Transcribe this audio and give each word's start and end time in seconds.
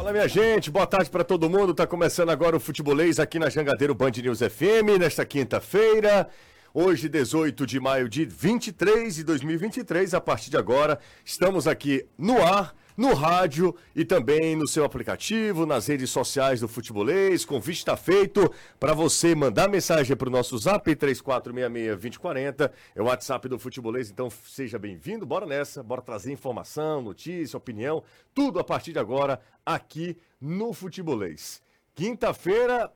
Fala 0.00 0.12
minha 0.12 0.26
gente, 0.26 0.70
boa 0.70 0.86
tarde 0.86 1.10
para 1.10 1.22
todo 1.22 1.50
mundo. 1.50 1.74
Tá 1.74 1.86
começando 1.86 2.30
agora 2.30 2.56
o 2.56 2.60
Futebolês 2.60 3.20
aqui 3.20 3.38
na 3.38 3.50
Jangadeiro 3.50 3.94
Band 3.94 4.12
News 4.12 4.38
FM 4.38 4.98
nesta 4.98 5.26
quinta-feira. 5.26 6.26
Hoje, 6.72 7.06
18 7.06 7.66
de 7.66 7.78
maio 7.78 8.08
de 8.08 8.24
23 8.24 9.16
de 9.16 9.22
2023, 9.22 10.14
a 10.14 10.20
partir 10.20 10.48
de 10.48 10.56
agora, 10.56 10.98
estamos 11.22 11.66
aqui 11.66 12.06
no 12.16 12.42
ar 12.42 12.74
no 13.00 13.14
rádio 13.14 13.74
e 13.96 14.04
também 14.04 14.54
no 14.54 14.68
seu 14.68 14.84
aplicativo, 14.84 15.64
nas 15.64 15.86
redes 15.86 16.10
sociais 16.10 16.60
do 16.60 16.68
Futebolês. 16.68 17.46
Convite 17.46 17.78
está 17.78 17.96
feito 17.96 18.52
para 18.78 18.92
você 18.92 19.34
mandar 19.34 19.70
mensagem 19.70 20.14
para 20.14 20.28
o 20.28 20.30
nosso 20.30 20.58
zap 20.58 20.94
3466-2040. 20.94 22.70
É 22.94 23.00
o 23.00 23.06
WhatsApp 23.06 23.48
do 23.48 23.58
Futebolês, 23.58 24.10
então 24.10 24.28
seja 24.28 24.78
bem-vindo. 24.78 25.24
Bora 25.24 25.46
nessa, 25.46 25.82
bora 25.82 26.02
trazer 26.02 26.30
informação, 26.30 27.00
notícia, 27.00 27.56
opinião, 27.56 28.04
tudo 28.34 28.60
a 28.60 28.64
partir 28.64 28.92
de 28.92 28.98
agora 28.98 29.40
aqui 29.64 30.18
no 30.38 30.74
Futebolês. 30.74 31.62
Quinta-feira, 31.94 32.92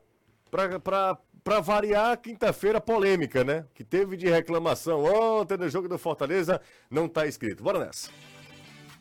para 0.50 1.60
variar, 1.62 2.18
quinta-feira 2.18 2.78
polêmica, 2.78 3.42
né? 3.42 3.64
Que 3.72 3.82
teve 3.82 4.18
de 4.18 4.28
reclamação 4.28 5.02
ontem 5.02 5.56
no 5.56 5.66
jogo 5.70 5.88
do 5.88 5.96
Fortaleza, 5.96 6.60
não 6.90 7.06
está 7.06 7.26
escrito. 7.26 7.64
Bora 7.64 7.86
nessa. 7.86 8.10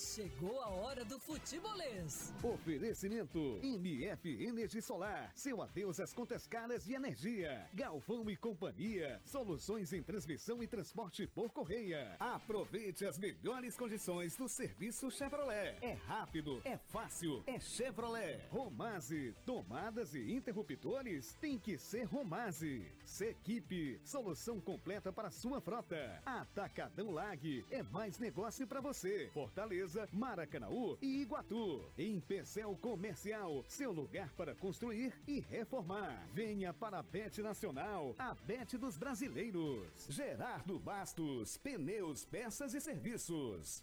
Chegou 0.00 0.58
a 0.62 0.68
hora 0.70 1.04
do 1.04 1.18
futebolês. 1.20 2.32
Oferecimento 2.42 3.60
MF 3.62 4.46
Energia 4.46 4.80
Solar. 4.80 5.30
Seu 5.36 5.60
adeus 5.60 6.00
às 6.00 6.14
contas 6.14 6.46
caras 6.46 6.86
de 6.86 6.94
energia. 6.94 7.68
Galvão 7.74 8.28
e 8.30 8.36
Companhia. 8.36 9.20
Soluções 9.26 9.92
em 9.92 10.02
transmissão 10.02 10.62
e 10.62 10.66
transporte 10.66 11.26
por 11.26 11.50
correia. 11.50 12.16
Aproveite 12.18 13.04
as 13.04 13.18
melhores 13.18 13.76
condições 13.76 14.34
do 14.36 14.48
serviço 14.48 15.10
Chevrolet. 15.10 15.76
É 15.82 15.92
rápido, 15.92 16.62
é 16.64 16.78
fácil, 16.78 17.44
é 17.46 17.60
Chevrolet. 17.60 18.40
Romase. 18.48 19.34
Tomadas 19.44 20.14
e 20.14 20.32
interruptores 20.32 21.34
tem 21.34 21.58
que 21.58 21.76
ser 21.76 22.04
Romase. 22.04 22.90
Sequipe. 23.04 24.00
Solução 24.02 24.60
completa 24.60 25.12
para 25.12 25.30
sua 25.30 25.60
frota. 25.60 26.22
Atacadão 26.24 27.10
Lag. 27.10 27.64
É 27.70 27.82
mais 27.82 28.18
negócio 28.18 28.66
para 28.66 28.80
você. 28.80 29.28
Fortaleza 29.34 29.89
Fortaleza, 29.90 30.08
Maracanaú 30.12 30.96
e 31.02 31.22
Iguatu. 31.22 31.82
Em 31.98 32.20
Pecel 32.20 32.76
Comercial, 32.80 33.64
seu 33.66 33.90
lugar 33.90 34.30
para 34.36 34.54
construir 34.54 35.12
e 35.26 35.40
reformar. 35.40 36.26
Venha 36.32 36.72
para 36.72 36.98
a 36.98 37.02
Bet 37.02 37.42
Nacional, 37.42 38.14
a 38.18 38.34
Bet 38.46 38.78
dos 38.78 38.96
Brasileiros. 38.96 40.06
Gerardo 40.08 40.78
Bastos, 40.78 41.56
pneus, 41.56 42.24
peças 42.24 42.72
e 42.74 42.80
serviços. 42.80 43.82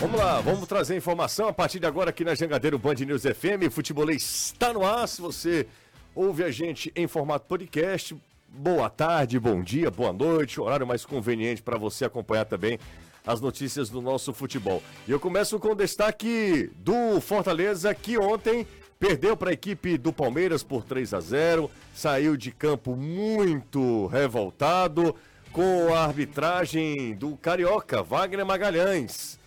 Vamos 0.00 0.18
lá, 0.18 0.40
vamos 0.40 0.66
trazer 0.66 0.96
informação 0.96 1.48
a 1.48 1.52
partir 1.52 1.78
de 1.78 1.84
agora 1.84 2.08
aqui 2.08 2.24
na 2.24 2.34
Jangadeiro 2.34 2.78
Band 2.78 2.94
News 2.94 3.22
FM. 3.22 3.70
Futebolês 3.70 4.22
está 4.46 4.72
no 4.72 4.82
ar. 4.84 5.06
Se 5.06 5.20
você 5.20 5.68
ouve 6.20 6.44
a 6.44 6.50
gente 6.50 6.92
em 6.94 7.06
formato 7.06 7.46
podcast. 7.46 8.14
Boa 8.46 8.90
tarde, 8.90 9.40
bom 9.40 9.62
dia, 9.62 9.90
boa 9.90 10.12
noite, 10.12 10.60
horário 10.60 10.86
mais 10.86 11.06
conveniente 11.06 11.62
para 11.62 11.78
você 11.78 12.04
acompanhar 12.04 12.44
também 12.44 12.78
as 13.26 13.40
notícias 13.40 13.88
do 13.88 14.02
nosso 14.02 14.34
futebol. 14.34 14.82
E 15.08 15.10
eu 15.10 15.18
começo 15.18 15.58
com 15.58 15.68
o 15.68 15.74
destaque 15.74 16.70
do 16.76 17.22
Fortaleza 17.22 17.94
que 17.94 18.18
ontem 18.18 18.66
perdeu 18.98 19.34
para 19.34 19.48
a 19.48 19.54
equipe 19.54 19.96
do 19.96 20.12
Palmeiras 20.12 20.62
por 20.62 20.84
3 20.84 21.14
a 21.14 21.20
0, 21.20 21.70
saiu 21.94 22.36
de 22.36 22.50
campo 22.50 22.94
muito 22.94 24.06
revoltado 24.08 25.16
com 25.52 25.94
a 25.94 26.04
arbitragem 26.04 27.14
do 27.14 27.34
carioca 27.38 28.02
Wagner 28.02 28.44
Magalhães. 28.44 29.38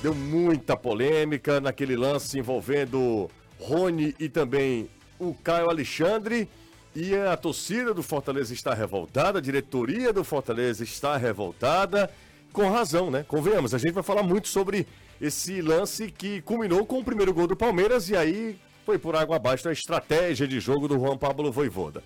Deu 0.00 0.14
muita 0.14 0.78
polêmica 0.78 1.60
naquele 1.60 1.94
lance 1.94 2.38
envolvendo 2.38 3.28
Rony 3.60 4.14
e 4.18 4.30
também 4.30 4.88
o 5.18 5.34
Caio 5.34 5.68
Alexandre 5.68 6.48
e 6.94 7.14
a 7.14 7.36
torcida 7.36 7.92
do 7.92 8.02
Fortaleza 8.02 8.52
está 8.52 8.74
revoltada, 8.74 9.38
a 9.38 9.42
diretoria 9.42 10.12
do 10.12 10.24
Fortaleza 10.24 10.82
está 10.82 11.16
revoltada, 11.16 12.10
com 12.52 12.70
razão, 12.70 13.10
né? 13.10 13.24
Convenhamos, 13.26 13.74
a 13.74 13.78
gente 13.78 13.92
vai 13.92 14.02
falar 14.02 14.22
muito 14.22 14.48
sobre 14.48 14.86
esse 15.20 15.60
lance 15.60 16.10
que 16.10 16.40
culminou 16.42 16.86
com 16.86 16.98
o 16.98 17.04
primeiro 17.04 17.32
gol 17.32 17.46
do 17.46 17.56
Palmeiras 17.56 18.08
e 18.08 18.16
aí 18.16 18.58
foi 18.86 18.98
por 18.98 19.14
água 19.14 19.36
abaixo 19.36 19.68
a 19.68 19.72
estratégia 19.72 20.48
de 20.48 20.58
jogo 20.60 20.88
do 20.88 20.98
Juan 20.98 21.18
Pablo 21.18 21.52
Voivoda. 21.52 22.02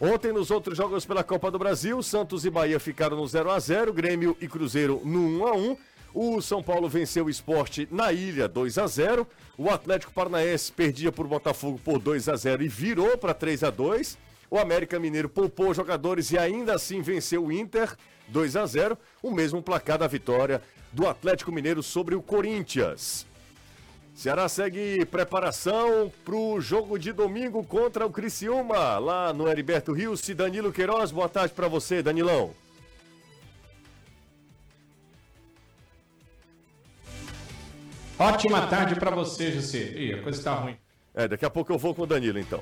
Ontem, 0.00 0.32
nos 0.32 0.50
outros 0.50 0.76
jogos 0.76 1.04
pela 1.04 1.24
Copa 1.24 1.50
do 1.50 1.58
Brasil, 1.58 2.00
Santos 2.02 2.44
e 2.44 2.50
Bahia 2.50 2.78
ficaram 2.78 3.16
no 3.16 3.26
0 3.26 3.50
a 3.50 3.58
0 3.58 3.92
Grêmio 3.92 4.36
e 4.40 4.46
Cruzeiro 4.46 5.00
no 5.04 5.20
1 5.42 5.46
a 5.46 5.56
1 5.56 5.76
o 6.14 6.40
São 6.40 6.62
Paulo 6.62 6.88
venceu 6.88 7.26
o 7.26 7.30
esporte 7.30 7.86
na 7.90 8.12
ilha 8.12 8.48
2 8.48 8.78
a 8.78 8.86
0 8.86 9.26
O 9.56 9.70
Atlético 9.70 10.12
Paranaense 10.12 10.72
perdia 10.72 11.12
por 11.12 11.26
Botafogo 11.26 11.80
por 11.84 11.98
2 11.98 12.28
a 12.28 12.36
0 12.36 12.62
e 12.62 12.68
virou 12.68 13.16
para 13.18 13.34
3 13.34 13.64
a 13.64 13.70
2 13.70 14.18
O 14.50 14.58
América 14.58 14.98
Mineiro 14.98 15.28
poupou 15.28 15.74
jogadores 15.74 16.30
e 16.30 16.38
ainda 16.38 16.74
assim 16.74 17.02
venceu 17.02 17.44
o 17.44 17.52
Inter 17.52 17.94
2 18.28 18.56
a 18.56 18.66
0 18.66 18.98
O 19.22 19.30
mesmo 19.30 19.62
placar 19.62 19.98
da 19.98 20.06
vitória 20.06 20.62
do 20.92 21.06
Atlético 21.06 21.52
Mineiro 21.52 21.82
sobre 21.82 22.14
o 22.14 22.22
Corinthians. 22.22 23.26
Ceará 24.14 24.48
segue 24.48 25.04
preparação 25.04 26.10
para 26.24 26.34
o 26.34 26.60
jogo 26.60 26.98
de 26.98 27.12
domingo 27.12 27.62
contra 27.62 28.04
o 28.04 28.10
Criciúma, 28.10 28.98
lá 28.98 29.32
no 29.32 29.46
Heriberto 29.46 29.92
Rios. 29.92 30.28
Danilo 30.30 30.72
Queiroz, 30.72 31.12
boa 31.12 31.28
tarde 31.28 31.54
para 31.54 31.68
você, 31.68 32.02
Danilão. 32.02 32.52
Ótima 38.18 38.66
tarde 38.66 38.96
para 38.96 39.12
você, 39.12 39.52
José. 39.52 39.92
Ih, 39.96 40.14
a 40.14 40.22
coisa 40.22 40.38
está 40.38 40.52
ruim. 40.52 40.76
É, 41.14 41.28
daqui 41.28 41.44
a 41.44 41.50
pouco 41.50 41.72
eu 41.72 41.78
vou 41.78 41.94
com 41.94 42.02
o 42.02 42.06
Danilo, 42.06 42.36
então. 42.36 42.60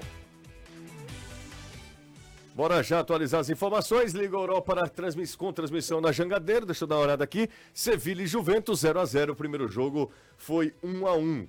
Bora 2.54 2.82
já 2.82 3.00
atualizar 3.00 3.40
as 3.40 3.48
informações. 3.48 4.12
Liga 4.12 4.36
Europa 4.36 4.74
para 4.74 4.88
transmiss... 4.88 5.34
com 5.34 5.50
transmissão 5.54 5.98
na 5.98 6.12
Jangadeiro. 6.12 6.66
Deixa 6.66 6.84
eu 6.84 6.88
dar 6.88 6.96
uma 6.96 7.04
olhada 7.04 7.24
aqui. 7.24 7.48
Sevilha 7.72 8.22
e 8.22 8.26
Juventus 8.26 8.80
0 8.80 9.00
a 9.00 9.04
0 9.06 9.32
O 9.32 9.36
primeiro 9.36 9.66
jogo 9.66 10.10
foi 10.36 10.74
1 10.82 11.06
a 11.06 11.16
1 11.16 11.48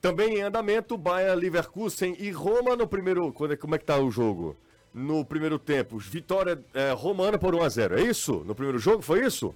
Também 0.00 0.36
em 0.36 0.42
andamento, 0.42 0.98
Bayern, 0.98 1.40
Leverkusen 1.40 2.14
e 2.18 2.30
Roma 2.30 2.76
no 2.76 2.86
primeiro. 2.86 3.34
É, 3.50 3.56
como 3.56 3.74
é 3.74 3.78
que 3.78 3.84
tá 3.86 3.98
o 3.98 4.10
jogo? 4.10 4.56
No 4.92 5.24
primeiro 5.24 5.58
tempo. 5.58 5.98
Vitória 5.98 6.62
é, 6.74 6.92
romana 6.92 7.38
por 7.38 7.54
1 7.54 7.62
a 7.62 7.68
0 7.70 7.98
É 7.98 8.02
isso? 8.02 8.44
No 8.44 8.54
primeiro 8.54 8.78
jogo 8.78 9.02
foi 9.02 9.24
isso? 9.24 9.54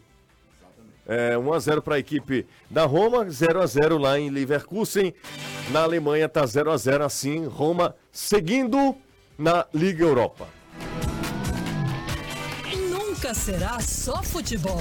É, 1.08 1.34
1x0 1.36 1.80
para 1.82 1.94
a 1.94 1.98
equipe 1.98 2.46
da 2.68 2.84
Roma, 2.84 3.26
0x0 3.26 3.98
lá 3.98 4.18
em 4.18 4.28
Leverkusen. 4.28 5.14
Na 5.70 5.82
Alemanha 5.82 6.28
tá 6.28 6.42
0x0 6.42 7.04
assim, 7.04 7.46
Roma 7.46 7.94
seguindo 8.10 8.94
na 9.38 9.66
Liga 9.72 10.04
Europa. 10.04 10.48
Nunca 12.90 13.32
será 13.34 13.80
só 13.80 14.22
futebol, 14.22 14.80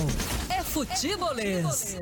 é 0.50 0.64
futebolês. 0.64 1.96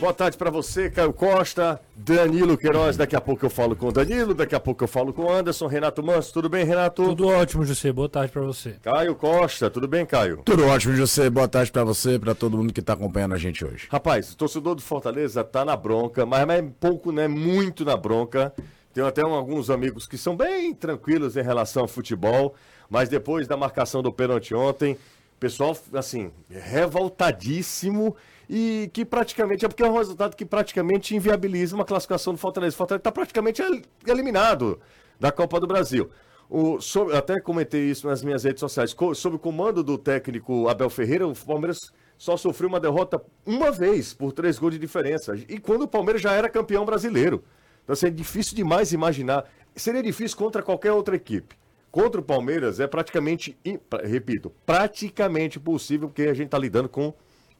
Boa 0.00 0.14
tarde 0.14 0.38
para 0.38 0.48
você, 0.50 0.88
Caio 0.88 1.12
Costa, 1.12 1.78
Danilo 1.94 2.56
Queiroz. 2.56 2.96
Daqui 2.96 3.14
a 3.14 3.20
pouco 3.20 3.44
eu 3.44 3.50
falo 3.50 3.76
com 3.76 3.88
o 3.88 3.92
Danilo, 3.92 4.32
daqui 4.32 4.54
a 4.54 4.58
pouco 4.58 4.82
eu 4.82 4.88
falo 4.88 5.12
com 5.12 5.24
o 5.24 5.30
Anderson, 5.30 5.66
Renato 5.66 6.02
Manso. 6.02 6.32
Tudo 6.32 6.48
bem, 6.48 6.64
Renato? 6.64 7.04
Tudo 7.04 7.28
ótimo, 7.28 7.66
José. 7.66 7.92
Boa 7.92 8.08
tarde 8.08 8.32
para 8.32 8.40
você. 8.40 8.76
Caio 8.82 9.14
Costa, 9.14 9.68
tudo 9.68 9.86
bem, 9.86 10.06
Caio? 10.06 10.40
Tudo 10.42 10.66
ótimo, 10.66 10.96
José. 10.96 11.28
Boa 11.28 11.46
tarde 11.46 11.70
para 11.70 11.84
você, 11.84 12.18
para 12.18 12.34
todo 12.34 12.56
mundo 12.56 12.72
que 12.72 12.80
tá 12.80 12.94
acompanhando 12.94 13.34
a 13.34 13.36
gente 13.36 13.62
hoje. 13.62 13.88
Rapaz, 13.90 14.32
o 14.32 14.36
torcedor 14.38 14.74
do 14.74 14.80
Fortaleza 14.80 15.44
tá 15.44 15.66
na 15.66 15.76
bronca, 15.76 16.24
mas 16.24 16.48
é 16.48 16.62
pouco, 16.80 17.12
né? 17.12 17.28
Muito 17.28 17.84
na 17.84 17.94
bronca. 17.94 18.54
Tenho 18.94 19.06
até 19.06 19.22
um, 19.22 19.34
alguns 19.34 19.68
amigos 19.68 20.06
que 20.06 20.16
são 20.16 20.34
bem 20.34 20.72
tranquilos 20.72 21.36
em 21.36 21.42
relação 21.42 21.82
ao 21.82 21.88
futebol, 21.88 22.54
mas 22.88 23.10
depois 23.10 23.46
da 23.46 23.54
marcação 23.54 24.02
do 24.02 24.10
pênalti 24.10 24.54
ontem, 24.54 24.96
pessoal, 25.38 25.76
assim, 25.92 26.30
revoltadíssimo 26.48 28.16
e 28.52 28.90
que 28.92 29.04
praticamente 29.04 29.64
é 29.64 29.68
porque 29.68 29.84
é 29.84 29.86
um 29.86 29.96
resultado 29.96 30.34
que 30.34 30.44
praticamente 30.44 31.14
inviabiliza 31.14 31.76
uma 31.76 31.84
classificação 31.84 32.32
do 32.32 32.36
Fortaleza. 32.36 32.74
O 32.74 32.76
Fortaleza 32.76 32.98
está 32.98 33.12
praticamente 33.12 33.62
eliminado 34.04 34.80
da 35.20 35.30
Copa 35.30 35.60
do 35.60 35.68
Brasil. 35.68 36.10
O, 36.48 36.80
sobre, 36.80 37.16
até 37.16 37.40
comentei 37.40 37.82
isso 37.82 38.08
nas 38.08 38.24
minhas 38.24 38.42
redes 38.42 38.58
sociais. 38.58 38.92
Co, 38.92 39.14
sob 39.14 39.36
o 39.36 39.38
comando 39.38 39.84
do 39.84 39.96
técnico 39.96 40.68
Abel 40.68 40.90
Ferreira, 40.90 41.28
o 41.28 41.32
Palmeiras 41.32 41.92
só 42.18 42.36
sofreu 42.36 42.68
uma 42.68 42.80
derrota 42.80 43.22
uma 43.46 43.70
vez, 43.70 44.12
por 44.12 44.32
três 44.32 44.58
gols 44.58 44.72
de 44.72 44.80
diferença. 44.80 45.36
E 45.48 45.60
quando 45.60 45.82
o 45.82 45.88
Palmeiras 45.88 46.20
já 46.20 46.32
era 46.32 46.48
campeão 46.48 46.84
brasileiro. 46.84 47.44
Então, 47.84 47.92
assim, 47.92 48.08
é 48.08 48.10
difícil 48.10 48.56
demais 48.56 48.92
imaginar. 48.92 49.48
Seria 49.76 50.02
difícil 50.02 50.36
contra 50.36 50.60
qualquer 50.60 50.90
outra 50.90 51.14
equipe. 51.14 51.54
Contra 51.88 52.20
o 52.20 52.24
Palmeiras 52.24 52.80
é 52.80 52.88
praticamente, 52.88 53.56
repito, 54.02 54.52
praticamente 54.66 55.60
possível, 55.60 56.08
porque 56.08 56.22
a 56.22 56.34
gente 56.34 56.46
está 56.46 56.58
lidando 56.58 56.88
com 56.88 57.14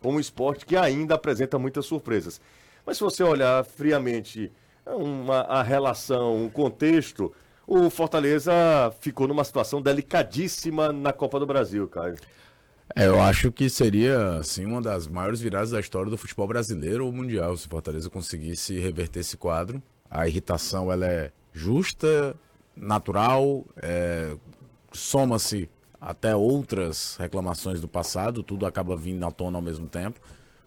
um 0.05 0.21
esporte 0.21 0.65
que 0.65 0.77
ainda 0.77 1.15
apresenta 1.15 1.59
muitas 1.59 1.87
surpresas. 1.87 2.41
Mas 2.87 2.97
se 2.97 3.05
você 3.05 3.23
olhar 3.23 3.65
friamente 3.65 4.51
uma, 4.87 5.41
a 5.43 5.63
relação, 5.63 6.47
o 6.47 6.51
contexto, 6.51 7.33
o 7.67 7.89
Fortaleza 7.91 8.53
ficou 9.01 9.29
numa 9.29 9.45
situação 9.45 9.81
delicadíssima 9.81 10.93
na 10.93 11.13
Copa 11.13 11.39
do 11.39 11.47
Brasil, 11.47 11.87
Caio. 11.87 12.17
É, 12.97 13.07
eu 13.07 13.21
acho 13.21 13.53
que 13.53 13.71
seria, 13.71 14.39
assim, 14.39 14.65
uma 14.65 14.83
das 14.83 15.07
maiores 15.07 15.41
viradas 15.41 15.71
da 15.71 15.79
história 15.79 16.11
do 16.11 16.19
futebol 16.19 16.49
brasileiro 16.49 17.07
ou 17.07 17.13
mundial, 17.13 17.57
se 17.57 17.67
o 17.67 17.71
Fortaleza 17.71 18.11
conseguisse 18.11 18.79
reverter 18.79 19.21
esse 19.21 19.37
quadro. 19.37 19.81
A 20.11 20.27
irritação, 20.27 20.91
ela 20.91 21.07
é 21.07 21.31
justa, 21.53 22.35
natural, 22.77 23.65
é, 23.81 24.35
soma-se 24.93 25.69
até 26.01 26.35
outras 26.35 27.17
reclamações 27.19 27.81
do 27.81 27.87
passado, 27.87 28.43
tudo 28.43 28.65
acaba 28.65 28.97
vindo 28.97 29.25
à 29.27 29.31
tona 29.31 29.59
ao 29.59 29.63
mesmo 29.63 29.87
tempo. 29.87 30.19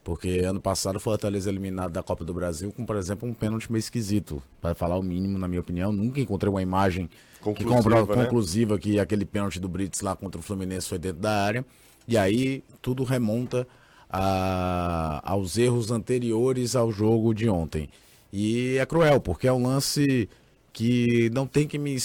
Porque 0.04 0.40
ano 0.40 0.60
passado 0.60 0.98
o 0.98 1.00
Fortaleza 1.00 1.50
eliminado 1.50 1.92
da 1.92 2.04
Copa 2.04 2.26
do 2.26 2.34
Brasil 2.34 2.72
com, 2.74 2.86
por 2.86 2.98
exemplo, 2.98 3.28
um 3.28 3.34
pênalti 3.34 3.72
meio 3.72 3.80
esquisito. 3.80 4.44
Para 4.62 4.76
falar 4.76 4.98
o 4.98 5.02
mínimo, 5.02 5.40
na 5.40 5.48
minha 5.48 5.62
opinião, 5.62 5.94
nunca 5.94 6.20
encontrei 6.20 6.50
uma 6.50 6.62
imagem 6.62 7.10
conclusiva, 7.42 7.56
que 7.56 7.84
comprova, 7.84 8.16
né? 8.16 8.24
conclusiva 8.24 8.78
que 8.78 9.00
aquele 9.00 9.24
pênalti 9.24 9.60
do 9.62 9.70
Brits 9.70 10.02
lá 10.02 10.14
contra 10.16 10.40
o 10.40 10.44
Fluminense 10.44 10.90
foi 10.90 11.00
dentro 11.00 11.22
da 11.22 11.32
área. 11.32 11.66
E 12.06 12.18
aí 12.18 12.64
tudo 12.82 13.06
remonta 13.06 13.66
a, 14.10 15.22
aos 15.24 15.58
erros 15.58 15.90
anteriores 15.90 16.76
ao 16.76 16.92
jogo 16.92 17.34
de 17.34 17.48
ontem. 17.50 17.90
E 18.32 18.78
é 18.78 18.86
cruel, 18.86 19.22
porque 19.22 19.48
é 19.48 19.54
um 19.54 19.64
lance 19.66 20.30
que 20.74 21.30
não 21.30 21.46
tem 21.46 21.68
que 21.68 21.78
me, 21.78 21.96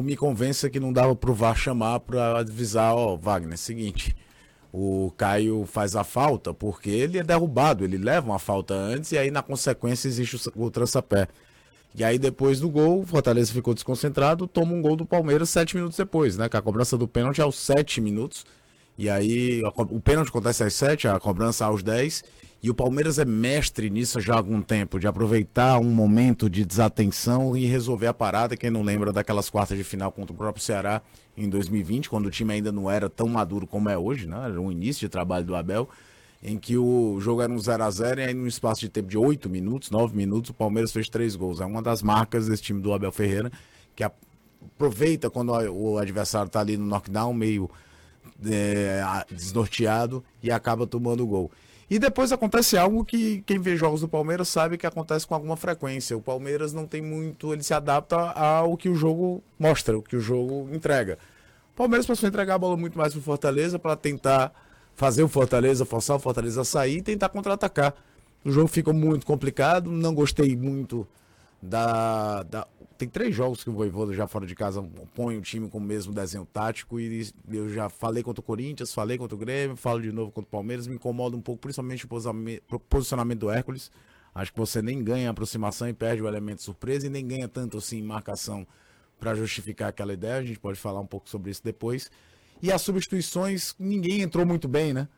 me 0.00 0.16
convença 0.16 0.68
que 0.68 0.78
não 0.78 0.92
dava 0.92 1.16
pro 1.16 1.34
VAR 1.34 1.56
chamar 1.56 2.00
para 2.00 2.40
avisar, 2.40 2.94
ó, 2.94 3.16
Wagner, 3.16 3.54
é 3.54 3.56
seguinte, 3.56 4.14
o 4.72 5.10
Caio 5.16 5.64
faz 5.66 5.96
a 5.96 6.04
falta 6.04 6.52
porque 6.52 6.90
ele 6.90 7.18
é 7.18 7.22
derrubado, 7.22 7.84
ele 7.84 7.96
leva 7.96 8.30
uma 8.30 8.38
falta 8.38 8.74
antes 8.74 9.12
e 9.12 9.18
aí 9.18 9.30
na 9.30 9.42
consequência 9.42 10.08
existe 10.08 10.36
o, 10.36 10.64
o 10.66 10.70
trançapé. 10.70 11.26
E 11.94 12.04
aí 12.04 12.18
depois 12.18 12.60
do 12.60 12.70
gol, 12.70 13.00
o 13.02 13.06
Fortaleza 13.06 13.52
ficou 13.52 13.74
desconcentrado, 13.74 14.46
toma 14.46 14.72
um 14.72 14.80
gol 14.82 14.96
do 14.96 15.04
Palmeiras 15.04 15.50
sete 15.50 15.76
minutos 15.76 15.96
depois, 15.96 16.36
né? 16.36 16.48
Com 16.48 16.56
a 16.56 16.62
cobrança 16.62 16.96
do 16.96 17.06
pênalti 17.06 17.42
aos 17.42 17.56
sete 17.56 18.00
minutos. 18.00 18.46
E 18.96 19.10
aí 19.10 19.62
o 19.76 20.00
pênalti 20.00 20.28
acontece 20.28 20.64
às 20.64 20.74
sete, 20.74 21.08
a 21.08 21.18
cobrança 21.20 21.66
aos 21.66 21.82
dez. 21.82 22.24
E 22.62 22.70
o 22.70 22.74
Palmeiras 22.74 23.18
é 23.18 23.24
mestre 23.24 23.90
nisso 23.90 24.20
já 24.20 24.34
há 24.34 24.36
algum 24.36 24.62
tempo, 24.62 25.00
de 25.00 25.08
aproveitar 25.08 25.80
um 25.80 25.90
momento 25.90 26.48
de 26.48 26.64
desatenção 26.64 27.56
e 27.56 27.66
resolver 27.66 28.06
a 28.06 28.14
parada. 28.14 28.56
Quem 28.56 28.70
não 28.70 28.82
lembra 28.82 29.12
daquelas 29.12 29.50
quartas 29.50 29.76
de 29.76 29.82
final 29.82 30.12
contra 30.12 30.32
o 30.32 30.36
próprio 30.36 30.62
Ceará 30.62 31.02
em 31.36 31.48
2020, 31.48 32.08
quando 32.08 32.26
o 32.26 32.30
time 32.30 32.54
ainda 32.54 32.70
não 32.70 32.88
era 32.88 33.10
tão 33.10 33.26
maduro 33.26 33.66
como 33.66 33.88
é 33.88 33.98
hoje, 33.98 34.28
né? 34.28 34.36
Era 34.44 34.60
um 34.60 34.70
início 34.70 35.00
de 35.00 35.08
trabalho 35.08 35.44
do 35.44 35.56
Abel, 35.56 35.88
em 36.40 36.56
que 36.56 36.78
o 36.78 37.18
jogo 37.20 37.42
era 37.42 37.52
um 37.52 37.58
0 37.58 37.82
a 37.82 37.90
0 37.90 38.20
e 38.20 38.24
aí 38.26 38.34
num 38.34 38.46
espaço 38.46 38.80
de 38.82 38.88
tempo 38.88 39.08
de 39.08 39.18
8 39.18 39.50
minutos, 39.50 39.90
9 39.90 40.16
minutos, 40.16 40.50
o 40.50 40.54
Palmeiras 40.54 40.92
fez 40.92 41.08
três 41.08 41.34
gols. 41.34 41.60
É 41.60 41.66
uma 41.66 41.82
das 41.82 42.00
marcas 42.00 42.46
desse 42.46 42.62
time 42.62 42.80
do 42.80 42.92
Abel 42.92 43.10
Ferreira, 43.10 43.50
que 43.96 44.04
aproveita 44.04 45.28
quando 45.28 45.50
o 45.50 45.98
adversário 45.98 46.46
está 46.46 46.60
ali 46.60 46.76
no 46.76 46.86
knockdown, 46.86 47.34
meio 47.34 47.68
é, 48.46 49.02
desnorteado 49.32 50.22
e 50.40 50.48
acaba 50.48 50.86
tomando 50.86 51.24
o 51.24 51.26
gol. 51.26 51.50
E 51.92 51.98
depois 51.98 52.32
acontece 52.32 52.78
algo 52.78 53.04
que 53.04 53.42
quem 53.42 53.58
vê 53.58 53.76
jogos 53.76 54.00
do 54.00 54.08
Palmeiras 54.08 54.48
sabe 54.48 54.78
que 54.78 54.86
acontece 54.86 55.26
com 55.26 55.34
alguma 55.34 55.58
frequência. 55.58 56.16
O 56.16 56.22
Palmeiras 56.22 56.72
não 56.72 56.86
tem 56.86 57.02
muito, 57.02 57.52
ele 57.52 57.62
se 57.62 57.74
adapta 57.74 58.16
ao 58.30 58.78
que 58.78 58.88
o 58.88 58.94
jogo 58.94 59.44
mostra, 59.58 59.98
o 59.98 60.02
que 60.02 60.16
o 60.16 60.20
jogo 60.20 60.70
entrega. 60.72 61.18
O 61.74 61.76
Palmeiras 61.76 62.06
passou 62.06 62.26
a 62.26 62.30
entregar 62.30 62.54
a 62.54 62.58
bola 62.58 62.78
muito 62.78 62.96
mais 62.96 63.12
pro 63.12 63.20
Fortaleza 63.20 63.78
para 63.78 63.94
tentar 63.94 64.54
fazer 64.94 65.22
o 65.22 65.28
Fortaleza, 65.28 65.84
forçar 65.84 66.16
o 66.16 66.18
Fortaleza 66.18 66.62
a 66.62 66.64
sair 66.64 66.96
e 66.96 67.02
tentar 67.02 67.28
contra-atacar. 67.28 67.92
O 68.42 68.50
jogo 68.50 68.68
ficou 68.68 68.94
muito 68.94 69.26
complicado, 69.26 69.90
não 69.90 70.14
gostei 70.14 70.56
muito 70.56 71.06
da, 71.60 72.42
da, 72.44 72.66
tem 73.02 73.08
três 73.08 73.34
jogos 73.34 73.64
que 73.64 73.70
o 73.70 73.72
Voivoda 73.72 74.12
já 74.12 74.28
fora 74.28 74.46
de 74.46 74.54
casa 74.54 74.80
põe 75.12 75.36
o 75.36 75.40
time 75.40 75.68
com 75.68 75.78
o 75.78 75.80
mesmo 75.80 76.14
desenho 76.14 76.46
tático 76.46 77.00
e 77.00 77.32
eu 77.50 77.68
já 77.68 77.88
falei 77.88 78.22
contra 78.22 78.40
o 78.40 78.44
Corinthians, 78.44 78.94
falei 78.94 79.18
contra 79.18 79.34
o 79.34 79.38
Grêmio, 79.38 79.74
falo 79.76 80.00
de 80.00 80.12
novo 80.12 80.30
contra 80.30 80.46
o 80.46 80.50
Palmeiras, 80.52 80.86
me 80.86 80.94
incomoda 80.94 81.36
um 81.36 81.40
pouco, 81.40 81.62
principalmente 81.62 82.06
o 82.06 82.78
posicionamento 82.78 83.40
do 83.40 83.50
Hércules. 83.50 83.90
Acho 84.32 84.52
que 84.52 84.58
você 84.58 84.80
nem 84.80 85.02
ganha 85.02 85.30
aproximação 85.30 85.88
e 85.88 85.92
perde 85.92 86.22
o 86.22 86.28
elemento 86.28 86.62
surpresa 86.62 87.08
e 87.08 87.10
nem 87.10 87.26
ganha 87.26 87.48
tanto 87.48 87.78
assim 87.78 88.00
marcação 88.00 88.64
para 89.18 89.34
justificar 89.34 89.88
aquela 89.88 90.12
ideia. 90.12 90.36
A 90.36 90.44
gente 90.44 90.60
pode 90.60 90.78
falar 90.78 91.00
um 91.00 91.06
pouco 91.06 91.28
sobre 91.28 91.50
isso 91.50 91.64
depois. 91.64 92.08
E 92.62 92.70
as 92.70 92.82
substituições, 92.82 93.74
ninguém 93.80 94.20
entrou 94.20 94.46
muito 94.46 94.68
bem, 94.68 94.92
né? 94.92 95.08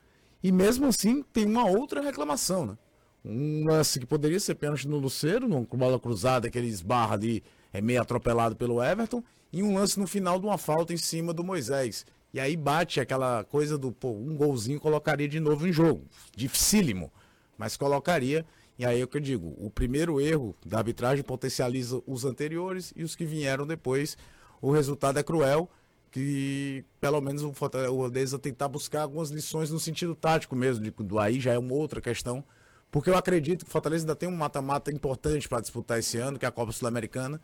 E 0.43 0.51
mesmo 0.51 0.87
assim 0.87 1.23
tem 1.35 1.45
uma 1.45 1.67
outra 1.67 2.01
reclamação, 2.01 2.65
né? 2.65 2.79
Um 3.23 3.67
lance 3.67 4.01
que 4.01 4.07
poderia 4.07 4.41
ser 4.41 4.55
pênalti 4.55 4.89
no 4.89 4.97
Luceiro, 4.97 5.47
numa 5.47 5.67
bola 5.67 6.01
cruzada 6.01 6.49
que 6.49 6.57
ele 6.57 6.69
esbarra 6.69 7.15
ali, 7.15 7.43
é 7.75 7.81
meio 7.81 8.01
atropelado 8.01 8.55
pelo 8.55 8.83
Everton, 8.83 9.23
e 9.53 9.63
um 9.63 9.75
lance 9.75 9.99
no 9.99 10.07
final 10.07 10.39
de 10.39 10.47
uma 10.47 10.57
falta 10.57 10.95
em 10.95 10.97
cima 10.97 11.35
do 11.35 11.43
Moisés. 11.43 12.07
E 12.33 12.39
aí 12.39 12.57
bate 12.57 13.01
aquela 13.01 13.43
coisa 13.45 13.77
do, 13.77 13.93
pô, 13.93 14.13
um 14.13 14.37
golzinho 14.37 14.81
colocaria 14.81 15.29
de 15.29 15.41
novo 15.41 15.67
em 15.67 15.73
jogo. 15.73 16.05
Dificílimo, 16.35 17.13
mas 17.59 17.77
colocaria. 17.77 18.47
E 18.79 18.87
aí 18.87 19.01
é 19.01 19.05
o 19.05 19.09
que 19.09 19.17
eu 19.17 19.21
digo, 19.21 19.55
o 19.59 19.71
primeiro 19.71 20.21
erro 20.21 20.55
da 20.65 20.79
arbitragem 20.79 21.23
potencializa 21.25 22.01
os 22.07 22.25
anteriores 22.25 22.93
e 22.97 23.03
os 23.03 23.15
que 23.15 23.25
vieram 23.25 23.67
depois. 23.67 24.17
O 24.63 24.71
resultado 24.71 25.19
é 25.19 25.23
cruel, 25.23 25.69
que 26.11 26.85
pelo 27.01 27.21
menos 27.21 27.43
o 27.43 27.53
Fortaleza 27.53 28.39
tentar 28.39 28.69
buscar 28.69 29.03
algumas 29.03 29.31
lições 29.31 29.71
no 29.71 29.81
sentido 29.81 30.15
tático 30.15 30.57
mesmo, 30.57 30.83
de, 30.83 30.91
do 30.91 31.19
aí 31.19 31.41
já 31.41 31.53
é 31.53 31.59
uma 31.59 31.75
outra 31.75 32.01
questão 32.01 32.45
porque 32.95 33.11
eu 33.11 33.17
acredito 33.17 33.65
que 33.65 33.69
o 33.69 33.73
Fortaleza 33.73 34.05
ainda 34.05 34.15
tem 34.15 34.29
um 34.29 34.37
mata-mata 34.37 34.89
importante 34.89 35.49
para 35.49 35.61
disputar 35.61 35.99
esse 35.99 36.17
ano, 36.17 36.39
que 36.39 36.45
é 36.45 36.49
a 36.49 36.53
Copa 36.53 36.71
Sul-Americana. 36.71 37.41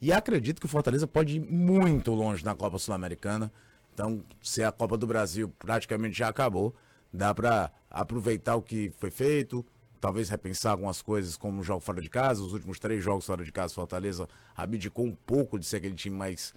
E 0.00 0.12
acredito 0.12 0.60
que 0.60 0.66
o 0.66 0.68
Fortaleza 0.68 1.06
pode 1.06 1.36
ir 1.36 1.40
muito 1.40 2.12
longe 2.14 2.44
na 2.44 2.54
Copa 2.54 2.78
Sul-Americana. 2.78 3.52
Então, 3.92 4.22
se 4.42 4.62
a 4.62 4.72
Copa 4.72 4.96
do 4.96 5.06
Brasil 5.06 5.52
praticamente 5.58 6.16
já 6.16 6.28
acabou, 6.28 6.74
dá 7.12 7.34
para 7.34 7.70
aproveitar 7.90 8.56
o 8.56 8.62
que 8.62 8.92
foi 8.98 9.10
feito, 9.10 9.64
talvez 10.00 10.30
repensar 10.30 10.72
algumas 10.72 11.02
coisas, 11.02 11.36
como 11.36 11.60
o 11.60 11.64
jogo 11.64 11.80
fora 11.80 12.00
de 12.00 12.08
casa. 12.08 12.42
Os 12.42 12.52
últimos 12.52 12.78
três 12.78 13.04
jogos 13.04 13.26
fora 13.26 13.44
de 13.44 13.52
casa, 13.52 13.74
Fortaleza 13.74 14.26
abdicou 14.56 15.04
um 15.04 15.14
pouco 15.14 15.58
de 15.58 15.66
ser 15.66 15.76
aquele 15.76 15.94
time 15.94 16.16
mais 16.16 16.54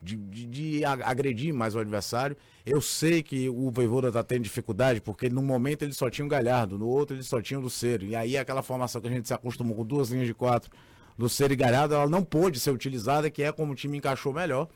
de, 0.00 0.16
de, 0.16 0.46
de, 0.46 0.84
agredir 0.84 1.54
mais 1.54 1.74
o 1.74 1.78
adversário. 1.78 2.36
Eu 2.66 2.80
sei 2.80 3.22
que 3.22 3.48
o 3.48 3.70
Voivoda 3.70 4.08
está 4.08 4.22
tendo 4.22 4.42
dificuldade, 4.42 5.00
porque 5.00 5.28
no 5.28 5.42
momento 5.42 5.82
ele 5.82 5.92
só 5.92 6.10
tinha 6.10 6.24
o 6.24 6.28
Galhardo, 6.28 6.78
no 6.78 6.88
outro 6.88 7.14
ele 7.14 7.22
só 7.22 7.40
tinha 7.40 7.58
o 7.58 7.62
Luceiro. 7.62 8.04
E 8.04 8.16
aí 8.16 8.36
aquela 8.36 8.62
formação 8.62 9.00
que 9.00 9.08
a 9.08 9.10
gente 9.10 9.28
se 9.28 9.34
acostumou 9.34 9.76
com 9.76 9.84
duas 9.84 10.10
linhas 10.10 10.26
de 10.26 10.34
quatro, 10.34 10.70
Luceiro 11.18 11.52
e 11.52 11.56
Galhardo, 11.56 11.94
ela 11.94 12.08
não 12.08 12.24
pôde 12.24 12.58
ser 12.58 12.70
utilizada, 12.70 13.30
que 13.30 13.42
é 13.42 13.52
como 13.52 13.72
o 13.72 13.74
time 13.74 13.98
encaixou 13.98 14.32
melhor. 14.32 14.68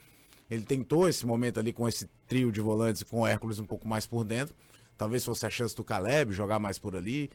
Ele 0.51 0.63
tentou 0.63 1.09
esse 1.09 1.27
momento 1.27 1.59
ali 1.59 1.73
com 1.73 1.89
esse 1.89 2.09
trio 2.27 2.53
de 2.53 2.61
volantes 2.61 3.03
com 3.03 3.21
o 3.21 3.27
Hércules 3.27 3.59
um 3.59 3.67
pouco 3.67 3.89
mais 3.89 4.07
por 4.07 4.25
dentro. 4.25 4.55
Talvez 4.97 5.25
fosse 5.25 5.45
a 5.45 5.51
chance 5.51 5.75
do 5.75 5.83
Caleb 5.83 6.33
jogar 6.33 6.59
mais 6.59 6.79
por 6.79 6.95
ali. 6.95 7.31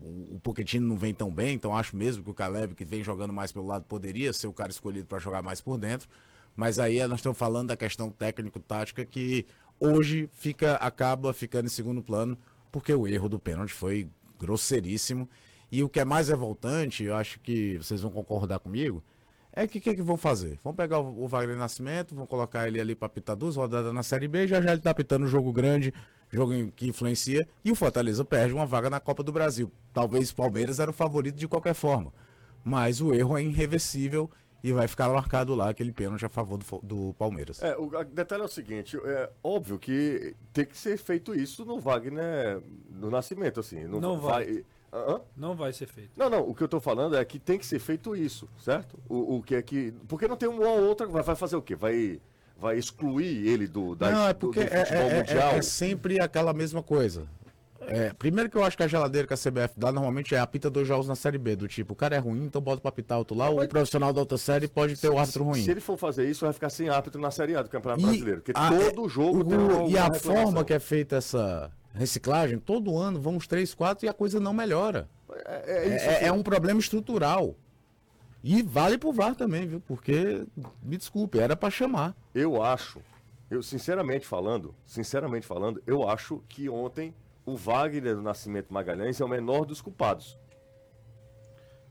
O 0.00 0.38
Pochettino 0.42 0.86
não 0.86 0.96
vem 0.96 1.14
tão 1.14 1.30
bem, 1.30 1.54
então 1.54 1.74
acho 1.74 1.96
mesmo 1.96 2.22
que 2.22 2.30
o 2.30 2.34
Caleb, 2.34 2.74
que 2.74 2.84
vem 2.84 3.02
jogando 3.02 3.32
mais 3.32 3.50
pelo 3.50 3.66
lado, 3.66 3.84
poderia 3.84 4.32
ser 4.32 4.46
o 4.46 4.52
cara 4.52 4.70
escolhido 4.70 5.06
para 5.06 5.18
jogar 5.18 5.42
mais 5.42 5.60
por 5.60 5.78
dentro. 5.78 6.08
Mas 6.54 6.78
aí 6.78 7.04
nós 7.06 7.20
estamos 7.20 7.38
falando 7.38 7.68
da 7.68 7.76
questão 7.76 8.10
técnico-tática 8.10 9.04
que 9.06 9.46
hoje 9.80 10.28
fica 10.34 10.74
acaba 10.74 11.32
ficando 11.32 11.66
em 11.66 11.70
segundo 11.70 12.02
plano, 12.02 12.36
porque 12.70 12.92
o 12.92 13.06
erro 13.06 13.28
do 13.28 13.38
pênalti 13.38 13.72
foi 13.72 14.08
grosseiríssimo. 14.38 15.28
E 15.70 15.82
o 15.82 15.88
que 15.88 16.00
é 16.00 16.04
mais 16.04 16.28
revoltante, 16.28 17.04
eu 17.04 17.14
acho 17.14 17.38
que 17.40 17.76
vocês 17.78 18.00
vão 18.00 18.10
concordar 18.10 18.58
comigo, 18.58 19.02
é 19.52 19.66
que 19.66 19.78
o 19.78 19.80
que, 19.80 19.94
que, 19.94 20.02
vão 20.02 20.16
fazer? 20.16 20.58
Vão 20.62 20.72
pegar 20.72 21.00
o, 21.00 21.24
o 21.24 21.26
Wagner 21.26 21.56
Nascimento, 21.56 22.14
vão 22.14 22.26
colocar 22.26 22.68
ele 22.68 22.80
ali 22.80 22.94
para 22.94 23.08
pitar 23.08 23.36
duas 23.36 23.56
rodadas 23.56 23.92
na 23.92 24.02
Série 24.02 24.28
B, 24.28 24.46
já 24.46 24.60
já 24.60 24.70
ele 24.70 24.78
está 24.78 24.94
pitando 24.94 25.24
um 25.24 25.28
jogo 25.28 25.52
grande, 25.52 25.92
jogo 26.30 26.52
que 26.76 26.86
influencia, 26.86 27.46
e 27.64 27.72
o 27.72 27.74
Fortaleza 27.74 28.24
perde 28.24 28.54
uma 28.54 28.66
vaga 28.66 28.88
na 28.88 29.00
Copa 29.00 29.22
do 29.22 29.32
Brasil. 29.32 29.70
Talvez 29.92 30.30
o 30.30 30.36
Palmeiras 30.36 30.78
era 30.78 30.90
o 30.90 30.94
favorito 30.94 31.36
de 31.36 31.48
qualquer 31.48 31.74
forma, 31.74 32.12
mas 32.64 33.00
o 33.00 33.12
erro 33.12 33.36
é 33.36 33.42
irreversível 33.42 34.30
e 34.62 34.72
vai 34.72 34.88
ficar 34.88 35.08
marcado 35.08 35.54
lá 35.54 35.70
aquele 35.70 35.92
pênalti 35.92 36.24
a 36.24 36.28
favor 36.28 36.58
do, 36.58 36.78
do 36.82 37.14
Palmeiras. 37.14 37.62
É, 37.62 37.76
o 37.76 37.88
detalhe 38.04 38.42
é 38.42 38.44
o 38.44 38.48
seguinte, 38.48 38.96
é 39.04 39.30
óbvio 39.42 39.78
que 39.78 40.34
tem 40.52 40.64
que 40.64 40.76
ser 40.76 40.96
feito 40.98 41.34
isso 41.34 41.64
no 41.64 41.78
Wagner 41.78 42.60
no 42.90 43.10
Nascimento, 43.10 43.60
assim. 43.60 43.84
Não, 43.84 44.00
não 44.00 44.20
vai. 44.20 44.44
vai... 44.44 44.64
Hã? 44.92 45.20
Não 45.36 45.54
vai 45.54 45.72
ser 45.72 45.86
feito. 45.86 46.10
Não, 46.16 46.30
não, 46.30 46.48
o 46.48 46.54
que 46.54 46.62
eu 46.62 46.68
tô 46.68 46.80
falando 46.80 47.16
é 47.16 47.24
que 47.24 47.38
tem 47.38 47.58
que 47.58 47.66
ser 47.66 47.78
feito 47.78 48.16
isso, 48.16 48.48
certo? 48.58 48.98
O, 49.08 49.36
o 49.36 49.42
que 49.42 49.54
é 49.54 49.62
que. 49.62 49.92
Porque 50.08 50.26
não 50.26 50.36
tem 50.36 50.48
uma 50.48 50.66
ou 50.66 50.84
outra. 50.84 51.06
Vai, 51.06 51.22
vai 51.22 51.36
fazer 51.36 51.56
o 51.56 51.62
quê? 51.62 51.74
Vai 51.74 52.20
vai 52.58 52.76
excluir 52.76 53.46
ele 53.46 53.68
do 53.68 53.94
da 53.94 54.10
Não, 54.10 54.28
é 54.28 54.34
porque 54.34 54.64
do, 54.64 54.68
do 54.68 54.74
é, 54.74 54.80
é, 54.80 55.54
é, 55.54 55.58
é, 55.58 55.62
sempre 55.62 56.20
aquela 56.20 56.52
mesma 56.52 56.82
coisa. 56.82 57.26
É, 57.88 58.12
primeiro 58.12 58.50
que 58.50 58.56
eu 58.56 58.64
acho 58.64 58.76
que 58.76 58.82
a 58.82 58.88
geladeira 58.88 59.26
que 59.26 59.34
a 59.34 59.36
CBF 59.36 59.74
dá 59.78 59.90
normalmente 59.90 60.34
é 60.34 60.38
apita 60.38 60.68
dois 60.68 60.86
jogos 60.86 61.08
na 61.08 61.14
Série 61.14 61.38
B, 61.38 61.56
do 61.56 61.66
tipo, 61.66 61.94
o 61.94 61.96
cara 61.96 62.16
é 62.16 62.18
ruim, 62.18 62.44
então 62.44 62.60
bota 62.60 62.80
pra 62.80 62.90
apitar 62.90 63.18
outro 63.18 63.36
lá, 63.36 63.48
o 63.48 63.66
profissional 63.66 64.12
da 64.12 64.20
outra 64.20 64.38
série 64.38 64.68
pode 64.68 64.96
ter 64.96 65.08
o 65.08 65.18
árbitro 65.18 65.44
ruim. 65.44 65.62
Se 65.62 65.70
ele 65.70 65.80
for 65.80 65.96
fazer 65.96 66.28
isso, 66.28 66.44
vai 66.44 66.52
ficar 66.52 66.70
sem 66.70 66.88
árbitro 66.88 67.20
na 67.20 67.30
Série 67.30 67.56
A 67.56 67.62
do 67.62 67.70
Campeonato 67.70 68.02
e 68.02 68.06
Brasileiro, 68.06 68.40
porque 68.42 68.52
a, 68.54 68.70
todo 68.70 69.08
jogo 69.08 69.40
o, 69.40 69.44
tem 69.44 69.58
uma, 69.58 69.88
E 69.88 69.96
a 69.96 70.12
forma 70.12 70.64
que 70.64 70.74
é 70.74 70.78
feita 70.78 71.16
essa 71.16 71.70
reciclagem, 71.94 72.58
todo 72.58 72.96
ano 72.96 73.20
vão 73.20 73.36
uns 73.36 73.46
três, 73.46 73.74
quatro 73.74 74.06
e 74.06 74.08
a 74.08 74.12
coisa 74.12 74.38
não 74.38 74.52
melhora. 74.52 75.08
É, 75.44 75.88
é, 75.88 75.96
isso, 75.96 76.06
é, 76.06 76.24
é 76.26 76.32
um 76.32 76.42
problema 76.42 76.78
estrutural. 76.78 77.56
E 78.42 78.62
vale 78.62 78.96
pro 78.96 79.12
VAR 79.12 79.34
também, 79.34 79.66
viu? 79.66 79.80
Porque, 79.80 80.46
me 80.82 80.96
desculpe, 80.96 81.38
era 81.38 81.56
para 81.56 81.70
chamar. 81.70 82.14
Eu 82.34 82.62
acho, 82.62 83.00
eu 83.50 83.62
sinceramente 83.62 84.26
falando, 84.26 84.74
sinceramente 84.86 85.46
falando, 85.46 85.82
eu 85.86 86.08
acho 86.08 86.42
que 86.48 86.68
ontem 86.68 87.12
o 87.48 87.56
Wagner 87.56 88.14
do 88.14 88.22
Nascimento 88.22 88.72
Magalhães 88.72 89.20
é 89.20 89.24
o 89.24 89.28
menor 89.28 89.64
dos 89.64 89.80
culpados. 89.80 90.38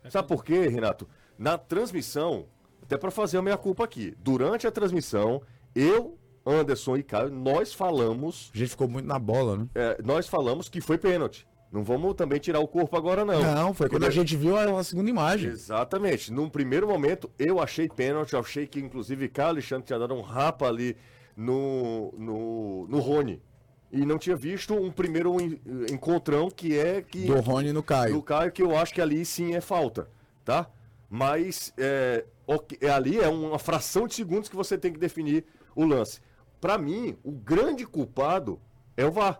Sabe 0.10 0.28
por 0.28 0.44
quê, 0.46 0.68
Renato? 0.68 1.08
Na 1.38 1.58
transmissão, 1.58 2.46
até 2.82 2.98
para 2.98 3.12
fazer 3.12 3.38
a 3.38 3.42
minha 3.42 3.58
culpa 3.58 3.84
aqui, 3.84 4.16
durante 4.20 4.66
a 4.66 4.72
transmissão, 4.72 5.42
eu, 5.76 6.18
Anderson 6.46 6.96
e 6.98 7.04
Caio, 7.04 7.30
nós 7.30 7.74
falamos. 7.74 8.52
A 8.54 8.58
gente 8.58 8.70
ficou 8.70 8.88
muito 8.88 9.06
na 9.06 9.20
bola, 9.20 9.58
né? 9.58 9.68
É, 9.76 10.02
nós 10.04 10.28
falamos 10.28 10.70
que 10.70 10.80
foi 10.80 10.98
pênalti. 10.98 11.46
Não 11.70 11.84
vamos 11.84 12.14
também 12.14 12.40
tirar 12.40 12.62
o 12.62 12.68
corpo 12.68 12.96
agora, 12.96 13.26
não. 13.26 13.42
Não, 13.42 13.74
foi 13.74 13.90
quando 13.90 14.06
a 14.06 14.10
gente 14.10 14.38
viu 14.38 14.56
a 14.56 14.84
segunda 14.84 15.10
imagem. 15.10 15.50
Exatamente. 15.50 16.32
Num 16.32 16.50
primeiro 16.50 16.88
momento, 16.88 17.30
eu 17.38 17.60
achei 17.60 17.90
pênalti, 17.90 18.36
achei 18.38 18.66
que 18.66 18.80
inclusive 18.80 19.28
Caio 19.28 19.50
Alexandre 19.50 19.86
tinha 19.86 20.00
dado 20.00 20.14
um 20.14 20.22
rapa 20.22 20.68
ali 20.68 20.96
no, 21.36 22.14
no, 22.18 22.88
no 22.88 23.00
Rony. 23.00 23.42
E 23.92 24.06
não 24.06 24.18
tinha 24.18 24.36
visto 24.36 24.74
um 24.74 24.92
primeiro 24.92 25.38
encontrão 25.90 26.50
que 26.50 26.78
é 26.78 27.02
que. 27.02 27.26
Do 27.26 27.40
Rony 27.40 27.72
no 27.72 27.82
Caio. 27.82 28.16
Do 28.16 28.22
Caio, 28.22 28.52
que 28.52 28.62
eu 28.62 28.78
acho 28.78 28.94
que 28.94 29.02
ali 29.02 29.24
sim 29.26 29.56
é 29.56 29.62
falta, 29.62 30.10
tá? 30.44 30.70
Mas 31.10 31.74
é, 31.78 32.26
é, 32.82 32.90
ali 32.90 33.18
é 33.20 33.28
uma 33.28 33.58
fração 33.58 34.08
de 34.08 34.14
segundos 34.14 34.50
que 34.50 34.56
você 34.56 34.78
tem 34.78 34.92
que 34.92 35.00
definir 35.00 35.46
o 35.76 35.86
lance. 35.86 36.20
Para 36.60 36.78
mim, 36.78 37.18
o 37.24 37.32
grande 37.32 37.86
culpado 37.86 38.60
é 38.96 39.06
o 39.06 39.12
VAR. 39.12 39.40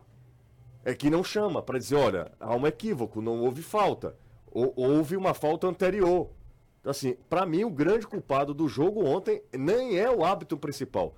É 0.86 0.94
que 0.94 1.10
não 1.10 1.24
chama 1.24 1.62
para 1.62 1.78
dizer, 1.78 1.96
olha, 1.96 2.32
há 2.40 2.56
um 2.56 2.66
equívoco, 2.66 3.22
não 3.22 3.42
houve 3.42 3.62
falta. 3.62 4.16
Ou, 4.50 4.72
houve 4.76 5.18
uma 5.18 5.34
falta 5.34 5.68
anterior. 5.68 6.30
Então, 6.80 6.92
assim, 6.92 7.18
para 7.30 7.46
mim, 7.46 7.66
o 7.66 7.70
grande 7.70 8.08
culpado 8.08 8.54
do 8.54 8.70
jogo 8.70 9.06
ontem 9.06 9.42
nem 9.52 10.00
é 10.00 10.10
o 10.10 10.24
hábito 10.24 10.56
principal. 10.58 11.16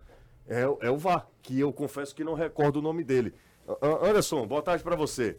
É, 0.49 0.87
é 0.87 0.89
o 0.89 0.97
VAR, 0.97 1.27
que 1.43 1.59
eu 1.59 1.71
confesso 1.71 2.13
que 2.13 2.23
não 2.23 2.33
recordo 2.33 2.77
o 2.77 2.81
nome 2.81 3.03
dele. 3.03 3.33
Anderson, 4.01 4.47
boa 4.47 4.63
tarde 4.63 4.83
para 4.83 4.95
você. 4.95 5.37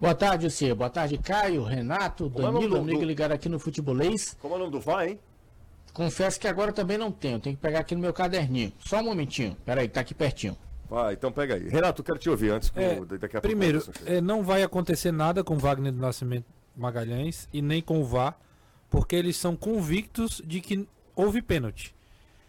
Boa 0.00 0.14
tarde, 0.14 0.48
você. 0.48 0.72
Boa 0.72 0.90
tarde, 0.90 1.18
Caio, 1.18 1.64
Renato, 1.64 2.30
Como 2.30 2.46
é 2.46 2.52
Danilo, 2.52 2.76
é 2.76 2.80
amigo 2.80 3.00
do... 3.00 3.06
ligado 3.06 3.32
aqui 3.32 3.48
no 3.48 3.58
Futebolês. 3.58 4.36
Como 4.40 4.54
é 4.54 4.56
o 4.56 4.60
nome 4.60 4.70
do 4.70 4.80
VAR, 4.80 5.08
hein? 5.08 5.18
Confesso 5.92 6.38
que 6.38 6.46
agora 6.46 6.72
também 6.72 6.98
não 6.98 7.10
tenho. 7.10 7.40
Tenho 7.40 7.56
que 7.56 7.62
pegar 7.62 7.80
aqui 7.80 7.94
no 7.94 8.00
meu 8.00 8.12
caderninho. 8.12 8.72
Só 8.78 9.00
um 9.00 9.04
momentinho. 9.04 9.56
Peraí, 9.64 9.88
tá 9.88 10.00
aqui 10.00 10.14
pertinho. 10.14 10.56
Vai, 10.88 11.14
então 11.14 11.32
pega 11.32 11.54
aí. 11.54 11.68
Renato, 11.68 12.02
quero 12.02 12.18
te 12.18 12.28
ouvir 12.28 12.50
antes. 12.50 12.72
É, 12.74 13.00
daqui 13.18 13.36
a 13.36 13.40
primeiro, 13.40 13.82
é, 14.04 14.20
não 14.20 14.42
vai 14.42 14.62
acontecer 14.62 15.12
nada 15.12 15.42
com 15.42 15.56
Wagner 15.56 15.92
do 15.92 15.98
Nascimento 15.98 16.46
Magalhães 16.76 17.48
e 17.52 17.62
nem 17.62 17.80
com 17.80 18.00
o 18.00 18.04
VAR, 18.04 18.38
porque 18.90 19.16
eles 19.16 19.36
são 19.36 19.56
convictos 19.56 20.42
de 20.44 20.60
que 20.60 20.88
houve 21.14 21.40
pênalti. 21.40 21.93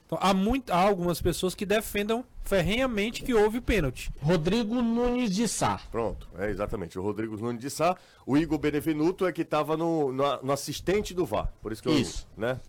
Então, 0.05 0.19
há, 0.21 0.33
muito, 0.33 0.71
há 0.71 0.77
algumas 0.77 1.19
pessoas 1.19 1.55
que 1.55 1.65
defendam 1.65 2.23
ferrenhamente 2.43 3.23
que 3.23 3.33
houve 3.33 3.59
pênalti. 3.59 4.11
Rodrigo 4.21 4.75
Nunes 4.75 5.31
de 5.31 5.47
Sá. 5.47 5.81
Pronto, 5.91 6.29
é 6.37 6.49
exatamente. 6.49 6.97
O 6.99 7.01
Rodrigo 7.01 7.35
Nunes 7.37 7.59
de 7.59 7.71
Sá. 7.71 7.97
O 8.25 8.37
Igor 8.37 8.59
Benevenuto 8.59 9.25
é 9.25 9.31
que 9.31 9.41
estava 9.41 9.75
no, 9.75 10.11
no, 10.11 10.43
no, 10.43 10.51
assistente 10.51 11.13
do 11.13 11.25
VAR. 11.25 11.51
Por 11.59 11.71
isso 11.71 11.81
que 11.81 11.89
isso. 11.89 12.27
eu. 12.37 12.41
Né? 12.41 12.59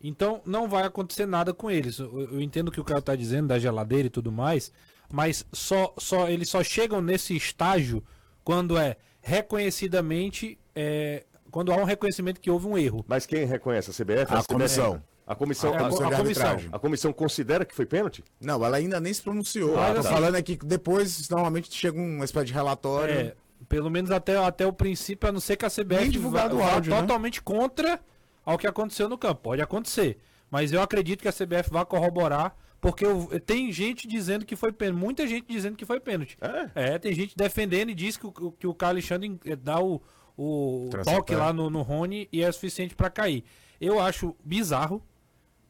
Então, 0.00 0.40
não 0.46 0.68
vai 0.68 0.84
acontecer 0.84 1.26
nada 1.26 1.52
com 1.52 1.68
eles. 1.68 1.98
Eu, 1.98 2.28
eu 2.32 2.40
entendo 2.40 2.68
o 2.68 2.72
que 2.72 2.80
o 2.80 2.84
cara 2.84 3.00
está 3.00 3.16
dizendo 3.16 3.48
da 3.48 3.58
geladeira 3.58 4.06
e 4.06 4.10
tudo 4.10 4.30
mais, 4.30 4.72
mas 5.12 5.44
só, 5.52 5.92
só 5.98 6.28
eles 6.28 6.48
só 6.48 6.62
chegam 6.62 7.00
nesse 7.00 7.36
estágio 7.36 8.02
quando 8.44 8.78
é 8.78 8.96
reconhecidamente. 9.20 10.56
É, 10.74 11.24
quando 11.50 11.72
há 11.72 11.76
um 11.76 11.84
reconhecimento 11.84 12.40
que 12.40 12.48
houve 12.48 12.68
um 12.68 12.78
erro. 12.78 13.04
Mas 13.08 13.26
quem 13.26 13.44
reconhece? 13.44 13.90
A 13.90 13.92
CBF? 13.92 14.32
A, 14.32 14.38
a 14.38 14.44
comissão. 14.44 15.02
A 15.30 15.34
comissão, 15.36 15.72
a, 15.72 15.76
a, 15.76 15.86
a, 15.86 16.16
comissão, 16.16 16.56
a 16.72 16.78
comissão 16.80 17.12
considera 17.12 17.64
que 17.64 17.72
foi 17.72 17.86
pênalti? 17.86 18.24
Não, 18.40 18.64
ela 18.64 18.78
ainda 18.78 18.98
nem 18.98 19.14
se 19.14 19.22
pronunciou. 19.22 19.78
Ah, 19.78 19.90
ela 19.90 20.02
tá 20.02 20.10
falando 20.10 20.34
aqui 20.34 20.56
que 20.56 20.66
depois, 20.66 21.28
normalmente, 21.28 21.72
chega 21.72 21.96
uma 21.96 22.24
espécie 22.24 22.46
de 22.46 22.52
relatório. 22.52 23.14
É, 23.14 23.34
pelo 23.68 23.88
menos 23.88 24.10
até, 24.10 24.36
até 24.36 24.66
o 24.66 24.72
princípio, 24.72 25.28
a 25.28 25.32
não 25.32 25.38
ser 25.38 25.56
que 25.56 25.64
a 25.64 25.70
CBF 25.70 26.00
nem 26.00 26.10
divulgado 26.10 26.58
vá, 26.58 26.72
áudio, 26.72 26.92
né? 26.92 27.00
totalmente 27.00 27.40
contra 27.42 28.00
ao 28.44 28.58
que 28.58 28.66
aconteceu 28.66 29.08
no 29.08 29.16
campo. 29.16 29.42
Pode 29.42 29.62
acontecer. 29.62 30.18
Mas 30.50 30.72
eu 30.72 30.82
acredito 30.82 31.22
que 31.22 31.28
a 31.28 31.32
CBF 31.32 31.70
vai 31.70 31.86
corroborar, 31.86 32.56
porque 32.80 33.06
eu, 33.06 33.28
tem 33.46 33.70
gente 33.70 34.08
dizendo 34.08 34.44
que 34.44 34.56
foi 34.56 34.72
pênalti. 34.72 34.98
Muita 34.98 35.28
gente 35.28 35.46
dizendo 35.48 35.76
que 35.76 35.86
foi 35.86 36.00
pênalti. 36.00 36.36
É, 36.74 36.94
é 36.94 36.98
tem 36.98 37.14
gente 37.14 37.36
defendendo 37.36 37.90
e 37.90 37.94
diz 37.94 38.16
que, 38.16 38.26
o, 38.26 38.32
que 38.32 38.66
o 38.66 38.74
Carlos 38.74 39.08
Alexandre 39.08 39.38
dá 39.62 39.80
o, 39.80 40.02
o 40.36 40.90
toque 41.04 41.36
lá 41.36 41.52
no, 41.52 41.70
no 41.70 41.82
Rony 41.82 42.28
e 42.32 42.42
é 42.42 42.50
suficiente 42.50 42.96
para 42.96 43.08
cair. 43.08 43.44
Eu 43.80 44.00
acho 44.00 44.34
bizarro 44.44 45.00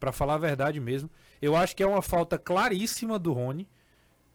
para 0.00 0.10
falar 0.10 0.34
a 0.34 0.38
verdade 0.38 0.80
mesmo. 0.80 1.10
Eu 1.40 1.54
acho 1.54 1.76
que 1.76 1.82
é 1.82 1.86
uma 1.86 2.02
falta 2.02 2.38
claríssima 2.38 3.18
do 3.18 3.32
Rony. 3.32 3.68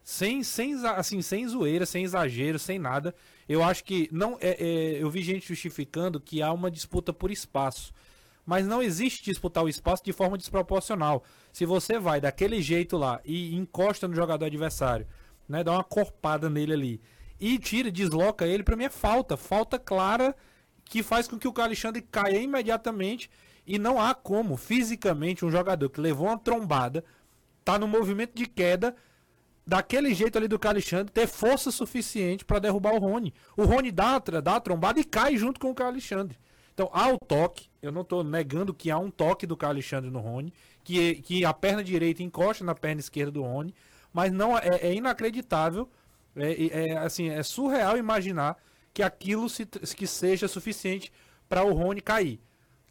Sem, 0.02 0.44
sem, 0.44 0.74
assim, 0.86 1.20
sem 1.20 1.48
zoeira, 1.48 1.84
sem 1.84 2.04
exagero, 2.04 2.60
sem 2.60 2.78
nada. 2.78 3.12
Eu 3.48 3.64
acho 3.64 3.82
que 3.82 4.08
não 4.12 4.38
é, 4.40 4.50
é, 4.50 5.02
eu 5.02 5.10
vi 5.10 5.20
gente 5.20 5.48
justificando 5.48 6.20
que 6.20 6.40
há 6.40 6.52
uma 6.52 6.70
disputa 6.70 7.12
por 7.12 7.30
espaço. 7.32 7.92
Mas 8.46 8.64
não 8.64 8.80
existe 8.80 9.24
disputar 9.24 9.64
o 9.64 9.68
espaço 9.68 10.04
de 10.04 10.12
forma 10.12 10.38
desproporcional. 10.38 11.24
Se 11.52 11.66
você 11.66 11.98
vai 11.98 12.20
daquele 12.20 12.62
jeito 12.62 12.96
lá 12.96 13.20
e 13.24 13.56
encosta 13.56 14.06
no 14.06 14.14
jogador 14.14 14.44
adversário, 14.44 15.08
né, 15.48 15.64
dá 15.64 15.72
uma 15.72 15.82
corpada 15.82 16.48
nele 16.48 16.72
ali 16.72 17.00
e 17.38 17.58
tira, 17.58 17.90
desloca 17.90 18.46
ele, 18.46 18.62
para 18.62 18.76
mim 18.76 18.84
é 18.84 18.88
falta, 18.90 19.36
falta 19.36 19.78
clara 19.78 20.34
que 20.84 21.02
faz 21.02 21.28
com 21.28 21.38
que 21.38 21.48
o 21.48 21.54
Alexandre 21.60 22.00
caia 22.00 22.38
imediatamente 22.38 23.30
e 23.66 23.78
não 23.78 24.00
há 24.00 24.14
como, 24.14 24.56
fisicamente, 24.56 25.44
um 25.44 25.50
jogador 25.50 25.88
que 25.90 26.00
levou 26.00 26.28
uma 26.28 26.38
trombada, 26.38 27.04
tá 27.64 27.78
no 27.78 27.88
movimento 27.88 28.34
de 28.34 28.46
queda, 28.46 28.94
daquele 29.66 30.14
jeito 30.14 30.38
ali 30.38 30.46
do 30.46 30.60
Alexandre, 30.62 31.12
ter 31.12 31.26
força 31.26 31.70
suficiente 31.70 32.44
para 32.44 32.60
derrubar 32.60 32.94
o 32.94 32.98
Rony. 32.98 33.34
O 33.56 33.64
Rony 33.64 33.90
dá, 33.90 34.18
dá 34.18 34.56
a 34.56 34.60
trombada 34.60 35.00
e 35.00 35.04
cai 35.04 35.36
junto 35.36 35.58
com 35.58 35.72
o 35.72 35.82
Alexandre. 35.82 36.38
Então 36.72 36.88
há 36.92 37.08
o 37.08 37.18
toque, 37.18 37.68
eu 37.82 37.90
não 37.90 38.02
estou 38.02 38.22
negando 38.22 38.72
que 38.72 38.90
há 38.90 38.98
um 38.98 39.10
toque 39.10 39.46
do 39.46 39.58
Alexandre 39.62 40.10
no 40.10 40.20
Rony, 40.20 40.52
que, 40.84 41.16
que 41.16 41.44
a 41.44 41.52
perna 41.52 41.82
direita 41.82 42.22
encosta 42.22 42.62
na 42.62 42.74
perna 42.74 43.00
esquerda 43.00 43.32
do 43.32 43.42
Rony, 43.42 43.74
mas 44.12 44.30
não 44.30 44.56
é, 44.56 44.78
é 44.82 44.94
inacreditável, 44.94 45.88
é, 46.36 46.90
é, 46.90 46.98
assim, 46.98 47.30
é 47.30 47.42
surreal 47.42 47.96
imaginar 47.96 48.56
que 48.92 49.02
aquilo 49.02 49.48
se, 49.48 49.66
que 49.66 50.06
seja 50.06 50.46
suficiente 50.46 51.10
para 51.48 51.64
o 51.64 51.72
Rony 51.72 52.00
cair. 52.00 52.38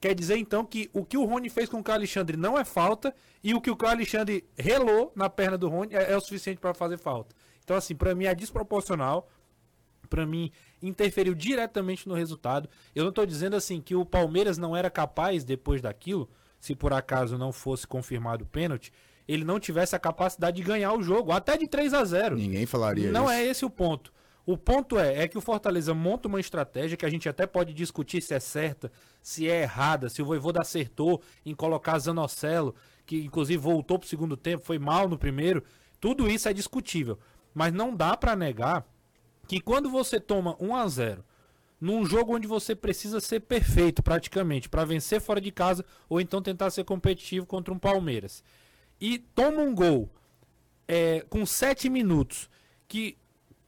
Quer 0.05 0.13
dizer 0.13 0.37
então 0.37 0.63
que 0.63 0.87
o 0.93 1.03
que 1.03 1.17
o 1.17 1.25
Rony 1.25 1.49
fez 1.49 1.67
com 1.67 1.81
o 1.81 1.91
Alexandre 1.91 2.37
não 2.37 2.59
é 2.59 2.63
falta 2.63 3.11
e 3.43 3.55
o 3.55 3.59
que 3.59 3.71
o 3.71 3.77
Alexandre 3.87 4.47
relou 4.55 5.11
na 5.15 5.31
perna 5.31 5.57
do 5.57 5.67
Rony 5.67 5.95
é, 5.95 6.11
é 6.11 6.15
o 6.15 6.21
suficiente 6.21 6.59
para 6.59 6.75
fazer 6.75 6.99
falta. 6.99 7.35
Então, 7.63 7.75
assim, 7.75 7.95
para 7.95 8.13
mim 8.13 8.25
é 8.25 8.35
desproporcional. 8.35 9.27
Para 10.07 10.23
mim, 10.23 10.51
interferiu 10.79 11.33
diretamente 11.33 12.07
no 12.07 12.13
resultado. 12.13 12.69
Eu 12.93 13.01
não 13.01 13.09
estou 13.09 13.25
dizendo 13.25 13.55
assim 13.55 13.81
que 13.81 13.95
o 13.95 14.05
Palmeiras 14.05 14.59
não 14.59 14.77
era 14.77 14.91
capaz, 14.91 15.43
depois 15.43 15.81
daquilo, 15.81 16.29
se 16.59 16.75
por 16.75 16.93
acaso 16.93 17.35
não 17.35 17.51
fosse 17.51 17.87
confirmado 17.87 18.43
o 18.43 18.47
pênalti, 18.47 18.93
ele 19.27 19.43
não 19.43 19.59
tivesse 19.59 19.95
a 19.95 19.99
capacidade 19.99 20.57
de 20.57 20.61
ganhar 20.61 20.93
o 20.93 21.01
jogo, 21.01 21.31
até 21.31 21.57
de 21.57 21.67
3 21.67 21.95
a 21.95 22.05
0 22.05 22.35
Ninguém 22.35 22.67
falaria 22.67 23.11
não 23.11 23.23
isso. 23.23 23.23
Não 23.23 23.31
é 23.31 23.43
esse 23.43 23.65
o 23.65 23.71
ponto. 23.71 24.13
O 24.45 24.57
ponto 24.57 24.99
é, 24.99 25.23
é 25.23 25.27
que 25.27 25.37
o 25.37 25.41
Fortaleza 25.41 25.93
monta 25.93 26.27
uma 26.27 26.39
estratégia 26.39 26.95
que 26.95 27.05
a 27.05 27.09
gente 27.09 27.27
até 27.27 27.47
pode 27.47 27.73
discutir 27.73 28.21
se 28.21 28.33
é 28.33 28.39
certa, 28.39 28.91
se 29.21 29.49
é 29.49 29.63
errada, 29.63 30.07
se 30.07 30.21
o 30.21 30.25
Voivoda 30.25 30.61
acertou 30.61 31.21
em 31.43 31.55
colocar 31.55 31.97
Zanocelo, 31.97 32.75
que 33.05 33.23
inclusive 33.23 33.57
voltou 33.57 33.97
para 33.97 34.05
o 34.05 34.09
segundo 34.09 34.37
tempo, 34.37 34.63
foi 34.63 34.77
mal 34.77 35.09
no 35.09 35.17
primeiro. 35.17 35.63
Tudo 35.99 36.29
isso 36.29 36.47
é 36.47 36.53
discutível. 36.53 37.17
Mas 37.53 37.73
não 37.73 37.95
dá 37.95 38.15
para 38.15 38.35
negar 38.35 38.85
que 39.47 39.59
quando 39.59 39.89
você 39.89 40.19
toma 40.19 40.55
1 40.59 40.75
a 40.75 40.87
0 40.87 41.25
num 41.79 42.05
jogo 42.05 42.35
onde 42.35 42.47
você 42.47 42.75
precisa 42.75 43.19
ser 43.19 43.41
perfeito 43.41 44.01
praticamente 44.01 44.69
para 44.69 44.85
vencer 44.85 45.19
fora 45.19 45.41
de 45.41 45.51
casa 45.51 45.85
ou 46.07 46.21
então 46.21 46.41
tentar 46.41 46.69
ser 46.69 46.83
competitivo 46.83 47.45
contra 47.45 47.73
um 47.73 47.77
Palmeiras 47.77 48.43
e 48.99 49.19
toma 49.19 49.61
um 49.61 49.75
gol 49.75 50.09
é, 50.87 51.21
com 51.29 51.45
7 51.45 51.89
minutos 51.89 52.49
que 52.87 53.17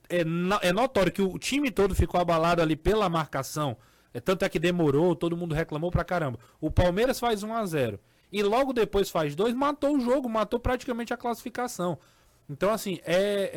é, 0.10 0.22
é 0.62 0.72
notório 0.72 1.12
que 1.12 1.22
o 1.22 1.38
time 1.38 1.72
todo 1.72 1.96
ficou 1.96 2.20
abalado 2.20 2.62
ali 2.62 2.76
pela 2.76 3.10
marcação. 3.10 3.78
É, 4.14 4.20
tanto 4.20 4.44
é 4.46 4.50
que 4.50 4.60
demorou, 4.60 5.16
todo 5.16 5.38
mundo 5.38 5.54
reclamou 5.54 5.92
pra 5.92 6.04
caramba. 6.04 6.40
O 6.60 6.72
Palmeiras 6.72 7.20
faz 7.20 7.44
1 7.44 7.54
a 7.54 7.66
0 7.66 8.00
e 8.32 8.44
logo 8.44 8.74
depois 8.74 9.10
faz 9.10 9.36
dois, 9.36 9.54
matou 9.54 9.96
o 9.96 10.00
jogo, 10.00 10.30
matou 10.30 10.60
praticamente 10.60 11.14
a 11.14 11.18
classificação. 11.18 11.98
Então, 12.50 12.72
assim, 12.72 13.00
é, 13.06 13.52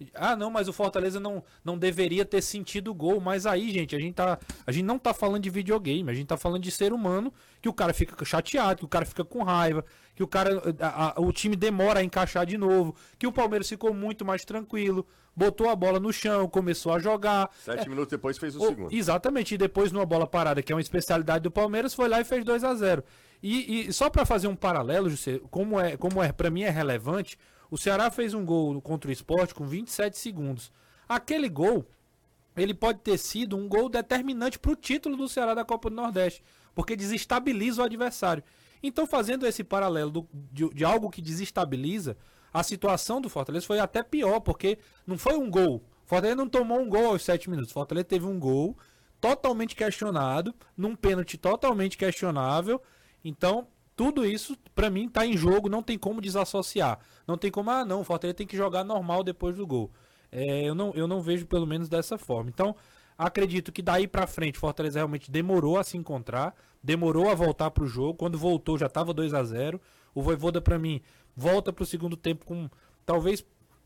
é, 0.00 0.06
Ah, 0.14 0.34
não, 0.34 0.50
mas 0.50 0.68
o 0.68 0.72
Fortaleza 0.72 1.20
não, 1.20 1.44
não 1.62 1.76
deveria 1.76 2.24
ter 2.24 2.40
sentido 2.40 2.90
o 2.90 2.94
gol. 2.94 3.20
Mas 3.20 3.44
aí, 3.44 3.70
gente, 3.70 3.94
a 3.94 3.98
gente, 3.98 4.14
tá, 4.14 4.38
a 4.66 4.72
gente 4.72 4.84
não 4.84 4.98
tá 4.98 5.12
falando 5.12 5.42
de 5.42 5.50
videogame, 5.50 6.10
a 6.10 6.14
gente 6.14 6.26
tá 6.26 6.36
falando 6.36 6.62
de 6.62 6.70
ser 6.70 6.92
humano, 6.92 7.32
que 7.60 7.68
o 7.68 7.74
cara 7.74 7.92
fica 7.92 8.24
chateado, 8.24 8.78
que 8.78 8.84
o 8.84 8.88
cara 8.88 9.04
fica 9.04 9.24
com 9.24 9.42
raiva, 9.42 9.84
que 10.14 10.22
o 10.22 10.26
cara. 10.26 10.62
A, 10.80 11.18
a, 11.18 11.20
o 11.20 11.30
time 11.30 11.56
demora 11.56 12.00
a 12.00 12.02
encaixar 12.02 12.46
de 12.46 12.56
novo, 12.56 12.94
que 13.18 13.26
o 13.26 13.32
Palmeiras 13.32 13.68
ficou 13.68 13.92
muito 13.92 14.24
mais 14.24 14.44
tranquilo, 14.46 15.06
botou 15.34 15.68
a 15.68 15.76
bola 15.76 16.00
no 16.00 16.10
chão, 16.10 16.48
começou 16.48 16.94
a 16.94 16.98
jogar. 16.98 17.50
Sete 17.64 17.84
é, 17.84 17.88
minutos 17.88 18.10
depois 18.10 18.38
fez 18.38 18.56
o, 18.56 18.62
o, 18.62 18.68
segundo. 18.68 18.94
Exatamente, 18.94 19.54
e 19.54 19.58
depois 19.58 19.92
numa 19.92 20.06
bola 20.06 20.26
parada, 20.26 20.62
que 20.62 20.72
é 20.72 20.74
uma 20.74 20.80
especialidade 20.80 21.42
do 21.42 21.50
Palmeiras, 21.50 21.92
foi 21.92 22.08
lá 22.08 22.18
e 22.18 22.24
fez 22.24 22.42
2 22.46 22.64
a 22.64 22.74
0 22.74 23.04
E, 23.42 23.88
e 23.88 23.92
só 23.92 24.08
para 24.08 24.24
fazer 24.24 24.48
um 24.48 24.56
paralelo, 24.56 25.10
José, 25.10 25.38
como 25.50 25.78
é, 25.78 25.98
como 25.98 26.22
é 26.22 26.32
para 26.32 26.48
mim 26.48 26.62
é 26.62 26.70
relevante 26.70 27.36
o 27.70 27.76
Ceará 27.76 28.10
fez 28.10 28.34
um 28.34 28.44
gol 28.44 28.80
contra 28.80 29.08
o 29.08 29.12
esporte 29.12 29.54
com 29.54 29.66
27 29.66 30.18
segundos. 30.18 30.72
Aquele 31.08 31.48
gol, 31.48 31.84
ele 32.56 32.74
pode 32.74 33.00
ter 33.00 33.18
sido 33.18 33.56
um 33.56 33.68
gol 33.68 33.88
determinante 33.88 34.58
para 34.58 34.72
o 34.72 34.76
título 34.76 35.16
do 35.16 35.28
Ceará 35.28 35.54
da 35.54 35.64
Copa 35.64 35.90
do 35.90 35.96
Nordeste, 35.96 36.42
porque 36.74 36.96
desestabiliza 36.96 37.82
o 37.82 37.84
adversário. 37.84 38.42
Então, 38.82 39.06
fazendo 39.06 39.46
esse 39.46 39.64
paralelo 39.64 40.10
do, 40.10 40.28
de, 40.32 40.68
de, 40.70 40.84
algo 40.84 41.10
que 41.10 41.22
desestabiliza, 41.22 42.16
a 42.52 42.62
situação 42.62 43.20
do 43.20 43.28
Fortaleza 43.28 43.66
foi 43.66 43.78
até 43.78 44.02
pior, 44.02 44.40
porque 44.40 44.78
não 45.06 45.18
foi 45.18 45.36
um 45.36 45.50
gol. 45.50 45.82
Fortaleza 46.04 46.36
não 46.36 46.48
tomou 46.48 46.80
um 46.80 46.88
gol 46.88 47.06
aos 47.06 47.22
7 47.22 47.50
minutos. 47.50 47.72
Fortaleza 47.72 48.04
teve 48.04 48.26
um 48.26 48.38
gol 48.38 48.76
totalmente 49.20 49.74
questionado, 49.74 50.54
num 50.76 50.94
pênalti 50.94 51.36
totalmente 51.36 51.96
questionável. 51.96 52.80
Então, 53.24 53.66
tudo 53.96 54.26
isso, 54.26 54.54
para 54.74 54.90
mim, 54.90 55.08
tá 55.08 55.26
em 55.26 55.36
jogo, 55.36 55.70
não 55.70 55.82
tem 55.82 55.98
como 55.98 56.20
desassociar. 56.20 56.98
Não 57.26 57.38
tem 57.38 57.50
como, 57.50 57.70
ah, 57.70 57.84
não, 57.84 58.02
o 58.02 58.04
Fortaleza 58.04 58.36
tem 58.36 58.46
que 58.46 58.56
jogar 58.56 58.84
normal 58.84 59.24
depois 59.24 59.56
do 59.56 59.66
gol. 59.66 59.90
É, 60.30 60.68
eu, 60.68 60.74
não, 60.74 60.92
eu 60.94 61.08
não 61.08 61.22
vejo 61.22 61.46
pelo 61.46 61.66
menos 61.66 61.88
dessa 61.88 62.18
forma. 62.18 62.50
Então, 62.50 62.76
acredito 63.16 63.72
que 63.72 63.80
daí 63.80 64.06
para 64.06 64.26
frente, 64.26 64.58
Fortaleza 64.58 64.98
realmente 64.98 65.30
demorou 65.30 65.78
a 65.78 65.82
se 65.82 65.96
encontrar, 65.96 66.54
demorou 66.82 67.30
a 67.30 67.34
voltar 67.34 67.70
pro 67.70 67.86
jogo. 67.86 68.18
Quando 68.18 68.36
voltou, 68.36 68.76
já 68.76 68.88
tava 68.88 69.14
2 69.14 69.32
a 69.32 69.42
0 69.42 69.80
O 70.14 70.20
Voivoda, 70.20 70.60
para 70.60 70.78
mim, 70.78 71.00
volta 71.34 71.72
pro 71.72 71.86
segundo 71.86 72.18
tempo 72.18 72.44
com, 72.44 72.68
talvez 73.06 73.42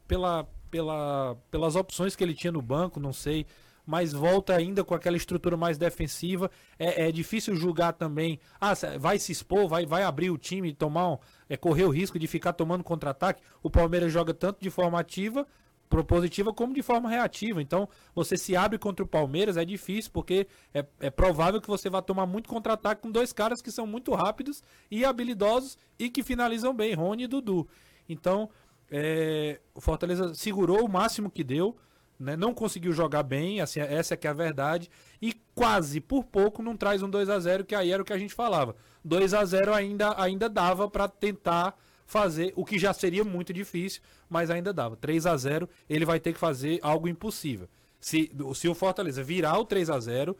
pela, 0.08 0.44
pela, 0.72 1.36
pelas 1.52 1.76
opções 1.76 2.16
que 2.16 2.24
ele 2.24 2.34
tinha 2.34 2.52
no 2.52 2.60
banco, 2.60 2.98
não 2.98 3.12
sei 3.12 3.46
mas 3.86 4.12
volta 4.12 4.54
ainda 4.54 4.84
com 4.84 4.94
aquela 4.94 5.16
estrutura 5.16 5.56
mais 5.56 5.78
defensiva. 5.78 6.50
É, 6.78 7.08
é 7.08 7.12
difícil 7.12 7.56
julgar 7.56 7.92
também. 7.92 8.38
Ah, 8.60 8.72
vai 8.98 9.18
se 9.18 9.32
expor, 9.32 9.68
vai, 9.68 9.86
vai 9.86 10.02
abrir 10.02 10.30
o 10.30 10.38
time, 10.38 10.72
tomar 10.72 11.12
um, 11.12 11.18
é, 11.48 11.56
correr 11.56 11.84
o 11.84 11.90
risco 11.90 12.18
de 12.18 12.26
ficar 12.26 12.52
tomando 12.52 12.84
contra-ataque. 12.84 13.42
O 13.62 13.70
Palmeiras 13.70 14.12
joga 14.12 14.32
tanto 14.32 14.60
de 14.60 14.70
forma 14.70 14.98
ativa, 14.98 15.46
propositiva, 15.88 16.54
como 16.54 16.72
de 16.72 16.82
forma 16.82 17.10
reativa. 17.10 17.60
Então, 17.60 17.88
você 18.14 18.36
se 18.36 18.56
abre 18.56 18.78
contra 18.78 19.04
o 19.04 19.08
Palmeiras, 19.08 19.56
é 19.56 19.64
difícil, 19.64 20.12
porque 20.12 20.46
é, 20.72 20.86
é 21.00 21.10
provável 21.10 21.60
que 21.60 21.66
você 21.66 21.90
vá 21.90 22.00
tomar 22.00 22.26
muito 22.26 22.48
contra-ataque 22.48 23.02
com 23.02 23.10
dois 23.10 23.32
caras 23.32 23.60
que 23.60 23.72
são 23.72 23.86
muito 23.86 24.14
rápidos 24.14 24.62
e 24.88 25.04
habilidosos 25.04 25.76
e 25.98 26.08
que 26.08 26.22
finalizam 26.22 26.72
bem, 26.72 26.94
Rony 26.94 27.24
e 27.24 27.26
Dudu. 27.26 27.68
Então, 28.08 28.48
é, 28.90 29.60
o 29.74 29.80
Fortaleza 29.80 30.32
segurou 30.34 30.84
o 30.84 30.88
máximo 30.88 31.30
que 31.30 31.44
deu 31.44 31.76
né? 32.20 32.36
Não 32.36 32.52
conseguiu 32.52 32.92
jogar 32.92 33.22
bem, 33.22 33.60
assim, 33.62 33.80
essa 33.80 34.12
é 34.12 34.16
que 34.16 34.26
é 34.26 34.30
a 34.30 34.34
verdade, 34.34 34.90
e 35.20 35.32
quase 35.54 36.00
por 36.00 36.24
pouco 36.24 36.62
não 36.62 36.76
traz 36.76 37.02
um 37.02 37.08
2 37.08 37.30
a 37.30 37.40
0 37.40 37.64
que 37.64 37.74
aí 37.74 37.90
era 37.90 38.02
o 38.02 38.04
que 38.04 38.12
a 38.12 38.18
gente 38.18 38.34
falava. 38.34 38.76
2 39.02 39.32
a 39.32 39.44
0 39.44 39.72
ainda 39.72 40.20
ainda 40.22 40.48
dava 40.48 40.88
para 40.88 41.08
tentar 41.08 41.74
fazer 42.04 42.52
o 42.54 42.64
que 42.64 42.78
já 42.78 42.92
seria 42.92 43.24
muito 43.24 43.52
difícil, 43.52 44.02
mas 44.28 44.50
ainda 44.50 44.72
dava. 44.72 44.96
3 44.96 45.26
a 45.26 45.36
0 45.36 45.68
ele 45.88 46.04
vai 46.04 46.20
ter 46.20 46.34
que 46.34 46.38
fazer 46.38 46.78
algo 46.82 47.08
impossível. 47.08 47.68
Se, 47.98 48.30
se 48.54 48.68
o 48.68 48.74
Fortaleza 48.74 49.22
virar 49.22 49.58
o 49.58 49.64
3 49.64 49.88
a 49.88 49.98
0 49.98 50.36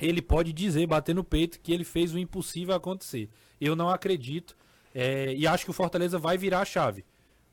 ele 0.00 0.22
pode 0.22 0.52
dizer, 0.52 0.86
bater 0.86 1.14
no 1.14 1.24
peito, 1.24 1.58
que 1.60 1.72
ele 1.72 1.84
fez 1.84 2.14
o 2.14 2.18
impossível 2.18 2.74
acontecer. 2.74 3.28
Eu 3.60 3.74
não 3.74 3.90
acredito. 3.90 4.56
É, 4.94 5.34
e 5.34 5.44
acho 5.46 5.64
que 5.64 5.70
o 5.70 5.74
Fortaleza 5.74 6.18
vai 6.18 6.38
virar 6.38 6.60
a 6.60 6.64
chave 6.64 7.04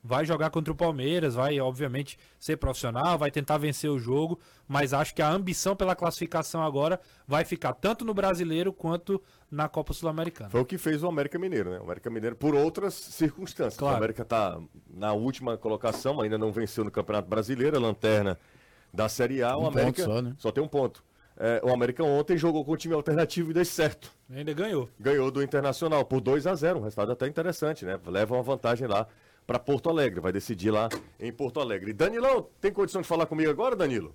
vai 0.06 0.24
jogar 0.24 0.52
contra 0.52 0.72
o 0.72 0.76
Palmeiras, 0.76 1.34
vai 1.34 1.60
obviamente 1.60 2.18
ser 2.40 2.58
profissional, 2.58 3.18
vai 3.18 3.32
tentar 3.32 3.58
vencer 3.58 3.90
o 3.90 3.98
jogo, 3.98 4.40
mas 4.68 4.94
acho 4.94 5.16
que 5.16 5.22
a 5.22 5.30
ambição 5.30 5.76
pela 5.76 5.96
classificação 5.96 6.62
agora 6.62 7.00
vai 7.28 7.44
ficar 7.44 7.74
tanto 7.74 8.06
no 8.06 8.14
Brasileiro 8.14 8.72
quanto 8.72 9.22
na 9.50 9.68
Copa 9.68 9.94
Sul-Americana. 9.94 10.52
Foi 10.52 10.62
o 10.62 10.66
que 10.66 10.78
fez 10.78 11.04
o 11.04 11.08
América 11.08 11.40
Mineiro, 11.40 11.72
né? 11.72 11.80
O 11.80 11.84
América 11.84 12.10
Mineiro 12.12 12.36
por 12.36 12.54
outras 12.54 12.94
circunstâncias. 12.94 13.78
Claro. 13.78 13.96
O 13.96 13.98
América 13.98 14.22
está 14.22 14.60
na 14.88 15.14
última 15.14 15.58
colocação, 15.58 16.22
ainda 16.22 16.38
não 16.38 16.52
venceu 16.52 16.84
no 16.84 16.92
Campeonato 16.92 17.28
Brasileiro, 17.28 17.75
a 17.75 17.79
lanterna 17.79 18.38
da 18.94 19.10
Série 19.10 19.42
A, 19.42 19.58
um 19.58 19.64
o 19.64 19.68
América 19.68 20.03
só, 20.03 20.22
né? 20.22 20.36
só 20.38 20.51
tem 20.51 20.64
um 20.64 20.68
ponto. 20.68 21.03
É, 21.38 21.60
o 21.64 21.74
América 21.74 22.01
ontem 22.03 22.38
jogou 22.38 22.64
com 22.64 22.72
o 22.72 22.77
time 22.77 22.94
alternativo 22.94 23.51
e 23.51 23.53
deu 23.53 23.66
certo. 23.66 24.10
Ainda 24.29 24.53
ganhou. 24.53 24.90
Ganhou 24.98 25.29
do 25.29 25.44
Internacional 25.44 26.06
por 26.06 26.22
2 26.22 26.48
a 26.48 26.56
0 26.56 26.79
um 26.79 26.84
resultado 26.84 27.12
até 27.12 27.27
interessante, 27.27 27.84
né? 27.84 28.00
Leva 28.06 28.36
uma 28.36 28.44
vantagem 28.44 28.88
lá 28.88 29.06
para 29.46 29.60
Porto 29.60 29.90
Alegre. 29.90 30.20
Vai 30.20 30.31
decidir 30.31 30.72
lá 30.72 30.90
em 31.20 31.31
Porto 31.31 31.60
Alegre. 31.60 31.94
Danilão, 31.94 32.50
tem 32.60 32.72
condição 32.72 33.01
de 33.01 33.08
falar 33.08 33.25
comigo 33.25 33.50
agora, 33.50 33.75
Danilo? 33.75 34.14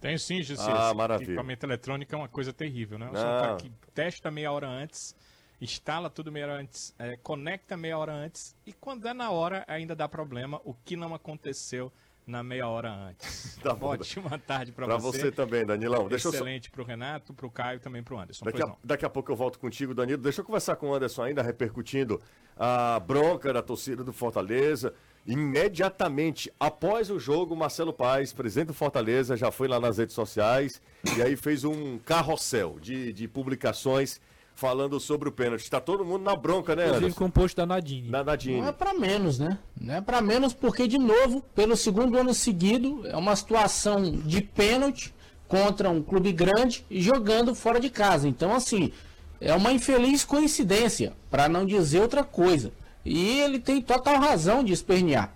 Tem 0.00 0.18
sim, 0.18 0.42
José. 0.42 0.64
Ah, 0.68 0.92
maravilha. 0.92 1.30
Equipamento 1.30 1.64
eletrônico 1.64 2.12
é 2.14 2.18
uma 2.18 2.28
coisa 2.28 2.52
terrível, 2.52 2.98
né? 2.98 3.06
Você 3.06 3.22
tá 3.22 3.52
aqui, 3.52 3.72
testa 3.94 4.32
meia 4.32 4.50
hora 4.50 4.68
antes, 4.68 5.14
instala 5.60 6.10
tudo 6.10 6.32
meia 6.32 6.46
hora 6.46 6.60
antes, 6.60 6.92
é, 6.98 7.16
conecta 7.16 7.76
meia 7.76 7.96
hora 7.96 8.12
antes 8.12 8.56
e 8.66 8.72
quando 8.72 9.06
é 9.06 9.14
na 9.14 9.30
hora 9.30 9.64
ainda 9.68 9.94
dá 9.94 10.08
problema, 10.08 10.60
o 10.64 10.74
que 10.74 10.96
não 10.96 11.14
aconteceu 11.14 11.92
na 12.26 12.42
meia 12.42 12.68
hora 12.68 12.90
antes. 12.90 13.52
Tá 13.62 13.74
bom. 13.74 13.86
Ótima 13.86 14.38
tarde 14.40 14.72
para 14.72 14.86
você. 14.86 14.92
Para 14.92 14.98
você 14.98 15.32
também, 15.32 15.64
Danilão. 15.64 16.08
Deixa 16.08 16.28
Excelente 16.28 16.68
só... 16.68 16.72
para 16.72 16.82
o 16.82 16.84
Renato, 16.84 17.32
para 17.32 17.46
o 17.46 17.50
Caio 17.50 17.78
também 17.78 18.02
para 18.02 18.14
o 18.14 18.18
Anderson. 18.18 18.44
Daqui 18.44 18.60
a, 18.60 18.74
daqui 18.82 19.04
a, 19.04 19.10
pouco 19.10 19.30
eu 19.30 19.36
volto 19.36 19.58
contigo, 19.58 19.94
Danilo. 19.94 20.20
Deixa 20.20 20.40
eu 20.40 20.44
conversar 20.44 20.74
com 20.74 20.90
o 20.90 20.94
Anderson 20.94 21.22
ainda, 21.22 21.42
repercutindo 21.42 22.20
a 22.56 22.98
bronca 22.98 23.52
da 23.52 23.62
torcida 23.62 24.02
do 24.02 24.12
Fortaleza. 24.12 24.92
Imediatamente 25.24 26.52
após 26.58 27.08
o 27.08 27.20
jogo, 27.20 27.54
Marcelo 27.54 27.92
Paes, 27.92 28.32
presidente 28.32 28.68
do 28.68 28.74
Fortaleza, 28.74 29.36
já 29.36 29.52
foi 29.52 29.68
lá 29.68 29.78
nas 29.78 29.98
redes 29.98 30.14
sociais 30.14 30.82
e 31.16 31.22
aí 31.22 31.36
fez 31.36 31.62
um 31.62 31.98
carrossel 31.98 32.80
de, 32.80 33.12
de 33.12 33.28
publicações 33.28 34.20
falando 34.62 35.00
sobre 35.00 35.28
o 35.28 35.32
pênalti. 35.32 35.62
Está 35.62 35.80
todo 35.80 36.04
mundo 36.04 36.22
na 36.22 36.36
bronca, 36.36 36.76
né, 36.76 36.86
Inclusive 36.86 37.14
com 37.14 37.24
o 37.24 37.32
post 37.32 37.56
da 37.56 37.66
Nadine. 37.66 38.08
Na 38.08 38.22
Nadine. 38.22 38.60
Não 38.60 38.68
é 38.68 38.72
para 38.72 38.94
menos, 38.94 39.36
né? 39.36 39.58
Não 39.78 39.94
é 39.94 40.00
para 40.00 40.20
menos 40.20 40.54
porque, 40.54 40.86
de 40.86 40.98
novo, 40.98 41.42
pelo 41.52 41.76
segundo 41.76 42.16
ano 42.16 42.32
seguido, 42.32 43.04
é 43.08 43.16
uma 43.16 43.34
situação 43.34 44.12
de 44.12 44.40
pênalti 44.40 45.12
contra 45.48 45.90
um 45.90 46.00
clube 46.00 46.30
grande 46.32 46.86
e 46.88 47.02
jogando 47.02 47.56
fora 47.56 47.80
de 47.80 47.90
casa. 47.90 48.28
Então, 48.28 48.54
assim, 48.54 48.92
é 49.40 49.52
uma 49.52 49.72
infeliz 49.72 50.24
coincidência, 50.24 51.12
para 51.28 51.48
não 51.48 51.66
dizer 51.66 52.00
outra 52.00 52.22
coisa. 52.22 52.70
E 53.04 53.40
ele 53.40 53.58
tem 53.58 53.82
total 53.82 54.20
razão 54.20 54.62
de 54.62 54.72
espernear. 54.72 55.34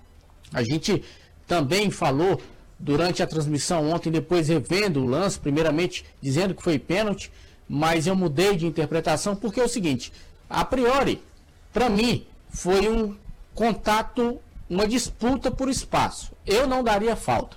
A 0.53 0.63
gente 0.63 1.03
também 1.49 1.91
falou 1.91 2.41
durante 2.79 3.25
a 3.25 3.27
transmissão 3.27 3.91
ontem, 3.91 4.09
depois 4.09 4.47
revendo 4.47 5.03
o 5.03 5.07
lance, 5.07 5.37
primeiramente 5.37 6.05
dizendo 6.23 6.55
que 6.55 6.63
foi 6.63 6.79
pênalti 6.79 7.33
mas 7.69 8.07
eu 8.07 8.15
mudei 8.15 8.57
de 8.57 8.67
interpretação 8.67 9.35
porque 9.35 9.61
é 9.61 9.65
o 9.65 9.69
seguinte: 9.69 10.13
a 10.49 10.65
priori, 10.65 11.23
para 11.73 11.89
mim, 11.89 12.27
foi 12.49 12.89
um 12.89 13.17
contato, 13.55 14.41
uma 14.69 14.87
disputa 14.87 15.51
por 15.51 15.69
espaço. 15.69 16.33
Eu 16.47 16.67
não 16.67 16.83
daria 16.83 17.17
falta. 17.17 17.57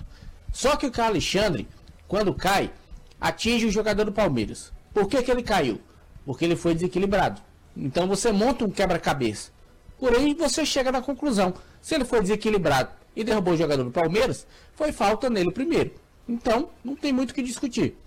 Só 0.52 0.76
que 0.76 0.88
o 0.88 0.92
Carlos 0.92 1.24
Alexandre, 1.34 1.68
quando 2.08 2.34
cai, 2.34 2.72
atinge 3.20 3.68
o 3.68 3.72
jogador 3.72 4.06
do 4.06 4.12
Palmeiras. 4.12 4.72
Por 4.94 5.08
que, 5.08 5.22
que 5.22 5.30
ele 5.30 5.44
caiu? 5.44 5.80
Porque 6.26 6.46
ele 6.46 6.56
foi 6.56 6.74
desequilibrado. 6.74 7.42
Então 7.78 8.08
você 8.08 8.32
monta 8.32 8.66
um 8.66 8.70
quebra-cabeça. 8.72 9.52
Porém, 10.00 10.34
você 10.34 10.66
chega 10.66 10.92
na 10.92 11.02
conclusão. 11.02 11.54
Se 11.82 11.96
ele 11.96 12.06
foi 12.06 12.22
desequilibrado 12.22 12.90
e 13.16 13.24
derrubou 13.24 13.54
o 13.54 13.58
jogador 13.58 13.84
do 13.84 13.92
Palmeiras, 13.92 14.48
foi 14.74 14.92
falta 14.92 15.30
nele 15.30 15.52
primeiro. 15.52 15.92
Então, 16.28 16.70
não 16.84 16.96
tem 16.96 17.12
muito 17.12 17.32
o 17.32 17.34
que 17.34 17.42
discutir. 17.42 17.98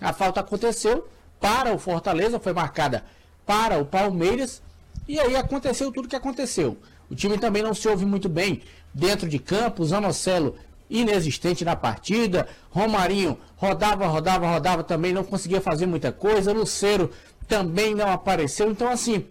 A 0.00 0.12
falta 0.12 0.40
aconteceu, 0.40 1.08
para 1.40 1.72
o 1.74 1.78
Fortaleza, 1.78 2.38
foi 2.38 2.52
marcada 2.52 3.04
para 3.46 3.78
o 3.78 3.84
Palmeiras. 3.84 4.62
E 5.06 5.18
aí 5.18 5.36
aconteceu 5.36 5.90
tudo 5.90 6.06
o 6.06 6.08
que 6.08 6.16
aconteceu. 6.16 6.76
O 7.10 7.14
time 7.14 7.38
também 7.38 7.62
não 7.62 7.72
se 7.72 7.88
ouve 7.88 8.04
muito 8.04 8.28
bem 8.28 8.62
dentro 8.92 9.28
de 9.28 9.38
campo. 9.38 9.84
Zanocelo 9.84 10.56
inexistente 10.90 11.64
na 11.64 11.74
partida. 11.74 12.46
Romarinho 12.70 13.38
rodava, 13.56 14.06
rodava, 14.06 14.46
rodava 14.46 14.84
também, 14.84 15.12
não 15.12 15.24
conseguia 15.24 15.60
fazer 15.60 15.86
muita 15.86 16.12
coisa. 16.12 16.52
Luceiro 16.52 17.10
também 17.46 17.94
não 17.94 18.10
apareceu. 18.10 18.70
Então, 18.70 18.88
assim, 18.88 19.24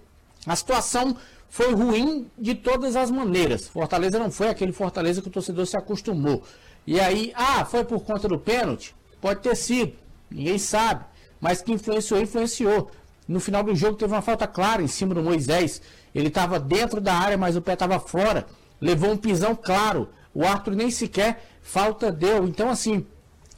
a 0.46 0.56
situação 0.56 1.16
foi 1.50 1.74
ruim 1.74 2.30
de 2.38 2.56
todas 2.56 2.96
as 2.96 3.12
maneiras. 3.12 3.68
Fortaleza 3.68 4.18
não 4.18 4.32
foi 4.32 4.50
aquele 4.50 4.72
Fortaleza 4.72 5.22
que 5.22 5.28
o 5.28 5.32
torcedor 5.32 5.68
se 5.68 5.78
acostumou. 5.78 6.44
E 6.86 7.00
aí, 7.00 7.32
ah, 7.36 7.66
foi 7.66 7.84
por 7.84 8.00
conta 8.02 8.28
do 8.28 8.40
pênalti? 8.40 8.96
Pode 9.22 9.42
ter 9.42 9.56
sido, 9.56 9.94
ninguém 10.32 10.58
sabe 10.58 11.04
mas 11.40 11.62
que 11.62 11.72
influenciou, 11.72 12.22
influenciou. 12.22 12.92
No 13.28 13.40
final 13.40 13.64
do 13.64 13.76
jogo 13.76 13.98
teve 13.98 14.14
uma 14.14 14.22
falta 14.22 14.48
clara 14.48 14.82
em 14.82 14.88
cima 14.88 15.14
do 15.14 15.22
Moisés. 15.22 15.82
Ele 16.16 16.30
estava 16.30 16.60
dentro 16.60 17.02
da 17.02 17.14
área, 17.14 17.38
mas 17.38 17.56
o 17.56 17.62
pé 17.62 17.74
estava 17.74 18.00
fora. 18.00 18.46
levou 18.80 19.12
um 19.12 19.18
pisão 19.18 19.56
claro. 19.56 20.10
O 20.34 20.46
Arthur 20.46 20.76
nem 20.76 20.90
sequer 20.90 21.44
falta 21.62 22.12
deu. 22.12 22.48
Então, 22.48 22.70
assim, 22.70 23.06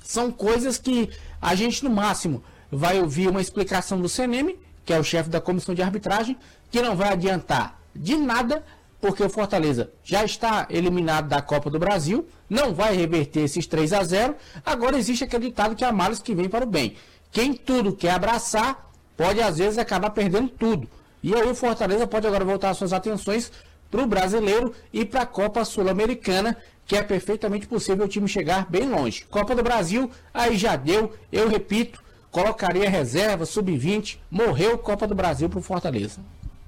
são 0.04 0.32
coisas 0.32 0.78
que 0.78 1.10
a 1.42 1.54
gente, 1.54 1.84
no 1.84 1.90
máximo, 1.90 2.44
vai 2.72 3.00
ouvir 3.00 3.30
uma 3.30 3.42
explicação 3.42 4.00
do 4.02 4.10
CNM, 4.10 4.58
que 4.86 4.94
é 4.94 5.00
o 5.00 5.04
chefe 5.04 5.30
da 5.30 5.40
comissão 5.40 5.76
de 5.76 5.82
arbitragem, 5.82 6.38
que 6.72 6.82
não 6.82 6.96
vai 6.96 7.10
adiantar 7.10 7.80
de 7.96 8.16
nada, 8.16 8.64
porque 9.02 9.24
o 9.24 9.30
Fortaleza 9.30 9.92
já 10.04 10.24
está 10.24 10.68
eliminado 10.70 11.28
da 11.28 11.42
Copa 11.42 11.70
do 11.70 11.80
Brasil, 11.80 12.28
não 12.50 12.74
vai 12.74 12.96
reverter 12.96 13.42
esses 13.42 13.66
3 13.66 13.94
a 13.94 14.04
0 14.04 14.36
Agora 14.66 14.98
existe 14.98 15.24
aquele 15.24 15.48
ditado 15.48 15.76
que 15.76 15.86
há 15.86 15.92
males 15.92 16.20
que 16.20 16.36
vem 16.36 16.50
para 16.50 16.66
o 16.66 16.70
bem. 16.70 16.96
Quem 17.32 17.54
tudo 17.54 17.96
quer 17.96 18.12
abraçar, 18.12 18.92
pode 19.16 19.42
às 19.42 19.58
vezes 19.58 19.78
acabar 19.78 20.10
perdendo 20.10 20.50
tudo. 20.50 20.90
E 21.22 21.36
aí 21.36 21.50
o 21.50 21.56
Fortaleza 21.56 22.08
pode 22.08 22.26
agora 22.26 22.46
voltar 22.46 22.74
suas 22.74 22.94
atenções 22.94 23.52
para 23.92 24.02
o 24.02 24.08
brasileiro 24.08 24.74
e 24.94 25.04
para 25.04 25.22
a 25.22 25.26
Copa 25.26 25.66
Sul-Americana, 25.66 26.58
que 26.86 26.96
é 26.96 27.04
perfeitamente 27.04 27.68
possível 27.68 28.06
o 28.06 28.08
time 28.08 28.28
chegar 28.28 28.70
bem 28.70 28.90
longe. 28.90 29.26
Copa 29.26 29.56
do 29.56 29.64
Brasil, 29.64 30.10
aí 30.34 30.58
já 30.58 30.76
deu, 30.76 31.14
eu 31.32 31.48
repito, 31.48 32.02
colocaria 32.32 32.90
reserva, 32.90 33.46
sub-20, 33.46 34.18
morreu 34.30 34.78
Copa 34.78 35.06
do 35.06 35.16
Brasil 35.16 35.50
para 35.50 35.60
o 35.60 35.62
Fortaleza. 35.62 36.22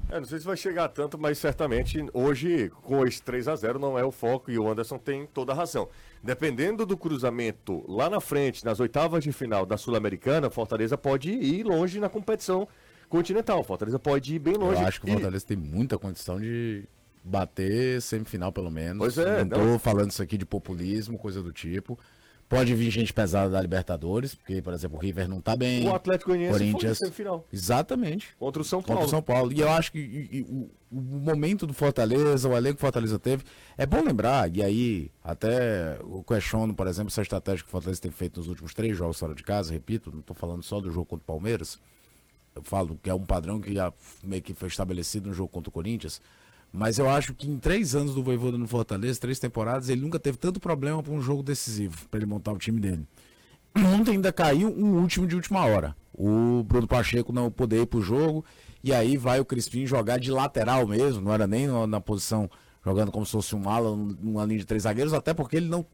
É, 0.09 0.19
não 0.19 0.25
sei 0.25 0.39
se 0.39 0.45
vai 0.45 0.57
chegar 0.57 0.89
tanto, 0.89 1.17
mas 1.17 1.37
certamente 1.37 2.05
hoje, 2.13 2.69
com 2.81 3.07
esse 3.07 3.21
3 3.21 3.47
a 3.47 3.55
0 3.55 3.79
não 3.79 3.97
é 3.97 4.03
o 4.03 4.11
foco 4.11 4.51
e 4.51 4.59
o 4.59 4.69
Anderson 4.69 4.97
tem 4.97 5.25
toda 5.25 5.53
a 5.53 5.55
razão. 5.55 5.87
Dependendo 6.23 6.85
do 6.85 6.95
cruzamento 6.95 7.83
lá 7.87 8.09
na 8.09 8.21
frente, 8.21 8.63
nas 8.63 8.79
oitavas 8.79 9.23
de 9.23 9.31
final 9.31 9.65
da 9.65 9.75
Sul-Americana, 9.75 10.49
Fortaleza 10.49 10.97
pode 10.97 11.31
ir 11.31 11.63
longe 11.63 11.99
na 11.99 12.09
competição 12.09 12.67
continental. 13.09 13.63
Fortaleza 13.63 13.97
pode 13.97 14.35
ir 14.35 14.39
bem 14.39 14.55
longe. 14.55 14.81
Eu 14.81 14.87
acho 14.87 15.01
que 15.01 15.09
o 15.09 15.13
Fortaleza 15.13 15.43
e... 15.45 15.47
tem 15.47 15.57
muita 15.57 15.97
condição 15.97 16.39
de 16.39 16.83
bater 17.23 18.01
semifinal, 18.01 18.51
pelo 18.51 18.69
menos. 18.71 18.99
Pois 18.99 19.17
é. 19.17 19.43
Não, 19.43 19.57
não 19.57 19.73
tô 19.73 19.79
falando 19.79 20.11
isso 20.11 20.21
aqui 20.21 20.37
de 20.37 20.45
populismo, 20.45 21.17
coisa 21.17 21.41
do 21.41 21.51
tipo. 21.51 21.97
Pode 22.51 22.75
vir 22.75 22.91
gente 22.91 23.13
pesada 23.13 23.49
da 23.49 23.61
Libertadores, 23.61 24.35
porque, 24.35 24.61
por 24.61 24.73
exemplo, 24.73 24.97
o 24.97 25.01
River 25.01 25.25
não 25.25 25.39
tá 25.39 25.55
bem. 25.55 25.87
O 25.87 25.95
Atlético 25.95 26.31
Goianiense 26.31 26.59
Corinthians, 26.59 26.97
foi 26.97 27.07
semifinal. 27.07 27.47
Exatamente. 27.51 28.35
Contra 28.37 28.61
o 28.61 28.65
São 28.65 28.83
Paulo. 28.83 28.99
Contra 28.99 29.07
o 29.07 29.09
São 29.09 29.21
Paulo. 29.21 29.53
E 29.53 29.61
eu 29.61 29.69
acho 29.69 29.89
que 29.89 29.99
e, 29.99 30.39
e, 30.39 30.41
o, 30.41 30.69
o, 30.91 31.01
momento 31.01 31.65
do 31.65 31.73
Fortaleza, 31.73 32.49
o 32.49 32.57
elenco 32.57 32.75
que 32.75 32.81
o 32.81 32.85
Fortaleza 32.85 33.17
teve, 33.17 33.45
é 33.77 33.85
bom 33.85 34.03
lembrar, 34.03 34.53
e 34.53 34.61
aí 34.61 35.09
até 35.23 35.97
o 36.03 36.21
questiono, 36.23 36.73
por 36.73 36.87
exemplo, 36.87 37.09
essa 37.09 37.21
estratégia 37.21 37.63
que 37.63 37.69
o 37.69 37.71
Fortaleza 37.71 38.01
tem 38.01 38.11
feito 38.11 38.41
nos 38.41 38.49
últimos 38.49 38.73
três 38.73 38.97
jogos 38.97 39.17
fora 39.17 39.33
de 39.33 39.43
casa, 39.43 39.71
repito, 39.71 40.11
não 40.11 40.19
estou 40.19 40.35
falando 40.35 40.61
só 40.61 40.81
do 40.81 40.91
jogo 40.91 41.05
contra 41.05 41.23
o 41.23 41.27
Palmeiras, 41.27 41.79
eu 42.53 42.61
falo 42.63 42.99
que 43.01 43.09
é 43.09 43.13
um 43.13 43.25
padrão 43.25 43.61
que 43.61 43.73
já 43.73 43.93
meio 44.21 44.41
que 44.41 44.53
foi 44.53 44.67
estabelecido 44.67 45.29
no 45.29 45.33
jogo 45.33 45.47
contra 45.47 45.69
o 45.69 45.71
Corinthians, 45.71 46.21
mas 46.71 46.97
eu 46.97 47.09
acho 47.09 47.33
que 47.33 47.49
em 47.49 47.57
três 47.57 47.95
anos 47.95 48.15
do 48.15 48.23
Voivoda 48.23 48.57
no 48.57 48.67
Fortaleza, 48.67 49.19
três 49.19 49.39
temporadas, 49.39 49.89
ele 49.89 50.01
nunca 50.01 50.19
teve 50.19 50.37
tanto 50.37 50.59
problema 50.59 51.03
para 51.03 51.13
um 51.13 51.21
jogo 51.21 51.43
decisivo, 51.43 52.07
para 52.09 52.19
ele 52.19 52.25
montar 52.25 52.51
o 52.51 52.57
time 52.57 52.79
dele. 52.79 53.05
Ontem 53.77 54.11
ainda 54.11 54.31
caiu 54.31 54.69
um 54.69 54.99
último 54.99 55.27
de 55.27 55.35
última 55.35 55.65
hora. 55.65 55.95
O 56.13 56.63
Bruno 56.63 56.87
Pacheco 56.87 57.33
não 57.33 57.51
poder 57.51 57.81
ir 57.81 57.85
pro 57.85 58.01
jogo, 58.01 58.45
e 58.83 58.93
aí 58.93 59.17
vai 59.17 59.39
o 59.39 59.45
Crispim 59.45 59.85
jogar 59.85 60.17
de 60.17 60.31
lateral 60.31 60.87
mesmo, 60.87 61.21
não 61.21 61.33
era 61.33 61.45
nem 61.45 61.67
na 61.87 61.99
posição 61.99 62.49
jogando 62.83 63.11
como 63.11 63.25
se 63.25 63.31
fosse 63.31 63.55
um 63.55 63.69
ala, 63.69 63.95
numa 63.95 64.45
linha 64.45 64.59
de 64.59 64.65
três 64.65 64.83
zagueiros, 64.83 65.13
até 65.13 65.33
porque 65.33 65.57
ele 65.57 65.67
não. 65.67 65.85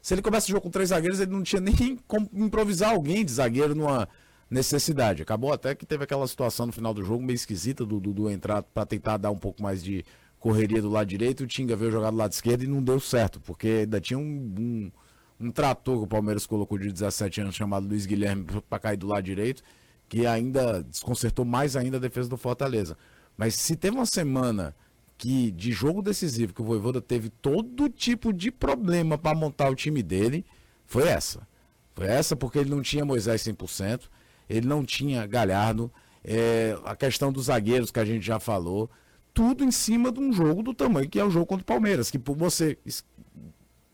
Se 0.00 0.14
ele 0.14 0.22
começa 0.22 0.46
o 0.46 0.50
jogo 0.50 0.62
com 0.62 0.70
três 0.70 0.90
zagueiros, 0.90 1.20
ele 1.20 1.32
não 1.32 1.42
tinha 1.42 1.60
nem 1.60 1.98
como 2.06 2.28
improvisar 2.32 2.90
alguém 2.90 3.24
de 3.24 3.32
zagueiro 3.32 3.74
numa 3.74 4.08
necessidade. 4.50 5.22
Acabou 5.22 5.52
até 5.52 5.74
que 5.74 5.86
teve 5.86 6.04
aquela 6.04 6.26
situação 6.26 6.66
no 6.66 6.72
final 6.72 6.94
do 6.94 7.04
jogo 7.04 7.22
meio 7.22 7.34
esquisita 7.34 7.84
do 7.84 8.00
Dudu 8.00 8.30
entrar 8.30 8.62
para 8.62 8.86
tentar 8.86 9.16
dar 9.16 9.30
um 9.30 9.38
pouco 9.38 9.62
mais 9.62 9.82
de 9.82 10.04
correria 10.38 10.80
do 10.80 10.88
lado 10.88 11.08
direito, 11.08 11.42
o 11.42 11.46
Tinga 11.46 11.76
veio 11.76 11.90
jogar 11.90 12.10
do 12.10 12.16
lado 12.16 12.32
esquerdo 12.32 12.62
e 12.62 12.66
não 12.66 12.82
deu 12.82 13.00
certo, 13.00 13.40
porque 13.40 13.80
ainda 13.80 14.00
tinha 14.00 14.18
um, 14.18 14.22
um, 14.58 14.92
um 15.40 15.50
trator 15.50 15.98
que 15.98 16.04
o 16.04 16.06
Palmeiras 16.06 16.46
colocou 16.46 16.78
de 16.78 16.92
17 16.92 17.40
anos 17.40 17.54
chamado 17.56 17.88
Luiz 17.88 18.06
Guilherme 18.06 18.46
para 18.68 18.78
cair 18.78 18.96
do 18.96 19.08
lado 19.08 19.24
direito, 19.24 19.62
que 20.08 20.26
ainda 20.26 20.82
desconcertou 20.82 21.44
mais 21.44 21.76
ainda 21.76 21.96
a 21.96 22.00
defesa 22.00 22.28
do 22.28 22.36
Fortaleza. 22.36 22.96
Mas 23.36 23.54
se 23.54 23.76
teve 23.76 23.96
uma 23.96 24.06
semana 24.06 24.74
que 25.16 25.50
de 25.50 25.72
jogo 25.72 26.00
decisivo 26.00 26.54
que 26.54 26.62
o 26.62 26.64
Voivoda 26.64 27.00
teve 27.00 27.28
todo 27.28 27.88
tipo 27.88 28.32
de 28.32 28.52
problema 28.52 29.18
para 29.18 29.36
montar 29.36 29.68
o 29.70 29.74
time 29.74 30.02
dele, 30.02 30.46
foi 30.86 31.08
essa. 31.08 31.46
Foi 31.94 32.06
essa 32.06 32.36
porque 32.36 32.60
ele 32.60 32.70
não 32.70 32.80
tinha 32.80 33.04
Moisés 33.04 33.42
100%, 33.42 34.02
ele 34.48 34.66
não 34.66 34.84
tinha 34.84 35.26
Galhardo, 35.26 35.90
é, 36.24 36.76
a 36.84 36.96
questão 36.96 37.32
dos 37.32 37.46
zagueiros 37.46 37.90
que 37.90 38.00
a 38.00 38.04
gente 38.04 38.24
já 38.24 38.38
falou, 38.38 38.90
tudo 39.32 39.64
em 39.64 39.70
cima 39.70 40.10
de 40.10 40.20
um 40.20 40.32
jogo 40.32 40.62
do 40.62 40.74
tamanho 40.74 41.08
que 41.08 41.18
é 41.18 41.24
o 41.24 41.30
jogo 41.30 41.46
contra 41.46 41.62
o 41.62 41.66
Palmeiras, 41.66 42.10
que 42.10 42.18
por 42.18 42.36
você 42.36 42.76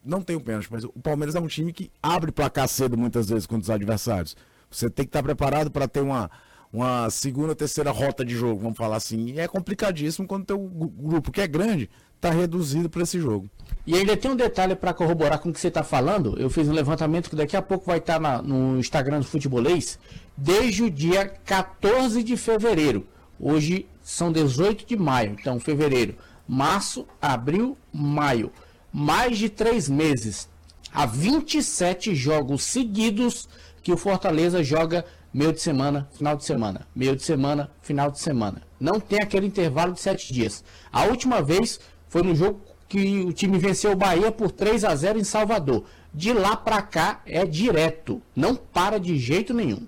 não 0.05 0.21
tem 0.21 0.37
o 0.37 0.41
pênalti, 0.41 0.69
mas 0.71 0.85
o 0.85 0.93
Palmeiras 1.03 1.35
é 1.35 1.41
um 1.41 1.47
time 1.47 1.73
que 1.73 1.91
abre 2.03 2.31
placar 2.31 2.69
cedo 2.69 2.97
muitas 2.97 3.29
vezes 3.29 3.47
contra 3.47 3.63
os 3.63 3.71
adversários. 3.71 4.37
Você 4.71 4.91
tem 4.91 5.05
que 5.05 5.11
estar 5.11 5.23
preparado 5.23 5.71
para 5.71 5.89
ter 5.89 6.01
uma, 6.01 6.31
uma 6.73 7.09
segunda, 7.09 7.55
terceira 7.55 7.91
rota 7.91 8.25
de 8.25 8.35
jogo, 8.35 8.61
vamos 8.61 8.77
falar 8.77 8.97
assim. 8.97 9.27
E 9.27 9.41
é 9.41 9.49
complicadíssimo 9.49 10.27
quando 10.27 10.51
o 10.51 10.89
grupo 10.89 11.31
que 11.31 11.41
é 11.41 11.47
grande 11.47 11.89
está 12.17 12.31
reduzido 12.31 12.91
para 12.91 13.03
esse 13.03 13.21
jogo. 13.21 13.49
E 13.87 13.95
ainda 13.95 14.17
tem 14.17 14.31
um 14.31 14.37
detalhe 14.37 14.75
para 14.75 14.95
corroborar 14.95 15.39
com 15.39 15.51
o 15.51 15.53
que 15.53 15.61
você 15.61 15.69
está 15.69 15.83
falando. 15.83 16.39
Eu 16.39 16.49
fiz 16.49 16.69
um 16.69 16.73
levantamento 16.73 17.29
que 17.29 17.37
daqui 17.37 17.57
a 17.57 17.63
pouco 17.63 17.87
vai 17.87 17.99
estar 17.99 18.19
tá 18.19 18.43
no 18.43 18.79
Instagram 18.79 19.21
do 19.21 19.27
Futebolês. 19.27 19.99
Desde 20.37 20.83
o 20.83 20.91
dia 20.91 21.27
14 21.27 22.23
de 22.25 22.37
fevereiro. 22.37 23.07
Hoje 23.39 23.87
são 24.03 24.33
18 24.33 24.85
de 24.85 24.97
maio. 24.97 25.37
Então, 25.39 25.61
fevereiro, 25.61 26.17
março, 26.47 27.07
abril, 27.23 27.79
maio. 27.93 28.51
Mais 28.93 29.39
de 29.39 29.49
três 29.49 29.89
meses. 29.89 30.49
Há 30.93 31.07
27 31.07 32.15
jogos 32.17 32.65
seguidos 32.65 33.49
que 33.81 33.93
o 33.93 33.97
Fortaleza 33.97 34.63
joga 34.63 35.05
meio 35.33 35.53
de 35.53 35.61
semana, 35.61 36.09
final 36.13 36.37
de 36.37 36.45
semana, 36.45 36.87
meio 36.95 37.15
de 37.15 37.23
semana, 37.23 37.71
final 37.81 38.11
de 38.11 38.19
semana. 38.19 38.63
Não 38.81 38.99
tem 38.99 39.21
aquele 39.21 39.47
intervalo 39.47 39.93
de 39.93 40.01
sete 40.01 40.33
dias. 40.33 40.65
A 40.93 41.05
última 41.05 41.43
vez 41.43 41.79
foi 42.09 42.23
no 42.23 42.35
jogo 42.35 42.61
que 42.89 43.21
o 43.21 43.33
time 43.33 43.59
venceu 43.59 43.93
o 43.93 43.97
Bahia 43.97 44.33
por 44.33 44.51
3 44.51 44.85
a 44.85 44.95
0 44.95 45.19
em 45.19 45.25
Salvador. 45.25 45.85
De 46.13 46.33
lá 46.33 46.57
para 46.57 46.83
cá 46.83 47.21
é 47.27 47.45
direto, 47.45 48.23
não 48.35 48.55
para 48.55 48.99
de 48.99 49.19
jeito 49.19 49.55
nenhum. 49.55 49.87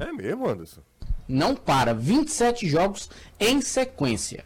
É 0.00 0.10
mesmo, 0.10 0.48
Anderson? 0.48 0.80
Não 1.28 1.54
para, 1.54 1.94
27 1.94 2.68
jogos 2.68 3.08
em 3.38 3.60
sequência. 3.60 4.44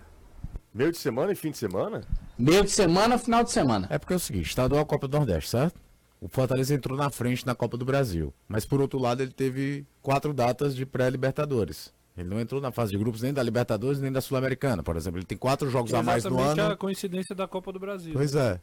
Meio 0.75 0.91
de 0.91 0.99
semana 0.99 1.33
e 1.33 1.37
fim 1.37 1.53
de 1.53 1.57
semana? 1.57 2.03
Meio 2.37 2.65
de 2.65 2.71
semana, 2.71 3.17
final 3.17 3.45
de 3.45 3.53
semana. 3.53 3.87
É 3.89 3.97
porque 3.97 4.13
é 4.13 4.17
o 4.17 4.21
seguinte, 4.21 4.49
estadual 4.49 4.85
Copa 4.85 5.07
do 5.07 5.17
Nordeste, 5.17 5.51
certo? 5.51 5.81
O 6.21 6.29
Fortaleza 6.29 6.75
entrou 6.75 6.99
na 6.99 7.09
frente 7.09 7.47
na 7.47 7.55
Copa 7.55 7.77
do 7.77 7.85
Brasil. 7.85 8.35
Mas 8.49 8.65
por 8.65 8.81
outro 8.81 8.99
lado, 8.99 9.23
ele 9.23 9.31
teve 9.31 9.87
quatro 10.03 10.35
datas 10.35 10.75
de 10.75 10.85
pré-Libertadores. 10.85 11.93
Ele 12.17 12.29
não 12.29 12.41
entrou 12.41 12.61
na 12.61 12.71
fase 12.71 12.93
de 12.93 12.99
grupos 12.99 13.23
nem 13.23 13.33
da 13.33 13.43
Libertadores 13.43 14.01
nem 14.01 14.13
da 14.13 14.21
Sul-Americana, 14.21 14.85
por 14.85 14.97
exemplo. 14.97 15.19
Ele 15.19 15.27
tem 15.27 15.37
quatro 15.37 15.69
jogos 15.69 15.93
a 15.93 16.01
mais 16.01 16.23
no 16.25 16.41
ano. 16.41 16.67
a 16.67 16.77
coincidência 16.77 17.35
da 17.35 17.49
Copa 17.49 17.73
do 17.73 17.81
Brasil. 17.81 18.13
Pois 18.15 18.37
é. 18.37 18.61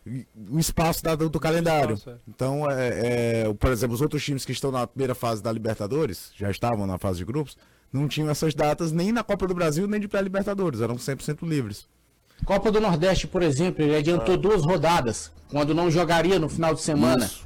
O 0.49 0.57
espaço 0.57 1.03
da, 1.03 1.15
do, 1.15 1.39
calendário. 1.39 1.95
Espaço, 1.95 2.17
é. 2.17 2.21
Então, 2.29 2.71
é, 2.71 3.43
é, 3.43 3.53
por 3.53 3.69
exemplo, 3.71 3.93
os 3.93 4.01
outros 4.01 4.23
times 4.23 4.45
que 4.45 4.53
estão 4.53 4.71
na 4.71 4.87
primeira 4.87 5.13
fase 5.13 5.43
da 5.43 5.51
Libertadores, 5.51 6.31
já 6.33 6.49
estavam 6.49 6.87
na 6.87 6.97
fase 6.97 7.17
de 7.17 7.25
grupos, 7.25 7.57
não 7.91 8.07
tinham 8.07 8.29
essas 8.29 8.53
datas 8.55 8.93
nem 8.93 9.11
na 9.11 9.21
Copa 9.21 9.45
do 9.45 9.53
Brasil 9.53 9.85
nem 9.85 9.99
de 9.99 10.07
pré-Libertadores. 10.07 10.79
Eram 10.79 10.95
100% 10.95 11.45
livres. 11.45 11.89
Copa 12.45 12.71
do 12.71 12.79
Nordeste, 12.79 13.27
por 13.27 13.43
exemplo, 13.43 13.83
ele 13.83 13.97
adiantou 13.97 14.35
ah. 14.35 14.37
duas 14.37 14.63
rodadas, 14.63 15.29
quando 15.49 15.75
não 15.75 15.91
jogaria 15.91 16.39
no 16.39 16.47
final 16.47 16.73
de 16.73 16.81
semana. 16.81 17.25
Isso. 17.25 17.45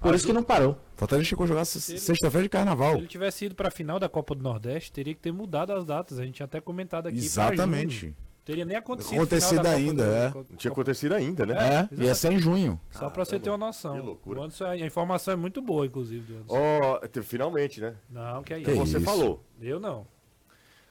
Por 0.00 0.14
isso 0.14 0.26
que 0.26 0.32
não 0.32 0.44
parou. 0.44 0.78
Fortaleza 1.00 1.26
chegou 1.30 1.44
a 1.44 1.46
jogar 1.46 1.64
sexta-feira 1.64 2.42
de 2.42 2.50
carnaval. 2.50 2.92
Se 2.92 2.98
ele 2.98 3.06
tivesse 3.06 3.46
ido 3.46 3.54
para 3.54 3.68
a 3.68 3.70
final 3.70 3.98
da 3.98 4.06
Copa 4.06 4.34
do 4.34 4.42
Nordeste, 4.42 4.92
teria 4.92 5.14
que 5.14 5.20
ter 5.20 5.32
mudado 5.32 5.72
as 5.72 5.86
datas. 5.86 6.18
A 6.18 6.26
gente 6.26 6.34
tinha 6.34 6.44
até 6.44 6.60
comentado 6.60 7.06
aqui. 7.06 7.16
Exatamente. 7.16 8.14
Teria 8.44 8.66
nem 8.66 8.76
acontecido. 8.76 9.14
Acontecido 9.14 9.66
ainda, 9.66 10.04
é. 10.04 10.30
Não 10.34 10.44
tinha 10.58 10.70
acontecido 10.70 11.14
ainda, 11.14 11.46
né? 11.46 11.88
É, 11.90 12.04
ia 12.04 12.14
ser 12.14 12.32
em 12.32 12.38
junho. 12.38 12.78
Só 12.90 13.08
para 13.08 13.24
você 13.24 13.40
ter 13.40 13.48
uma 13.48 13.56
noção. 13.56 13.94
Que 13.94 14.00
loucura. 14.02 14.40
Anderson, 14.42 14.66
a 14.66 14.76
informação 14.76 15.32
é 15.32 15.36
muito 15.36 15.62
boa, 15.62 15.86
inclusive. 15.86 16.36
Ó, 16.46 17.00
oh, 17.02 17.22
finalmente, 17.22 17.80
né? 17.80 17.94
Não, 18.10 18.42
que 18.42 18.52
é 18.52 18.58
isso. 18.58 18.70
Que 18.70 18.76
você 18.76 18.98
isso? 18.98 19.06
falou. 19.06 19.42
Eu 19.58 19.80
não. 19.80 20.06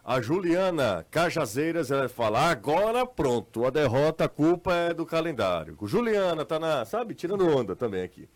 A 0.04 0.20
Juliana 0.20 1.06
Cajazeiras, 1.12 1.92
ela 1.92 2.10
fala, 2.10 2.50
agora 2.50 3.06
pronto, 3.06 3.64
a 3.64 3.70
derrota, 3.70 4.24
a 4.24 4.30
culpa 4.30 4.74
é 4.74 4.92
do 4.92 5.06
calendário. 5.06 5.78
Juliana 5.84 6.44
tá 6.44 6.58
na, 6.58 6.84
sabe, 6.84 7.14
tirando 7.14 7.48
onda 7.48 7.76
também 7.76 8.02
aqui. 8.02 8.28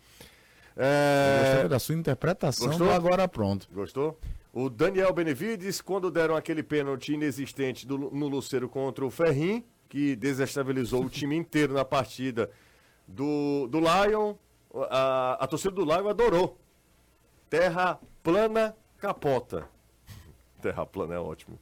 É... 0.76 1.50
Gostei 1.52 1.68
da 1.68 1.78
sua 1.78 1.94
interpretação 1.94 2.68
Gostou? 2.68 2.90
agora 2.90 3.28
pronto. 3.28 3.68
Gostou? 3.72 4.18
O 4.52 4.68
Daniel 4.68 5.12
Benevides, 5.12 5.80
quando 5.80 6.10
deram 6.10 6.36
aquele 6.36 6.62
pênalti 6.62 7.12
inexistente 7.12 7.86
do, 7.86 7.98
no 7.98 8.28
Luceiro 8.28 8.68
contra 8.68 9.04
o 9.04 9.10
Ferrim, 9.10 9.64
que 9.88 10.16
desestabilizou 10.16 11.04
o 11.04 11.10
time 11.10 11.36
inteiro 11.36 11.72
na 11.72 11.84
partida 11.84 12.50
do, 13.06 13.66
do 13.68 13.78
Lion, 13.80 14.34
a, 14.90 15.44
a 15.44 15.46
torcida 15.46 15.74
do 15.74 15.84
Lion 15.84 16.08
adorou. 16.08 16.58
Terra 17.48 18.00
plana 18.22 18.76
capota. 18.98 19.68
Terra 20.60 20.86
plana 20.86 21.14
é 21.14 21.18
ótimo. 21.18 21.58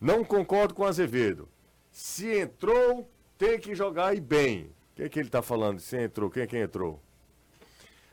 Não 0.00 0.24
concordo 0.24 0.74
com 0.74 0.84
Azevedo. 0.84 1.48
Se 1.90 2.40
entrou, 2.40 3.10
tem 3.38 3.58
que 3.58 3.74
jogar 3.74 4.16
e 4.16 4.20
bem. 4.20 4.70
Quem 4.94 5.06
é 5.06 5.08
que 5.08 5.18
ele 5.18 5.28
tá 5.28 5.42
falando? 5.42 5.78
Você 5.78 6.02
entrou? 6.02 6.30
Quem 6.30 6.42
é 6.42 6.46
que 6.46 6.58
entrou? 6.58 7.00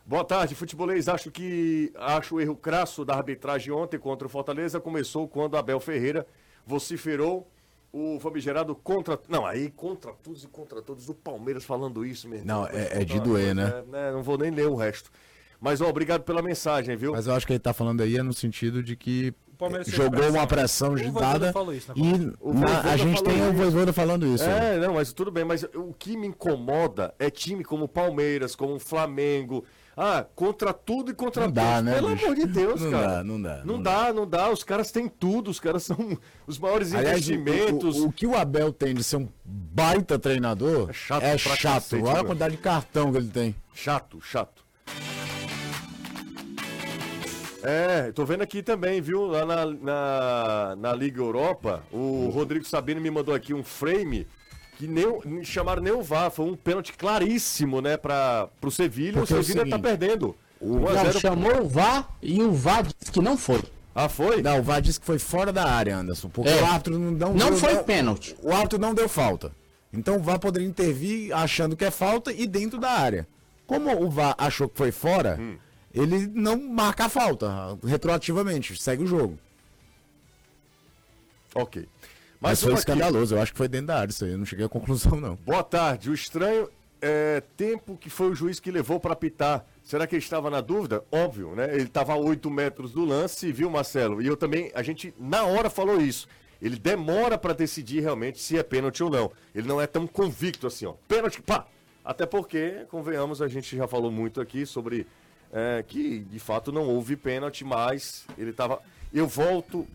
Boa 0.10 0.24
tarde, 0.26 0.56
futebolês. 0.56 1.08
Acho 1.08 1.30
que 1.30 1.94
acho 1.96 2.34
o 2.34 2.42
erro 2.42 2.56
crasso 2.56 3.06
da 3.06 3.14
arbitragem 3.14 3.72
ontem 3.72 4.00
contra 4.00 4.26
o 4.26 4.30
Fortaleza 4.30 4.80
começou 4.80 5.28
quando 5.28 5.56
Abel 5.56 5.80
Ferreira 5.80 6.26
vociferou 6.66 7.48
o 7.94 8.20
famigerado 8.20 8.74
contra. 8.74 9.20
Não, 9.30 9.46
aí 9.46 9.70
contra 9.70 10.12
todos 10.14 10.44
e 10.44 10.48
contra 10.48 10.82
todos. 10.82 11.10
O 11.10 11.14
Palmeiras 11.14 11.64
falando 11.64 12.04
isso 12.04 12.28
mesmo. 12.28 12.48
Não, 12.48 12.66
é, 12.66 13.02
é 13.02 13.06
de 13.06 13.20
doer, 13.20 13.54
né? 13.54 13.68
É, 13.68 13.92
né? 13.92 14.12
Não 14.12 14.24
vou 14.24 14.36
nem 14.36 14.50
ler 14.50 14.66
o 14.66 14.74
resto. 14.74 15.12
Mas, 15.62 15.80
ó, 15.80 15.88
obrigado 15.88 16.24
pela 16.24 16.42
mensagem, 16.42 16.96
viu? 16.96 17.12
Mas 17.12 17.28
eu 17.28 17.36
acho 17.36 17.46
que 17.46 17.54
ele 17.54 17.60
tá 17.60 17.72
falando 17.72 18.02
aí 18.02 18.18
é 18.18 18.24
no 18.24 18.34
sentido 18.34 18.82
de 18.82 18.96
que 18.96 19.32
jogou 19.86 20.28
uma 20.32 20.48
pressão 20.48 20.94
agitada 20.94 21.54
e 21.96 22.18
na, 22.52 22.82
a 22.82 22.98
gente 22.98 23.22
tem 23.24 23.48
o 23.48 23.54
Voivoda 23.54 23.94
falando 23.94 24.26
isso. 24.26 24.44
É, 24.44 24.80
não, 24.80 24.96
mas 24.96 25.14
tudo 25.14 25.30
bem, 25.30 25.46
mas 25.46 25.64
o 25.76 25.94
que 25.94 26.18
me 26.18 26.26
incomoda 26.26 27.14
é 27.20 27.30
time 27.30 27.64
como 27.64 27.88
Palmeiras, 27.88 28.56
como 28.56 28.80
Flamengo, 28.80 29.64
ah, 30.02 30.26
contra 30.34 30.72
tudo 30.72 31.12
e 31.12 31.14
contra 31.14 31.44
não 31.44 31.52
dá, 31.52 31.82
né, 31.82 31.96
Pelo 31.96 32.12
bicho? 32.12 32.24
amor 32.24 32.36
de 32.38 32.46
Deus, 32.46 32.80
não 32.80 32.90
cara. 32.90 33.08
Dá, 33.08 33.24
não 33.26 33.42
dá, 33.42 33.58
não, 33.58 33.66
não 33.66 33.82
dá. 33.84 34.06
dá. 34.06 34.14
Não 34.14 34.26
dá, 34.26 34.50
Os 34.50 34.64
caras 34.64 34.92
têm 34.92 35.10
tudo. 35.10 35.52
Os 35.52 35.60
caras 35.60 35.84
são 35.84 36.18
os 36.48 36.58
maiores 36.58 36.94
Aliás, 36.94 37.18
investimentos. 37.28 37.98
O, 37.98 38.06
o, 38.06 38.08
o, 38.08 38.12
que 38.14 38.26
o 38.26 38.34
Abel 38.34 38.72
tem 38.72 38.94
de 38.96 39.04
ser 39.04 39.18
um 39.18 39.28
baita 39.44 40.18
treinador 40.18 40.90
é 40.90 40.94
chato. 40.94 41.24
É 41.24 41.38
chato. 41.38 41.96
Olha 42.02 42.22
a 42.22 42.24
quantidade 42.24 42.56
de 42.56 42.62
cartão 42.62 43.12
que 43.12 43.18
ele 43.18 43.28
tem. 43.28 43.54
Chato, 43.74 44.22
chato. 44.22 44.64
É, 47.62 48.14
tô 48.14 48.26
vendo 48.26 48.42
aqui 48.42 48.64
também, 48.64 49.02
viu? 49.02 49.26
Lá 49.26 49.46
na, 49.46 49.66
na, 49.66 50.76
na 50.78 50.94
Liga 50.94 51.20
Europa, 51.20 51.84
o 51.92 52.30
Rodrigo 52.30 52.64
Sabino 52.64 53.02
me 53.02 53.12
mandou 53.12 53.36
aqui 53.36 53.54
um 53.54 53.66
frame 53.66 54.26
que 54.80 54.88
nem 54.88 55.44
chamaram 55.44 55.84
nem 55.84 55.92
o 55.92 56.02
VAR, 56.02 56.32
foi 56.32 56.46
um 56.46 56.56
pênalti 56.56 56.94
claríssimo, 56.94 57.82
né, 57.82 57.98
para 57.98 58.48
pro 58.62 58.72
Sevilha, 58.72 59.20
Porque 59.20 59.34
o 59.34 59.44
Sevilha 59.44 59.68
é 59.68 59.70
tá 59.70 59.78
perdendo. 59.78 60.34
O 60.62 60.80
não, 60.80 61.12
chamou 61.12 61.64
o 61.64 61.68
VAR 61.68 62.10
e 62.22 62.42
o 62.42 62.54
VAR 62.54 62.84
disse 62.84 63.12
que 63.12 63.22
não 63.22 63.38
foi. 63.38 63.62
Ah, 63.94 64.08
foi? 64.08 64.42
Não, 64.42 64.60
o 64.60 64.64
VAR 64.64 64.82
disse 64.82 64.98
que 64.98 65.06
foi 65.06 65.20
fora 65.20 65.52
da 65.52 65.70
área, 65.70 65.98
Anderson, 65.98 66.30
porque 66.30 66.50
é. 66.50 66.62
o 66.62 66.66
árbitro 66.66 66.98
não 66.98 67.14
deu, 67.14 67.34
Não 67.34 67.58
foi 67.58 67.74
não, 67.74 67.84
pênalti. 67.84 68.36
O 68.42 68.54
árbitro 68.54 68.80
não 68.80 68.94
deu 68.94 69.10
falta. 69.10 69.52
Então 69.92 70.16
o 70.16 70.22
VAR 70.22 70.40
poderia 70.40 70.68
intervir 70.68 71.34
achando 71.34 71.76
que 71.76 71.84
é 71.84 71.92
falta 71.92 72.32
e 72.32 72.48
dentro 72.48 72.80
da 72.80 72.90
área. 72.90 73.28
Como 73.68 73.92
o 74.02 74.10
VAR 74.10 74.34
achou 74.38 74.70
que 74.70 74.78
foi 74.78 74.94
fora, 74.94 75.38
hum. 75.40 75.58
ele 75.94 76.26
não 76.34 76.58
marca 76.58 77.06
a 77.06 77.10
falta 77.10 77.78
retroativamente, 77.86 78.82
segue 78.82 79.04
o 79.04 79.08
jogo. 79.08 79.38
Ok. 81.54 81.86
Mas, 82.42 82.52
Mas 82.52 82.64
foi 82.64 82.74
escandaloso, 82.74 83.36
eu 83.36 83.42
acho 83.42 83.52
que 83.52 83.58
foi 83.58 83.68
dentro 83.68 83.88
da 83.88 84.00
área 84.00 84.12
isso 84.12 84.24
aí, 84.24 84.32
eu 84.32 84.38
não 84.38 84.46
cheguei 84.46 84.66
à 84.66 84.70
conclusão 84.70 85.20
não. 85.20 85.36
Boa 85.36 85.64
tarde, 85.64 86.10
o 86.10 86.14
estranho 86.14 86.70
é 87.02 87.42
tempo 87.58 87.98
que 87.98 88.10
foi 88.10 88.30
o 88.30 88.36
juiz 88.36 88.60
que 88.60 88.72
levou 88.72 89.00
para 89.00 89.14
apitar. 89.14 89.66
Será 89.84 90.06
que 90.06 90.16
ele 90.16 90.24
estava 90.24 90.50
na 90.50 90.62
dúvida? 90.62 91.04
Óbvio, 91.12 91.56
né? 91.56 91.74
Ele 91.74 91.84
estava 91.84 92.14
a 92.14 92.18
8 92.18 92.50
metros 92.50 92.92
do 92.92 93.04
lance, 93.04 93.52
viu, 93.52 93.70
Marcelo? 93.70 94.22
E 94.22 94.28
eu 94.28 94.38
também, 94.38 94.72
a 94.74 94.84
gente 94.84 95.14
na 95.20 95.44
hora 95.44 95.70
falou 95.70 96.00
isso. 96.00 96.28
Ele 96.62 96.78
demora 96.78 97.38
para 97.38 97.54
decidir 97.54 98.02
realmente 98.02 98.40
se 98.40 98.58
é 98.58 98.64
pênalti 98.64 99.02
ou 99.02 99.10
não. 99.10 99.32
Ele 99.56 99.68
não 99.68 99.80
é 99.80 99.88
tão 99.88 100.06
convicto 100.06 100.68
assim, 100.68 100.86
ó. 100.86 100.94
Pênalti, 101.08 101.42
pá! 101.42 101.66
Até 102.04 102.26
porque, 102.26 102.86
convenhamos, 102.90 103.42
a 103.42 103.48
gente 103.48 103.76
já 103.76 103.88
falou 103.88 104.12
muito 104.12 104.42
aqui 104.42 104.66
sobre 104.66 105.08
é, 105.52 105.84
que 105.88 106.20
de 106.20 106.40
fato 106.40 106.72
não 106.72 106.88
houve 106.88 107.16
pênalti, 107.16 107.64
mas 107.64 108.26
ele 108.38 108.52
estava. 108.52 108.80
Eu 109.14 109.28
volto 109.28 109.88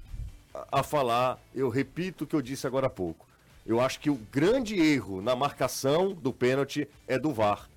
a 0.71 0.83
falar, 0.83 1.39
eu 1.55 1.69
repito 1.69 2.25
o 2.25 2.27
que 2.27 2.37
eu 2.37 2.43
disse 2.43 2.67
agora 2.67 2.87
há 2.87 2.91
pouco. 2.91 3.27
Eu 3.67 3.81
acho 3.81 3.99
que 3.99 4.11
o 4.11 4.19
grande 4.31 4.79
erro 4.79 5.23
na 5.23 5.35
marcação 5.35 6.13
do 6.13 6.33
pênalti 6.33 6.89
é 7.09 7.19
do 7.19 7.33
VAR. 7.33 7.69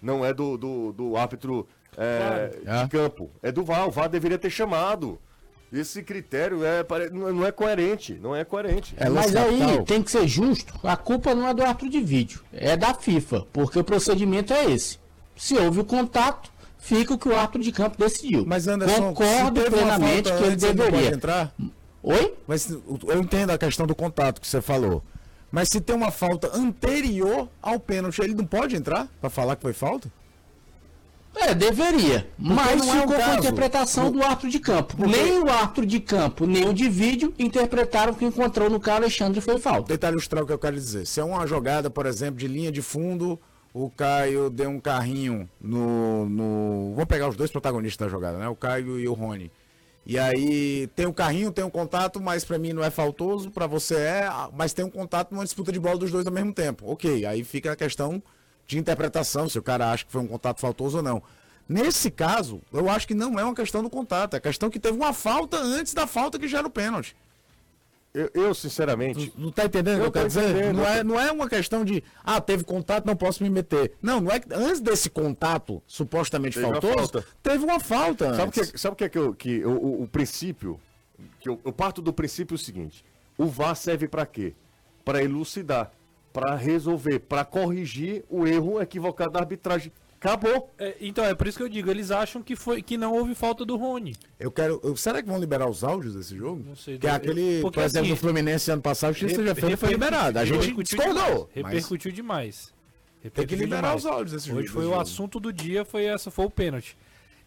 Não 0.00 0.24
é 0.24 0.32
do, 0.32 0.56
do, 0.56 0.92
do 0.92 1.16
árbitro 1.16 1.66
é, 1.96 2.82
de 2.82 2.88
campo. 2.88 3.30
É 3.42 3.50
do 3.50 3.64
VAR. 3.64 3.88
O 3.88 3.90
VAR 3.90 4.08
deveria 4.08 4.38
ter 4.38 4.50
chamado. 4.50 5.18
Esse 5.72 6.02
critério 6.02 6.64
é, 6.64 6.84
não 7.12 7.46
é 7.46 7.52
coerente, 7.52 8.14
não 8.20 8.34
é 8.34 8.44
coerente. 8.44 8.92
É 8.96 9.08
Mas 9.08 9.36
aí 9.36 9.82
tem 9.84 10.02
que 10.02 10.10
ser 10.10 10.26
justo. 10.26 10.74
A 10.82 10.96
culpa 10.96 11.32
não 11.32 11.46
é 11.46 11.54
do 11.54 11.62
árbitro 11.62 11.88
de 11.88 12.00
vídeo, 12.00 12.40
é 12.52 12.76
da 12.76 12.92
FIFA, 12.92 13.46
porque 13.52 13.78
o 13.78 13.84
procedimento 13.84 14.52
é 14.52 14.68
esse. 14.68 14.98
Se 15.36 15.56
houve 15.56 15.78
o 15.78 15.84
contato, 15.84 16.50
fica 16.76 17.14
o 17.14 17.18
que 17.18 17.28
o 17.28 17.36
árbitro 17.36 17.62
de 17.62 17.70
campo 17.70 17.96
decidiu. 17.96 18.44
Mas 18.44 18.66
Anderson, 18.66 19.14
concordo 19.14 19.62
plenamente 19.62 20.32
que 20.32 20.42
ele 20.42 20.56
deveria. 20.56 21.14
Entrar? 21.14 21.54
Oi? 22.02 22.34
Mas 22.46 22.70
eu 22.70 23.20
entendo 23.20 23.50
a 23.50 23.58
questão 23.58 23.86
do 23.86 23.94
contato 23.94 24.40
que 24.40 24.46
você 24.46 24.60
falou. 24.60 25.02
Mas 25.50 25.68
se 25.68 25.80
tem 25.80 25.94
uma 25.94 26.10
falta 26.10 26.56
anterior 26.56 27.48
ao 27.60 27.78
pênalti, 27.80 28.20
ele 28.20 28.34
não 28.34 28.46
pode 28.46 28.76
entrar 28.76 29.08
para 29.20 29.28
falar 29.28 29.56
que 29.56 29.62
foi 29.62 29.72
falta? 29.72 30.10
É, 31.34 31.54
deveria. 31.54 32.28
Porque 32.36 32.54
mas 32.54 32.88
é 32.88 32.92
ficou 32.92 33.16
com 33.16 33.22
a 33.22 33.34
interpretação 33.36 34.10
do 34.10 34.22
árbitro 34.22 34.50
de 34.50 34.58
campo. 34.58 34.96
Porque... 34.96 35.12
Nem 35.12 35.38
o 35.38 35.48
árbitro 35.48 35.86
de 35.86 36.00
campo, 36.00 36.46
nem 36.46 36.68
o 36.68 36.74
de 36.74 36.88
vídeo 36.88 37.32
interpretaram 37.38 38.14
que 38.14 38.24
encontrou 38.24 38.68
no 38.68 38.80
cara 38.80 39.00
Alexandre 39.04 39.40
foi 39.40 39.58
falta. 39.58 39.88
Tentar 39.88 40.10
ilustrar 40.10 40.42
o 40.42 40.46
que 40.46 40.52
eu 40.52 40.58
quero 40.58 40.76
dizer. 40.76 41.06
Se 41.06 41.20
é 41.20 41.24
uma 41.24 41.46
jogada, 41.46 41.88
por 41.88 42.06
exemplo, 42.06 42.36
de 42.36 42.48
linha 42.48 42.72
de 42.72 42.82
fundo, 42.82 43.38
o 43.72 43.88
Caio 43.90 44.50
deu 44.50 44.70
um 44.70 44.80
carrinho 44.80 45.48
no. 45.60 46.28
no... 46.28 46.92
Vamos 46.94 47.08
pegar 47.08 47.28
os 47.28 47.36
dois 47.36 47.50
protagonistas 47.50 48.06
da 48.06 48.10
jogada, 48.10 48.38
né? 48.38 48.48
O 48.48 48.56
Caio 48.56 48.98
e 48.98 49.08
o 49.08 49.12
Rony. 49.12 49.50
E 50.10 50.18
aí 50.18 50.88
tem 50.96 51.06
o 51.06 51.12
carrinho, 51.12 51.52
tem 51.52 51.64
o 51.64 51.70
contato, 51.70 52.20
mas 52.20 52.44
para 52.44 52.58
mim 52.58 52.72
não 52.72 52.82
é 52.82 52.90
faltoso, 52.90 53.48
para 53.48 53.68
você 53.68 53.94
é, 53.94 54.28
mas 54.52 54.72
tem 54.72 54.84
um 54.84 54.90
contato 54.90 55.30
numa 55.30 55.44
disputa 55.44 55.70
de 55.70 55.78
bola 55.78 55.98
dos 55.98 56.10
dois 56.10 56.26
ao 56.26 56.32
mesmo 56.32 56.52
tempo. 56.52 56.90
Ok, 56.90 57.24
aí 57.24 57.44
fica 57.44 57.70
a 57.70 57.76
questão 57.76 58.20
de 58.66 58.76
interpretação, 58.76 59.48
se 59.48 59.56
o 59.56 59.62
cara 59.62 59.92
acha 59.92 60.04
que 60.04 60.10
foi 60.10 60.20
um 60.20 60.26
contato 60.26 60.58
faltoso 60.58 60.96
ou 60.96 61.02
não. 61.04 61.22
Nesse 61.68 62.10
caso, 62.10 62.60
eu 62.72 62.90
acho 62.90 63.06
que 63.06 63.14
não 63.14 63.38
é 63.38 63.44
uma 63.44 63.54
questão 63.54 63.84
do 63.84 63.88
contato, 63.88 64.34
é 64.34 64.40
questão 64.40 64.68
que 64.68 64.80
teve 64.80 64.98
uma 64.98 65.12
falta 65.12 65.56
antes 65.58 65.94
da 65.94 66.08
falta 66.08 66.40
que 66.40 66.48
gera 66.48 66.66
o 66.66 66.70
pênalti. 66.70 67.14
Eu, 68.12 68.28
eu, 68.34 68.54
sinceramente. 68.54 69.30
Tu, 69.30 69.40
não 69.40 69.52
tá 69.52 69.64
entendendo 69.64 69.98
o 69.98 70.00
que 70.00 70.06
eu 70.06 70.12
quero 70.12 70.28
dizer? 70.28 70.74
Não 70.74 70.84
é, 70.84 71.04
não 71.04 71.20
é 71.20 71.30
uma 71.30 71.48
questão 71.48 71.84
de, 71.84 72.02
ah, 72.24 72.40
teve 72.40 72.64
contato, 72.64 73.06
não 73.06 73.14
posso 73.14 73.42
me 73.42 73.48
meter. 73.48 73.92
Não, 74.02 74.20
não 74.20 74.32
é 74.32 74.40
antes 74.52 74.80
desse 74.80 75.08
contato 75.08 75.80
supostamente 75.86 76.58
teve 76.58 76.68
faltoso, 76.68 77.24
teve 77.40 77.64
uma 77.64 77.78
falta. 77.78 78.34
Sabe 78.34 78.48
o 78.48 78.52
que, 78.52 78.78
sabe 78.78 78.96
que 78.96 79.04
é 79.04 79.08
que, 79.08 79.18
eu, 79.18 79.34
que 79.34 79.64
o, 79.64 80.02
o, 80.02 80.08
princípio? 80.08 80.80
Que 81.38 81.48
eu, 81.48 81.60
eu 81.64 81.72
parto 81.72 82.02
do 82.02 82.12
princípio 82.12 82.58
seguinte: 82.58 83.04
o 83.38 83.46
VAR 83.46 83.76
serve 83.76 84.08
para 84.08 84.26
quê? 84.26 84.54
Para 85.04 85.22
elucidar, 85.22 85.92
para 86.32 86.56
resolver, 86.56 87.20
para 87.20 87.44
corrigir 87.44 88.24
o 88.28 88.44
erro 88.44 88.82
equivocado 88.82 89.30
da 89.30 89.38
arbitragem. 89.38 89.92
Acabou. 90.20 90.70
É, 90.78 90.96
então, 91.00 91.24
é 91.24 91.34
por 91.34 91.46
isso 91.46 91.56
que 91.56 91.64
eu 91.64 91.68
digo, 91.68 91.90
eles 91.90 92.10
acham 92.10 92.42
que, 92.42 92.54
foi, 92.54 92.82
que 92.82 92.98
não 92.98 93.14
houve 93.14 93.34
falta 93.34 93.64
do 93.64 93.76
Rony. 93.76 94.14
Eu 94.38 94.52
quero. 94.52 94.78
Eu, 94.84 94.94
será 94.94 95.22
que 95.22 95.28
vão 95.28 95.40
liberar 95.40 95.66
os 95.66 95.82
áudios 95.82 96.14
desse 96.14 96.36
jogo? 96.36 96.62
Não 96.62 96.76
sei. 96.76 96.98
Que 96.98 97.06
é 97.06 97.10
aquele, 97.10 97.62
por 97.62 97.78
exemplo, 97.78 98.00
assim, 98.00 98.10
do 98.10 98.16
Fluminense 98.16 98.70
ano 98.70 98.82
passado, 98.82 99.14
que 99.14 99.26
seja 99.26 99.54
feito 99.54 99.78
foi 99.78 99.88
liberado. 99.88 100.38
A 100.38 100.44
gente 100.44 100.74
discordou. 100.82 101.48
Repercutiu 101.54 102.12
demais. 102.12 102.70
Repercutiu 103.22 103.32
tem 103.32 103.46
que 103.46 103.64
liberar 103.64 103.96
demais. 103.96 104.04
os 104.04 104.10
áudios 104.10 104.32
desse 104.32 104.52
Hoje 104.52 104.66
jogo. 104.66 104.80
foi 104.80 104.86
o 104.86 105.00
assunto 105.00 105.40
do 105.40 105.50
dia, 105.50 105.86
foi 105.86 106.04
essa, 106.04 106.30
foi 106.30 106.44
o 106.44 106.50
pênalti. 106.50 106.98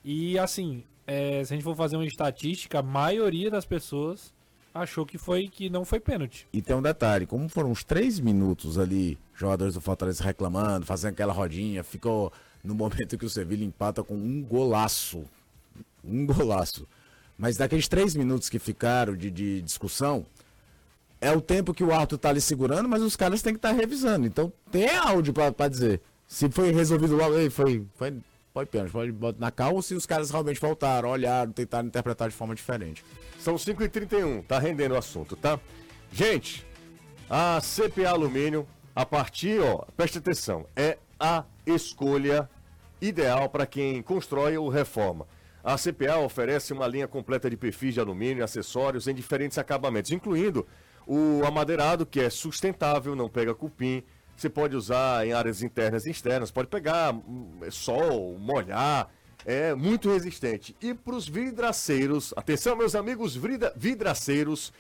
E 0.03 0.39
assim, 0.39 0.83
é, 1.05 1.43
se 1.43 1.53
a 1.53 1.55
gente 1.55 1.63
for 1.63 1.75
fazer 1.75 1.95
uma 1.95 2.05
estatística, 2.05 2.79
a 2.79 2.83
maioria 2.83 3.51
das 3.51 3.65
pessoas 3.65 4.33
achou 4.73 5.05
que 5.05 5.19
foi 5.19 5.47
que 5.47 5.69
não 5.69 5.85
foi 5.85 5.99
pênalti. 5.99 6.47
E 6.51 6.59
tem 6.59 6.75
um 6.75 6.81
detalhe, 6.81 7.27
como 7.27 7.47
foram 7.47 7.69
uns 7.69 7.83
três 7.83 8.19
minutos 8.19 8.79
ali, 8.79 9.17
jogadores 9.35 9.75
do 9.75 9.81
Fortaleza 9.81 10.23
reclamando, 10.23 10.87
fazendo 10.87 11.11
aquela 11.11 11.33
rodinha, 11.33 11.83
ficou 11.83 12.33
no 12.63 12.73
momento 12.73 13.17
que 13.17 13.25
o 13.25 13.29
Sevilha 13.29 13.65
empata 13.65 14.03
com 14.03 14.15
um 14.15 14.41
golaço. 14.41 15.25
Um 16.03 16.25
golaço. 16.25 16.87
Mas 17.37 17.57
daqueles 17.57 17.87
três 17.87 18.15
minutos 18.15 18.49
que 18.49 18.59
ficaram 18.59 19.15
de, 19.15 19.29
de 19.29 19.61
discussão, 19.61 20.25
é 21.19 21.31
o 21.31 21.41
tempo 21.41 21.73
que 21.73 21.83
o 21.83 21.91
árbitro 21.91 22.15
está 22.15 22.29
ali 22.29 22.41
segurando, 22.41 22.87
mas 22.87 23.01
os 23.01 23.15
caras 23.15 23.41
têm 23.41 23.53
que 23.53 23.57
estar 23.57 23.69
tá 23.69 23.75
revisando. 23.75 24.25
Então 24.25 24.51
tem 24.71 24.89
áudio 24.89 25.33
para 25.33 25.67
dizer. 25.67 26.01
Se 26.27 26.49
foi 26.49 26.71
resolvido 26.71 27.15
logo, 27.15 27.35
foi, 27.51 27.85
foi, 27.95 28.13
pode 28.53 28.69
pênalti, 28.69 28.91
pode 28.91 29.11
botar 29.11 29.39
na 29.39 29.51
calma, 29.51 29.75
ou 29.75 29.81
se 29.81 29.93
os 29.93 30.05
caras 30.05 30.31
realmente 30.31 30.59
voltaram, 30.59 31.09
olharam, 31.09 31.51
tentaram 31.51 31.87
interpretar 31.87 32.29
de 32.29 32.35
forma 32.35 32.55
diferente. 32.55 33.03
São 33.39 33.55
5h31, 33.55 34.43
tá 34.45 34.57
rendendo 34.57 34.93
o 34.93 34.97
assunto, 34.97 35.35
tá? 35.35 35.59
Gente, 36.11 36.65
a 37.29 37.59
CPA 37.61 38.09
Alumínio, 38.09 38.67
a 38.95 39.05
partir, 39.05 39.59
ó, 39.59 39.85
preste 39.95 40.17
atenção, 40.17 40.65
é 40.75 40.97
a 41.19 41.43
escolha 41.65 42.49
ideal 43.01 43.49
para 43.49 43.65
quem 43.65 44.01
constrói 44.01 44.57
ou 44.57 44.69
reforma. 44.69 45.27
A 45.63 45.77
CPA 45.77 46.17
oferece 46.17 46.73
uma 46.73 46.87
linha 46.87 47.07
completa 47.07 47.49
de 47.49 47.55
perfis 47.55 47.93
de 47.93 47.99
alumínio 47.99 48.39
e 48.39 48.43
acessórios 48.43 49.07
em 49.07 49.15
diferentes 49.15 49.57
acabamentos, 49.57 50.11
incluindo 50.11 50.67
o 51.07 51.41
amadeirado, 51.45 52.05
que 52.05 52.19
é 52.19 52.29
sustentável, 52.29 53.15
não 53.15 53.29
pega 53.29 53.55
cupim. 53.55 54.03
Você 54.35 54.49
pode 54.49 54.75
usar 54.75 55.25
em 55.25 55.31
áreas 55.31 55.61
internas 55.61 56.05
e 56.05 56.11
externas, 56.11 56.51
pode 56.51 56.67
pegar 56.67 57.13
hum, 57.13 57.59
sol, 57.69 58.37
molhar, 58.37 59.09
é 59.45 59.73
muito 59.73 60.11
resistente. 60.11 60.75
E 60.81 60.93
para 60.93 61.15
os 61.15 61.27
vidraceiros, 61.27 62.33
atenção 62.35 62.75
meus 62.75 62.95
amigos 62.95 63.37
vidraceiros, 63.75 64.73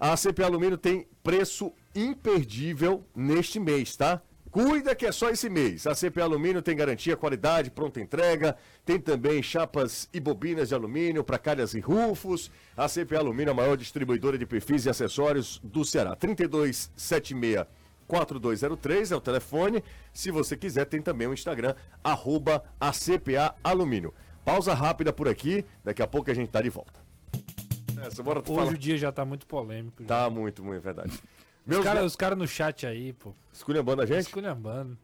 A 0.00 0.12
ACP 0.12 0.42
Alumínio 0.42 0.78
tem 0.78 1.06
preço 1.22 1.72
imperdível 1.94 3.04
neste 3.14 3.58
mês, 3.58 3.96
tá? 3.96 4.22
Cuida 4.58 4.92
que 4.92 5.06
é 5.06 5.12
só 5.12 5.30
esse 5.30 5.48
mês. 5.48 5.86
A 5.86 5.94
CP 5.94 6.20
Alumínio 6.20 6.60
tem 6.60 6.74
garantia, 6.74 7.16
qualidade, 7.16 7.70
pronta 7.70 8.00
entrega. 8.00 8.56
Tem 8.84 8.98
também 8.98 9.40
chapas 9.40 10.08
e 10.12 10.18
bobinas 10.18 10.70
de 10.70 10.74
alumínio 10.74 11.22
para 11.22 11.38
calhas 11.38 11.74
e 11.74 11.78
rufos. 11.78 12.50
A 12.76 12.88
CP 12.88 13.14
Alumínio 13.14 13.50
é 13.50 13.52
a 13.52 13.54
maior 13.54 13.76
distribuidora 13.76 14.36
de 14.36 14.44
perfis 14.44 14.84
e 14.84 14.90
acessórios 14.90 15.60
do 15.62 15.84
Ceará. 15.84 16.16
3276 16.16 17.68
4203 18.08 19.12
é 19.12 19.16
o 19.16 19.20
telefone. 19.20 19.84
Se 20.12 20.32
você 20.32 20.56
quiser, 20.56 20.86
tem 20.86 21.00
também 21.00 21.28
o 21.28 21.32
Instagram, 21.32 21.76
arroba 22.02 22.64
ACPA 22.80 23.54
Alumínio. 23.62 24.12
Pausa 24.44 24.74
rápida 24.74 25.12
por 25.12 25.28
aqui, 25.28 25.64
daqui 25.84 26.02
a 26.02 26.06
pouco 26.08 26.32
a 26.32 26.34
gente 26.34 26.48
tá 26.48 26.60
de 26.60 26.70
volta. 26.70 26.98
Essa, 28.04 28.22
Hoje 28.22 28.42
fala... 28.44 28.70
o 28.72 28.78
dia 28.78 28.96
já 28.96 29.12
tá 29.12 29.24
muito 29.24 29.46
polêmico. 29.46 30.02
Já. 30.02 30.08
Tá 30.08 30.30
muito, 30.30 30.64
muito, 30.64 30.78
é 30.78 30.80
verdade. 30.80 31.12
Meus 31.68 31.80
os 31.80 31.84
caras 31.84 32.16
cara 32.16 32.34
no 32.34 32.48
chat 32.48 32.86
aí, 32.86 33.12
pô. 33.12 33.34
Esculhambando 33.52 34.00
a 34.00 34.06
gente? 34.06 34.20
Esculhambando. 34.20 34.96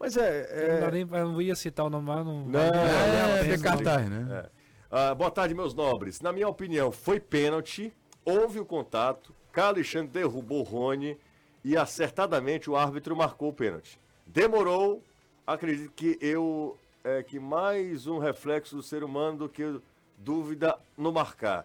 Mas 0.00 0.16
é. 0.16 0.48
é... 0.50 0.80
Não, 0.80 0.90
nem, 0.90 1.08
eu 1.10 1.32
não 1.32 1.40
ia 1.40 1.54
citar 1.54 1.86
o 1.86 1.90
nome, 1.90 2.06
mas 2.06 2.26
não. 2.26 2.44
Não, 2.44 2.60
é, 2.60 3.48
é, 3.48 3.54
é 3.54 4.08
né? 4.08 4.42
É. 4.44 4.50
Ah, 4.90 5.14
boa 5.14 5.30
tarde, 5.30 5.54
meus 5.54 5.74
nobres. 5.74 6.20
Na 6.20 6.32
minha 6.32 6.48
opinião, 6.48 6.90
foi 6.90 7.20
pênalti, 7.20 7.92
houve 8.24 8.58
o 8.58 8.64
contato, 8.64 9.32
Carlos 9.52 9.78
Alexandre 9.78 10.08
derrubou 10.08 10.62
Rony 10.62 11.16
e 11.64 11.76
acertadamente 11.76 12.68
o 12.68 12.76
árbitro 12.76 13.16
marcou 13.16 13.50
o 13.50 13.52
pênalti. 13.52 14.00
Demorou, 14.26 15.02
acredito 15.46 15.92
que 15.94 16.18
eu. 16.20 16.76
É 17.04 17.22
que 17.22 17.38
mais 17.38 18.06
um 18.08 18.18
reflexo 18.18 18.74
do 18.74 18.82
ser 18.82 19.04
humano 19.04 19.38
do 19.38 19.48
que 19.48 19.80
dúvida 20.18 20.76
no 20.96 21.12
marcar. 21.12 21.64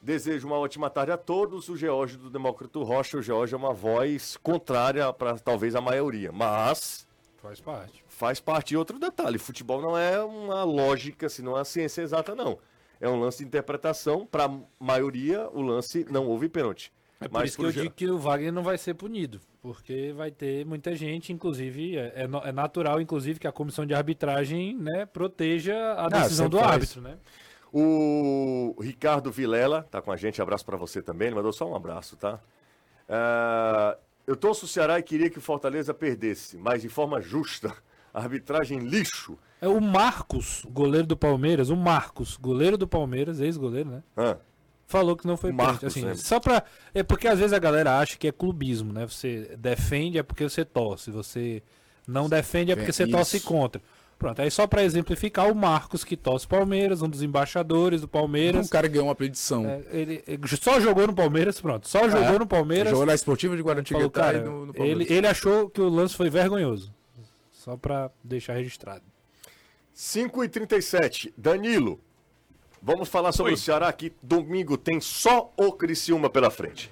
Desejo 0.00 0.46
uma 0.46 0.56
ótima 0.56 0.88
tarde 0.88 1.12
a 1.12 1.16
todos. 1.16 1.68
O 1.68 1.76
George 1.76 2.16
do 2.16 2.30
Demócrito 2.30 2.82
Rocha, 2.82 3.18
o 3.18 3.22
George 3.22 3.54
é 3.54 3.56
uma 3.56 3.72
voz 3.72 4.36
contrária 4.36 5.12
para 5.12 5.38
talvez 5.38 5.74
a 5.74 5.80
maioria, 5.80 6.30
mas 6.32 7.06
faz 7.42 7.60
parte. 7.60 8.04
Faz 8.08 8.40
parte. 8.40 8.74
E 8.74 8.76
outro 8.76 8.98
detalhe, 8.98 9.38
futebol 9.38 9.80
não 9.82 9.96
é 9.96 10.22
uma 10.22 10.62
lógica, 10.64 11.28
se 11.28 11.42
não 11.42 11.52
é 11.52 11.58
uma 11.58 11.64
ciência 11.64 12.02
exata 12.02 12.34
não. 12.34 12.58
É 13.00 13.08
um 13.08 13.20
lance 13.20 13.38
de 13.38 13.44
interpretação, 13.44 14.26
para 14.26 14.46
a 14.46 14.60
maioria 14.78 15.48
o 15.50 15.62
lance 15.62 16.06
não 16.10 16.26
houve 16.26 16.48
pênalti. 16.48 16.92
É 17.20 17.26
por 17.26 17.40
mas 17.40 17.50
isso 17.50 17.58
que 17.58 17.64
eu 17.64 17.72
digo 17.72 17.94
que 17.94 18.08
o 18.08 18.18
Wagner 18.18 18.52
não 18.52 18.62
vai 18.62 18.78
ser 18.78 18.94
punido, 18.94 19.40
porque 19.60 20.12
vai 20.16 20.30
ter 20.30 20.64
muita 20.64 20.94
gente, 20.94 21.32
inclusive, 21.32 21.96
é, 21.96 22.12
é, 22.14 22.48
é 22.48 22.52
natural, 22.52 23.00
inclusive, 23.00 23.40
que 23.40 23.46
a 23.46 23.52
comissão 23.52 23.84
de 23.84 23.92
arbitragem 23.92 24.76
né, 24.76 25.04
proteja 25.04 25.94
a 25.94 26.08
decisão 26.08 26.48
do 26.48 26.60
árbitro, 26.60 27.00
né? 27.00 27.18
O 27.72 28.74
Ricardo 28.80 29.30
Vilela 29.30 29.86
tá 29.90 30.00
com 30.00 30.10
a 30.10 30.16
gente, 30.16 30.40
abraço 30.40 30.64
para 30.64 30.76
você 30.76 31.02
também, 31.02 31.28
ele 31.28 31.36
mandou 31.36 31.52
só 31.52 31.68
um 31.68 31.76
abraço, 31.76 32.16
tá? 32.16 32.40
Uh, 33.08 33.98
eu 34.26 34.36
torço 34.36 34.66
o 34.66 34.68
Ceará 34.68 34.98
e 34.98 35.02
queria 35.02 35.30
que 35.30 35.38
o 35.38 35.42
Fortaleza 35.42 35.94
perdesse, 35.94 36.56
mas 36.56 36.82
de 36.82 36.88
forma 36.88 37.20
justa. 37.20 37.74
Arbitragem 38.12 38.80
lixo. 38.80 39.38
É 39.60 39.68
o 39.68 39.80
Marcos, 39.80 40.64
goleiro 40.70 41.06
do 41.06 41.16
Palmeiras, 41.16 41.68
o 41.68 41.76
Marcos, 41.76 42.36
goleiro 42.36 42.76
do 42.76 42.88
Palmeiras, 42.88 43.40
ex-goleiro, 43.40 43.90
né? 43.90 44.02
Ah. 44.16 44.36
Falou 44.86 45.16
que 45.16 45.26
não 45.26 45.36
foi 45.36 45.52
Marcos, 45.52 45.84
assim, 45.84 46.02
né? 46.02 46.14
só 46.14 46.40
pra 46.40 46.62
é 46.94 47.02
porque 47.02 47.28
às 47.28 47.38
vezes 47.38 47.52
a 47.52 47.58
galera 47.58 47.98
acha 47.98 48.16
que 48.16 48.26
é 48.26 48.32
clubismo, 48.32 48.92
né? 48.92 49.06
Você 49.06 49.54
defende 49.58 50.16
é 50.16 50.22
porque 50.22 50.48
você 50.48 50.64
torce, 50.64 51.10
você 51.10 51.62
não 52.06 52.28
defende 52.28 52.72
é 52.72 52.76
porque 52.76 52.92
você 52.92 53.06
torce 53.06 53.40
contra. 53.40 53.82
Pronto, 54.18 54.42
aí 54.42 54.50
só 54.50 54.66
para 54.66 54.82
exemplificar, 54.82 55.48
o 55.48 55.54
Marcos, 55.54 56.02
que 56.02 56.16
torce 56.16 56.46
Palmeiras, 56.46 57.02
um 57.02 57.08
dos 57.08 57.22
embaixadores 57.22 58.00
do 58.00 58.08
Palmeiras. 58.08 58.66
Um 58.66 58.68
cara 58.68 58.88
ganhou 58.88 59.06
uma 59.06 59.14
predição. 59.14 59.64
É, 59.64 59.82
ele, 59.92 60.24
ele, 60.26 60.48
só 60.60 60.80
jogou 60.80 61.06
no 61.06 61.14
Palmeiras, 61.14 61.60
pronto. 61.60 61.88
Só 61.88 62.08
jogou 62.08 62.34
é, 62.34 62.38
no 62.38 62.46
Palmeiras. 62.46 62.90
Jogou 62.90 63.06
na 63.06 63.14
Esportiva 63.14 63.56
de 63.56 63.62
Guaratinguetá 63.62 64.34
e 64.34 64.40
no, 64.40 64.66
no 64.66 64.74
ele, 64.76 65.06
ele 65.08 65.26
achou 65.26 65.70
que 65.70 65.80
o 65.80 65.88
lance 65.88 66.16
foi 66.16 66.28
vergonhoso. 66.28 66.92
Só 67.52 67.76
para 67.76 68.10
deixar 68.24 68.54
registrado. 68.54 69.04
5 69.94 70.44
e 70.44 70.48
37 70.48 71.34
Danilo, 71.36 72.00
vamos 72.82 73.08
falar 73.08 73.30
sobre 73.30 73.52
Oi. 73.52 73.54
o 73.54 73.58
Ceará 73.58 73.92
que 73.92 74.12
domingo 74.22 74.76
tem 74.76 75.00
só 75.00 75.52
o 75.56 75.72
Criciúma 75.72 76.28
pela 76.28 76.50
frente. 76.50 76.90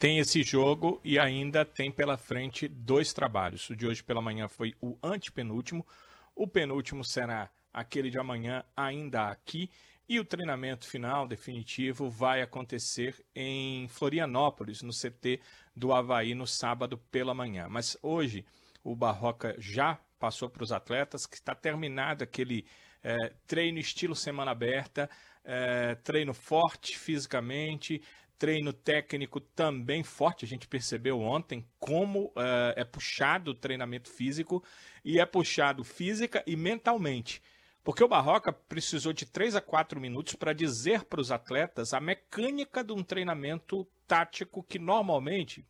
Tem 0.00 0.18
esse 0.18 0.42
jogo 0.42 1.00
e 1.04 1.16
ainda 1.16 1.64
tem 1.64 1.92
pela 1.92 2.16
frente 2.16 2.66
dois 2.66 3.12
trabalhos. 3.12 3.70
O 3.70 3.76
de 3.76 3.86
hoje 3.86 4.02
pela 4.02 4.20
manhã 4.20 4.48
foi 4.48 4.74
o 4.80 4.96
antepenúltimo, 5.02 5.86
o 6.34 6.46
penúltimo 6.46 7.04
será 7.04 7.50
aquele 7.72 8.10
de 8.10 8.18
amanhã, 8.18 8.64
ainda 8.76 9.28
aqui. 9.28 9.70
E 10.08 10.20
o 10.20 10.24
treinamento 10.24 10.86
final, 10.86 11.26
definitivo, 11.26 12.10
vai 12.10 12.42
acontecer 12.42 13.24
em 13.34 13.88
Florianópolis, 13.88 14.82
no 14.82 14.92
CT 14.92 15.40
do 15.74 15.92
Havaí, 15.92 16.34
no 16.34 16.46
sábado 16.46 16.98
pela 17.10 17.32
manhã. 17.32 17.68
Mas 17.70 17.96
hoje 18.02 18.44
o 18.82 18.94
Barroca 18.94 19.56
já 19.58 19.98
passou 20.18 20.50
para 20.50 20.62
os 20.62 20.72
atletas, 20.72 21.26
que 21.26 21.36
está 21.36 21.54
terminado 21.54 22.22
aquele 22.22 22.66
é, 23.02 23.32
treino 23.46 23.78
estilo 23.78 24.14
semana 24.14 24.50
aberta, 24.50 25.08
é, 25.42 25.94
treino 25.96 26.34
forte 26.34 26.98
fisicamente, 26.98 28.02
treino 28.38 28.72
técnico 28.72 29.40
também 29.40 30.02
forte. 30.02 30.44
A 30.44 30.48
gente 30.48 30.68
percebeu 30.68 31.20
ontem 31.20 31.66
como 31.78 32.26
uh, 32.26 32.74
é 32.76 32.84
puxado 32.84 33.52
o 33.52 33.54
treinamento 33.54 34.08
físico 34.08 34.62
e 35.04 35.18
é 35.18 35.26
puxado 35.26 35.84
física 35.84 36.42
e 36.46 36.56
mentalmente. 36.56 37.42
Porque 37.82 38.02
o 38.02 38.08
Barroca 38.08 38.52
precisou 38.52 39.12
de 39.12 39.26
3 39.26 39.56
a 39.56 39.60
4 39.60 40.00
minutos 40.00 40.34
para 40.34 40.54
dizer 40.54 41.04
para 41.04 41.20
os 41.20 41.30
atletas 41.30 41.92
a 41.92 42.00
mecânica 42.00 42.82
de 42.82 42.92
um 42.92 43.02
treinamento 43.02 43.86
tático 44.06 44.62
que 44.62 44.78
normalmente, 44.78 45.66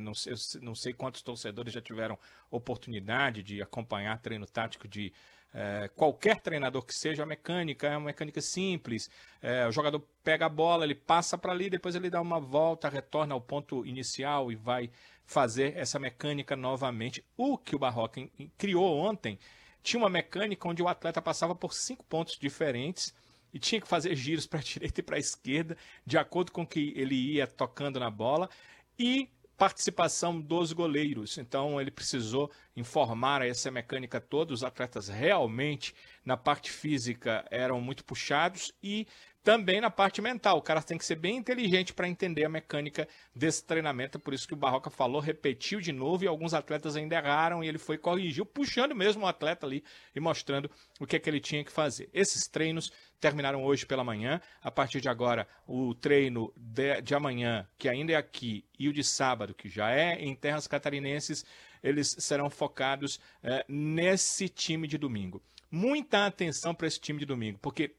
não 0.00 0.12
sei, 0.12 0.34
não 0.60 0.74
sei 0.74 0.92
quantos 0.92 1.22
torcedores 1.22 1.72
já 1.72 1.80
tiveram 1.80 2.18
oportunidade 2.50 3.44
de 3.44 3.62
acompanhar 3.62 4.20
treino 4.20 4.44
tático 4.44 4.88
de 4.88 5.12
é, 5.58 5.88
qualquer 5.96 6.38
treinador 6.38 6.84
que 6.84 6.92
seja, 6.92 7.22
a 7.22 7.26
mecânica 7.26 7.86
é 7.86 7.96
uma 7.96 8.08
mecânica 8.08 8.42
simples. 8.42 9.08
É, 9.40 9.66
o 9.66 9.72
jogador 9.72 10.00
pega 10.22 10.44
a 10.44 10.50
bola, 10.50 10.84
ele 10.84 10.94
passa 10.94 11.38
para 11.38 11.50
ali, 11.50 11.70
depois 11.70 11.94
ele 11.94 12.10
dá 12.10 12.20
uma 12.20 12.38
volta, 12.38 12.90
retorna 12.90 13.32
ao 13.32 13.40
ponto 13.40 13.86
inicial 13.86 14.52
e 14.52 14.54
vai 14.54 14.90
fazer 15.24 15.74
essa 15.74 15.98
mecânica 15.98 16.54
novamente. 16.54 17.24
O 17.38 17.56
que 17.56 17.74
o 17.74 17.78
Barroca 17.78 18.20
criou 18.58 18.98
ontem 18.98 19.38
tinha 19.82 19.98
uma 19.98 20.10
mecânica 20.10 20.68
onde 20.68 20.82
o 20.82 20.88
atleta 20.88 21.22
passava 21.22 21.54
por 21.54 21.72
cinco 21.72 22.04
pontos 22.04 22.36
diferentes 22.36 23.14
e 23.50 23.58
tinha 23.58 23.80
que 23.80 23.88
fazer 23.88 24.14
giros 24.14 24.46
para 24.46 24.58
a 24.58 24.62
direita 24.62 25.00
e 25.00 25.02
para 25.02 25.16
a 25.16 25.20
esquerda, 25.20 25.74
de 26.04 26.18
acordo 26.18 26.52
com 26.52 26.66
que 26.66 26.92
ele 26.94 27.14
ia 27.14 27.46
tocando 27.46 27.98
na 27.98 28.10
bola. 28.10 28.50
E 28.98 29.30
participação 29.56 30.40
dos 30.40 30.72
goleiros. 30.72 31.38
Então 31.38 31.80
ele 31.80 31.90
precisou 31.90 32.50
informar 32.76 33.42
essa 33.42 33.70
mecânica 33.70 34.20
toda. 34.20 34.52
Os 34.52 34.62
atletas 34.62 35.08
realmente 35.08 35.94
na 36.24 36.36
parte 36.36 36.70
física 36.70 37.44
eram 37.50 37.80
muito 37.80 38.04
puxados 38.04 38.72
e 38.82 39.06
também 39.46 39.80
na 39.80 39.88
parte 39.88 40.20
mental. 40.20 40.58
O 40.58 40.60
cara 40.60 40.82
tem 40.82 40.98
que 40.98 41.04
ser 41.04 41.14
bem 41.14 41.36
inteligente 41.36 41.94
para 41.94 42.08
entender 42.08 42.44
a 42.44 42.48
mecânica 42.48 43.06
desse 43.32 43.64
treinamento. 43.64 44.18
Por 44.18 44.34
isso 44.34 44.44
que 44.44 44.54
o 44.54 44.56
Barroca 44.56 44.90
falou, 44.90 45.20
repetiu 45.20 45.80
de 45.80 45.92
novo 45.92 46.24
e 46.24 46.26
alguns 46.26 46.52
atletas 46.52 46.96
ainda 46.96 47.14
erraram 47.14 47.62
e 47.62 47.68
ele 47.68 47.78
foi 47.78 47.96
corrigiu, 47.96 48.44
puxando 48.44 48.92
mesmo 48.92 49.22
o 49.22 49.28
atleta 49.28 49.64
ali 49.64 49.84
e 50.16 50.18
mostrando 50.18 50.68
o 50.98 51.06
que, 51.06 51.14
é 51.14 51.20
que 51.20 51.30
ele 51.30 51.38
tinha 51.38 51.62
que 51.62 51.70
fazer. 51.70 52.10
Esses 52.12 52.48
treinos 52.48 52.90
terminaram 53.20 53.62
hoje 53.62 53.86
pela 53.86 54.02
manhã. 54.02 54.40
A 54.60 54.68
partir 54.72 55.00
de 55.00 55.08
agora, 55.08 55.46
o 55.64 55.94
treino 55.94 56.52
de, 56.56 57.00
de 57.00 57.14
amanhã, 57.14 57.68
que 57.78 57.88
ainda 57.88 58.14
é 58.14 58.16
aqui, 58.16 58.64
e 58.76 58.88
o 58.88 58.92
de 58.92 59.04
sábado, 59.04 59.54
que 59.54 59.68
já 59.68 59.92
é 59.92 60.20
em 60.24 60.34
terras 60.34 60.66
catarinenses, 60.66 61.44
eles 61.84 62.16
serão 62.18 62.50
focados 62.50 63.20
é, 63.44 63.64
nesse 63.68 64.48
time 64.48 64.88
de 64.88 64.98
domingo. 64.98 65.40
Muita 65.70 66.26
atenção 66.26 66.74
para 66.74 66.88
esse 66.88 66.98
time 66.98 67.20
de 67.20 67.26
domingo, 67.26 67.60
porque 67.62 67.94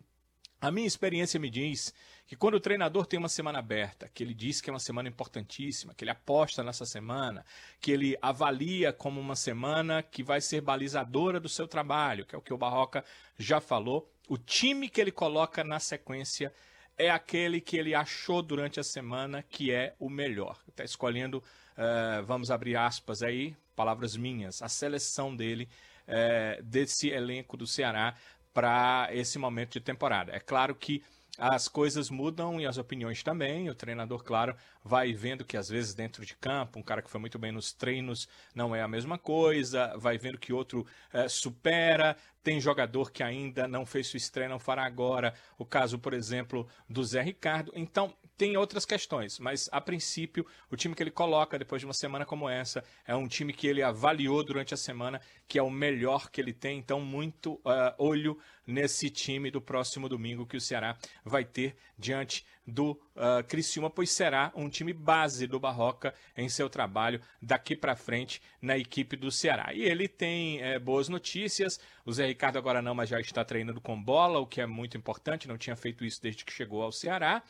a 0.59 0.71
minha 0.71 0.87
experiência 0.87 1.39
me 1.39 1.49
diz 1.49 1.93
que 2.25 2.35
quando 2.35 2.55
o 2.55 2.59
treinador 2.59 3.05
tem 3.05 3.17
uma 3.17 3.29
semana 3.29 3.59
aberta, 3.59 4.09
que 4.13 4.23
ele 4.23 4.33
diz 4.33 4.59
que 4.59 4.69
é 4.69 4.73
uma 4.73 4.79
semana 4.79 5.07
importantíssima, 5.07 5.93
que 5.93 6.03
ele 6.03 6.11
aposta 6.11 6.63
nessa 6.63 6.85
semana, 6.85 7.45
que 7.79 7.91
ele 7.91 8.17
avalia 8.21 8.91
como 8.91 9.19
uma 9.19 9.35
semana 9.35 10.01
que 10.01 10.23
vai 10.23 10.41
ser 10.41 10.61
balizadora 10.61 11.39
do 11.39 11.47
seu 11.47 11.67
trabalho, 11.67 12.25
que 12.25 12.35
é 12.35 12.37
o 12.37 12.41
que 12.41 12.53
o 12.53 12.57
Barroca 12.57 13.05
já 13.37 13.61
falou, 13.61 14.11
o 14.27 14.37
time 14.37 14.89
que 14.89 14.99
ele 14.99 15.11
coloca 15.11 15.63
na 15.63 15.79
sequência 15.79 16.51
é 16.97 17.09
aquele 17.09 17.61
que 17.61 17.77
ele 17.77 17.93
achou 17.93 18.41
durante 18.41 18.79
a 18.79 18.83
semana 18.83 19.43
que 19.43 19.71
é 19.71 19.95
o 19.99 20.09
melhor. 20.09 20.59
Está 20.67 20.83
escolhendo, 20.83 21.37
uh, 21.37 22.25
vamos 22.25 22.49
abrir 22.49 22.75
aspas 22.75 23.21
aí, 23.21 23.55
palavras 23.75 24.17
minhas, 24.17 24.61
a 24.61 24.67
seleção 24.67 25.35
dele, 25.35 25.69
uh, 26.07 26.61
desse 26.63 27.09
elenco 27.09 27.55
do 27.55 27.67
Ceará 27.67 28.15
para 28.57 29.09
esse 29.11 29.37
momento 29.37 29.73
de 29.73 29.81
temporada. 29.81 30.35
É 30.35 30.39
claro 30.39 30.73
que 30.73 31.03
as 31.37 31.67
coisas 31.67 32.09
mudam 32.09 32.59
e 32.59 32.65
as 32.65 32.79
opiniões 32.79 33.21
também. 33.21 33.69
O 33.69 33.75
treinador, 33.75 34.23
claro, 34.23 34.55
vai 34.83 35.13
vendo 35.13 35.45
que 35.45 35.55
às 35.55 35.69
vezes 35.69 35.93
dentro 35.93 36.25
de 36.25 36.35
campo, 36.35 36.79
um 36.79 36.81
cara 36.81 37.03
que 37.03 37.09
foi 37.11 37.21
muito 37.21 37.37
bem 37.37 37.51
nos 37.51 37.71
treinos 37.71 38.27
não 38.55 38.75
é 38.75 38.81
a 38.81 38.87
mesma 38.87 39.15
coisa, 39.15 39.95
vai 39.95 40.17
vendo 40.17 40.39
que 40.39 40.51
outro 40.51 40.87
é, 41.13 41.27
supera. 41.27 42.17
Tem 42.41 42.59
jogador 42.59 43.11
que 43.11 43.21
ainda 43.21 43.67
não 43.67 43.85
fez 43.85 44.07
sua 44.07 44.17
estreia, 44.17 44.49
não 44.49 44.57
fará 44.57 44.85
agora. 44.85 45.35
O 45.55 45.63
caso, 45.63 45.99
por 45.99 46.15
exemplo, 46.15 46.67
do 46.89 47.03
Zé 47.03 47.21
Ricardo. 47.21 47.71
Então, 47.75 48.11
tem 48.37 48.55
outras 48.55 48.85
questões, 48.85 49.39
mas 49.39 49.67
a 49.71 49.81
princípio, 49.81 50.45
o 50.69 50.75
time 50.75 50.93
que 50.93 51.01
ele 51.01 51.09
coloca 51.09 51.57
depois 51.57 51.81
de 51.81 51.87
uma 51.87 51.93
semana 51.93 52.25
como 52.25 52.47
essa 52.47 52.83
é 53.05 53.15
um 53.15 53.27
time 53.27 53.51
que 53.51 53.65
ele 53.65 53.81
avaliou 53.81 54.43
durante 54.43 54.73
a 54.73 54.77
semana, 54.77 55.19
que 55.47 55.57
é 55.57 55.63
o 55.63 55.71
melhor 55.71 56.29
que 56.29 56.39
ele 56.39 56.53
tem. 56.53 56.77
Então, 56.77 57.01
muito 57.01 57.53
uh, 57.53 57.93
olho 57.97 58.37
nesse 58.65 59.09
time 59.09 59.49
do 59.49 59.61
próximo 59.61 60.07
domingo 60.07 60.45
que 60.45 60.57
o 60.57 60.61
Ceará 60.61 60.97
vai 61.23 61.45
ter 61.45 61.75
diante 61.97 62.45
do 62.67 62.91
uh, 62.91 63.41
Criciúma, 63.47 63.89
pois 63.89 64.11
será 64.11 64.51
um 64.53 64.69
time 64.69 64.91
base 64.91 65.47
do 65.47 65.57
Barroca 65.57 66.13
em 66.35 66.49
seu 66.49 66.69
trabalho 66.69 67.21
daqui 67.41 67.77
para 67.77 67.95
frente 67.95 68.41
na 68.61 68.77
equipe 68.77 69.15
do 69.15 69.31
Ceará. 69.31 69.73
E 69.73 69.83
ele 69.83 70.07
tem 70.07 70.61
é, 70.61 70.77
boas 70.77 71.07
notícias. 71.07 71.79
O 72.05 72.11
Zé 72.11 72.27
Ricardo 72.27 72.57
agora 72.57 72.81
não, 72.81 72.93
mas 72.93 73.07
já 73.07 73.21
está 73.21 73.45
treinando 73.45 73.79
com 73.79 74.01
bola, 74.01 74.39
o 74.39 74.45
que 74.45 74.59
é 74.59 74.65
muito 74.65 74.97
importante. 74.97 75.47
Não 75.47 75.57
tinha 75.57 75.77
feito 75.77 76.03
isso 76.03 76.21
desde 76.21 76.43
que 76.43 76.51
chegou 76.51 76.83
ao 76.83 76.91
Ceará. 76.91 77.41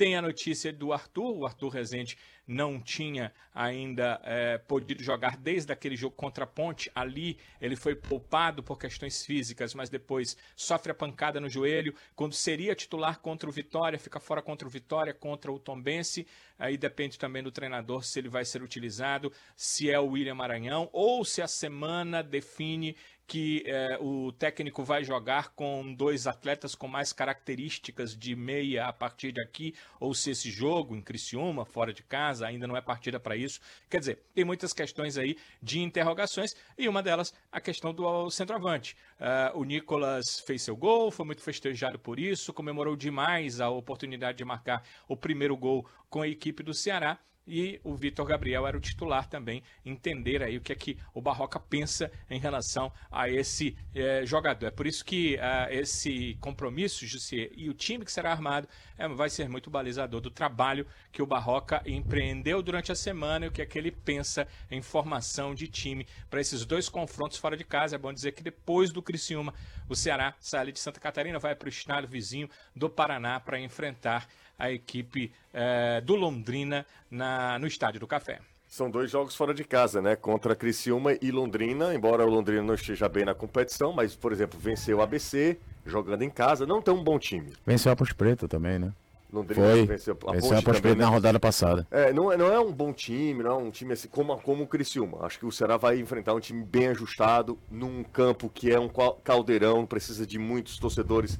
Tem 0.00 0.16
a 0.16 0.22
notícia 0.22 0.72
do 0.72 0.94
Arthur, 0.94 1.36
o 1.36 1.44
Arthur 1.44 1.68
Rezende 1.68 2.16
não 2.48 2.80
tinha 2.80 3.34
ainda 3.54 4.18
é, 4.24 4.56
podido 4.56 5.02
jogar 5.02 5.36
desde 5.36 5.70
aquele 5.74 5.94
jogo 5.94 6.16
contra 6.16 6.44
a 6.44 6.46
Ponte. 6.46 6.90
Ali 6.94 7.36
ele 7.60 7.76
foi 7.76 7.94
poupado 7.94 8.62
por 8.62 8.78
questões 8.78 9.26
físicas, 9.26 9.74
mas 9.74 9.90
depois 9.90 10.38
sofre 10.56 10.90
a 10.90 10.94
pancada 10.94 11.38
no 11.38 11.50
joelho. 11.50 11.94
Quando 12.16 12.32
seria 12.32 12.74
titular 12.74 13.18
contra 13.20 13.46
o 13.46 13.52
Vitória, 13.52 13.98
fica 13.98 14.18
fora 14.18 14.40
contra 14.40 14.66
o 14.66 14.70
Vitória, 14.70 15.12
contra 15.12 15.52
o 15.52 15.58
Tombense. 15.58 16.26
Aí 16.58 16.78
depende 16.78 17.18
também 17.18 17.42
do 17.42 17.52
treinador 17.52 18.02
se 18.02 18.18
ele 18.18 18.30
vai 18.30 18.46
ser 18.46 18.62
utilizado, 18.62 19.30
se 19.54 19.90
é 19.90 20.00
o 20.00 20.06
William 20.06 20.34
Maranhão 20.34 20.88
ou 20.94 21.26
se 21.26 21.42
a 21.42 21.46
semana 21.46 22.22
define 22.22 22.96
que 23.30 23.62
é, 23.64 23.96
o 24.00 24.32
técnico 24.32 24.82
vai 24.82 25.04
jogar 25.04 25.50
com 25.50 25.94
dois 25.94 26.26
atletas 26.26 26.74
com 26.74 26.88
mais 26.88 27.12
características 27.12 28.18
de 28.18 28.34
meia 28.34 28.86
a 28.86 28.92
partir 28.92 29.30
de 29.30 29.40
aqui, 29.40 29.72
ou 30.00 30.12
se 30.12 30.32
esse 30.32 30.50
jogo 30.50 30.96
em 30.96 31.00
Criciúma, 31.00 31.64
fora 31.64 31.92
de 31.92 32.02
casa, 32.02 32.44
ainda 32.44 32.66
não 32.66 32.76
é 32.76 32.80
partida 32.80 33.20
para 33.20 33.36
isso. 33.36 33.60
Quer 33.88 34.00
dizer, 34.00 34.18
tem 34.34 34.44
muitas 34.44 34.72
questões 34.72 35.16
aí 35.16 35.36
de 35.62 35.78
interrogações, 35.78 36.56
e 36.76 36.88
uma 36.88 37.04
delas 37.04 37.32
a 37.52 37.60
questão 37.60 37.94
do 37.94 38.28
centroavante. 38.30 38.96
Uh, 39.20 39.60
o 39.60 39.62
Nicolas 39.62 40.40
fez 40.40 40.62
seu 40.62 40.74
gol, 40.74 41.12
foi 41.12 41.24
muito 41.24 41.40
festejado 41.40 42.00
por 42.00 42.18
isso, 42.18 42.52
comemorou 42.52 42.96
demais 42.96 43.60
a 43.60 43.70
oportunidade 43.70 44.38
de 44.38 44.44
marcar 44.44 44.82
o 45.06 45.16
primeiro 45.16 45.56
gol 45.56 45.88
com 46.08 46.20
a 46.20 46.26
equipe 46.26 46.64
do 46.64 46.74
Ceará 46.74 47.16
e 47.50 47.80
o 47.82 47.96
Vitor 47.96 48.24
Gabriel 48.24 48.64
era 48.64 48.76
o 48.76 48.80
titular 48.80 49.26
também, 49.28 49.60
entender 49.84 50.40
aí 50.40 50.56
o 50.56 50.60
que 50.60 50.72
é 50.72 50.76
que 50.76 50.96
o 51.12 51.20
Barroca 51.20 51.58
pensa 51.58 52.10
em 52.30 52.38
relação 52.38 52.92
a 53.10 53.28
esse 53.28 53.76
é, 53.92 54.24
jogador. 54.24 54.68
É 54.68 54.70
por 54.70 54.86
isso 54.86 55.04
que 55.04 55.34
uh, 55.34 55.72
esse 55.72 56.36
compromisso, 56.40 57.04
José, 57.04 57.50
e 57.56 57.68
o 57.68 57.74
time 57.74 58.04
que 58.04 58.12
será 58.12 58.30
armado 58.30 58.68
é, 58.96 59.08
vai 59.08 59.28
ser 59.28 59.48
muito 59.48 59.68
balizador 59.68 60.20
do 60.20 60.30
trabalho 60.30 60.86
que 61.10 61.20
o 61.20 61.26
Barroca 61.26 61.82
empreendeu 61.84 62.62
durante 62.62 62.92
a 62.92 62.94
semana 62.94 63.46
e 63.46 63.48
o 63.48 63.52
que 63.52 63.62
é 63.62 63.66
que 63.66 63.76
ele 63.76 63.90
pensa 63.90 64.46
em 64.70 64.80
formação 64.80 65.52
de 65.52 65.66
time 65.66 66.06
para 66.28 66.40
esses 66.40 66.64
dois 66.64 66.88
confrontos 66.88 67.38
fora 67.38 67.56
de 67.56 67.64
casa. 67.64 67.96
É 67.96 67.98
bom 67.98 68.12
dizer 68.12 68.32
que 68.32 68.44
depois 68.44 68.92
do 68.92 69.02
Criciúma, 69.02 69.52
o 69.88 69.96
Ceará 69.96 70.34
sai 70.38 70.70
de 70.70 70.78
Santa 70.78 71.00
Catarina, 71.00 71.38
vai 71.38 71.56
para 71.56 71.66
o 71.66 71.68
estado 71.68 72.06
vizinho 72.06 72.48
do 72.76 72.88
Paraná 72.88 73.40
para 73.40 73.58
enfrentar 73.58 74.28
a 74.60 74.70
equipe 74.70 75.32
é, 75.52 76.00
do 76.02 76.14
Londrina 76.14 76.86
na, 77.10 77.58
no 77.58 77.66
Estádio 77.66 77.98
do 77.98 78.06
Café. 78.06 78.38
São 78.68 78.88
dois 78.88 79.10
jogos 79.10 79.34
fora 79.34 79.52
de 79.52 79.64
casa, 79.64 80.00
né? 80.00 80.14
Contra 80.14 80.54
Criciúma 80.54 81.14
e 81.20 81.32
Londrina, 81.32 81.92
embora 81.92 82.24
o 82.24 82.30
Londrina 82.30 82.62
não 82.62 82.74
esteja 82.74 83.08
bem 83.08 83.24
na 83.24 83.34
competição, 83.34 83.92
mas, 83.92 84.14
por 84.14 84.30
exemplo, 84.30 84.60
venceu 84.60 84.98
o 84.98 85.02
ABC, 85.02 85.58
jogando 85.84 86.22
em 86.22 86.30
casa, 86.30 86.64
não 86.64 86.80
tem 86.80 86.94
um 86.94 87.02
bom 87.02 87.18
time. 87.18 87.52
Venceu 87.66 87.90
a 87.90 87.96
Ponte 87.96 88.14
Preta 88.14 88.46
também, 88.46 88.78
né? 88.78 88.92
Londrina 89.32 89.66
Foi. 89.66 89.86
venceu 89.86 90.16
a, 90.26 90.32
venceu 90.32 90.58
a 90.58 90.62
Ponte 90.62 90.80
Preta 90.80 90.96
né? 90.98 91.04
na 91.04 91.10
rodada 91.10 91.40
passada. 91.40 91.84
É, 91.90 92.12
não, 92.12 92.30
é, 92.30 92.36
não 92.36 92.46
é 92.46 92.60
um 92.60 92.72
bom 92.72 92.92
time, 92.92 93.42
não 93.42 93.50
é 93.50 93.54
um 93.54 93.70
time 93.72 93.92
assim 93.92 94.08
como, 94.08 94.36
como 94.38 94.62
o 94.62 94.66
Criciúma. 94.68 95.18
Acho 95.26 95.40
que 95.40 95.46
o 95.46 95.50
Ceará 95.50 95.76
vai 95.76 95.98
enfrentar 95.98 96.34
um 96.34 96.40
time 96.40 96.62
bem 96.62 96.88
ajustado, 96.88 97.58
num 97.68 98.04
campo 98.04 98.48
que 98.48 98.70
é 98.70 98.78
um 98.78 98.88
caldeirão, 99.24 99.84
precisa 99.84 100.24
de 100.24 100.38
muitos 100.38 100.78
torcedores 100.78 101.38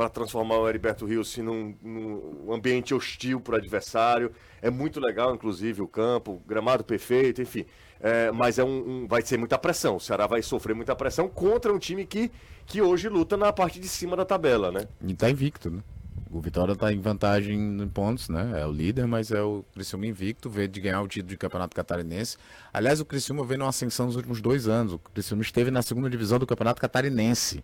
para 0.00 0.08
transformar 0.08 0.56
o 0.56 0.66
Heriberto 0.66 1.04
Rios 1.04 1.36
num, 1.36 1.74
num 1.82 2.54
ambiente 2.54 2.94
hostil 2.94 3.38
para 3.38 3.56
o 3.56 3.58
adversário. 3.58 4.32
É 4.62 4.70
muito 4.70 4.98
legal, 4.98 5.34
inclusive, 5.34 5.82
o 5.82 5.86
campo, 5.86 6.40
gramado 6.48 6.82
perfeito, 6.82 7.42
enfim. 7.42 7.66
É, 8.00 8.32
mas 8.32 8.58
é 8.58 8.64
um, 8.64 9.02
um, 9.02 9.06
vai 9.06 9.20
ser 9.20 9.36
muita 9.36 9.58
pressão. 9.58 9.96
O 9.96 10.00
Ceará 10.00 10.26
vai 10.26 10.40
sofrer 10.40 10.74
muita 10.74 10.96
pressão 10.96 11.28
contra 11.28 11.70
um 11.70 11.78
time 11.78 12.06
que, 12.06 12.32
que 12.64 12.80
hoje 12.80 13.10
luta 13.10 13.36
na 13.36 13.52
parte 13.52 13.78
de 13.78 13.86
cima 13.86 14.16
da 14.16 14.24
tabela, 14.24 14.72
né? 14.72 14.88
E 15.06 15.12
está 15.12 15.28
invicto, 15.28 15.70
né? 15.70 15.82
O 16.30 16.40
Vitória 16.40 16.72
está 16.72 16.90
em 16.90 16.98
vantagem 16.98 17.58
em 17.82 17.88
pontos, 17.88 18.30
né? 18.30 18.58
É 18.58 18.66
o 18.66 18.72
líder, 18.72 19.06
mas 19.06 19.30
é 19.30 19.42
o 19.42 19.62
Criciúma 19.74 20.06
invicto, 20.06 20.48
veio 20.48 20.68
de 20.68 20.80
ganhar 20.80 21.02
o 21.02 21.08
título 21.08 21.28
de 21.28 21.36
campeonato 21.36 21.76
catarinense. 21.76 22.38
Aliás, 22.72 23.00
o 23.00 23.04
Criciúma 23.04 23.44
veio 23.44 23.58
numa 23.58 23.68
ascensão 23.68 24.06
nos 24.06 24.16
últimos 24.16 24.40
dois 24.40 24.66
anos. 24.66 24.94
O 24.94 24.98
Criciúma 24.98 25.42
esteve 25.42 25.70
na 25.70 25.82
segunda 25.82 26.08
divisão 26.08 26.38
do 26.38 26.46
campeonato 26.46 26.80
catarinense. 26.80 27.62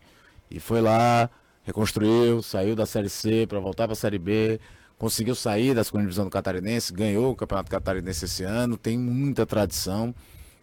E 0.51 0.61
foi 0.61 0.83
lá 0.83 1.31
reconstruiu, 1.67 2.43
saiu 2.43 2.77
da 2.77 2.87
Série 2.87 3.11
C 3.11 3.47
para 3.47 3.59
voltar 3.59 3.85
para 3.85 3.93
a 3.93 3.97
Série 3.97 4.19
B, 4.19 4.61
conseguiu 4.97 5.35
sair 5.35 5.75
da 5.75 5.83
segunda 5.83 6.05
divisão 6.05 6.25
do 6.25 6.31
Catarinense, 6.31 6.93
ganhou 6.93 7.33
o 7.33 7.37
Campeonato 7.37 7.71
Catarinense 7.71 8.25
esse 8.25 8.45
ano, 8.45 8.77
tem 8.77 8.97
muita 8.97 9.45
tradição, 9.45 10.15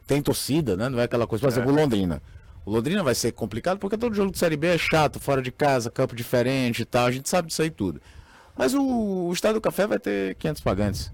tem 0.07 0.21
torcida, 0.21 0.77
né? 0.77 0.87
Não 0.87 0.99
é 0.99 1.03
aquela 1.03 1.27
coisa, 1.27 1.41
por 1.41 1.51
exemplo, 1.51 1.71
o 1.71 1.75
Londrina. 1.75 2.21
O 2.65 2.71
Londrina 2.71 3.03
vai 3.03 3.13
ser 3.13 3.33
complicado 3.33 3.77
porque 3.77 3.97
todo 3.97 4.15
jogo 4.15 4.31
de 4.31 4.37
Série 4.39 4.55
B 4.55 4.67
é 4.67 4.77
chato, 4.77 5.19
fora 5.19 5.41
de 5.41 5.51
casa, 5.51 5.91
campo 5.91 6.15
diferente 6.15 6.83
e 6.83 6.85
tal, 6.85 7.05
a 7.05 7.11
gente 7.11 7.29
sabe 7.29 7.49
disso 7.49 7.61
aí 7.61 7.69
tudo. 7.69 8.01
Mas 8.57 8.73
o, 8.73 8.81
o 9.27 9.33
Estado 9.33 9.55
do 9.55 9.61
Café 9.61 9.85
vai 9.85 9.99
ter 9.99 10.35
500 10.35 10.61
pagantes. 10.61 11.11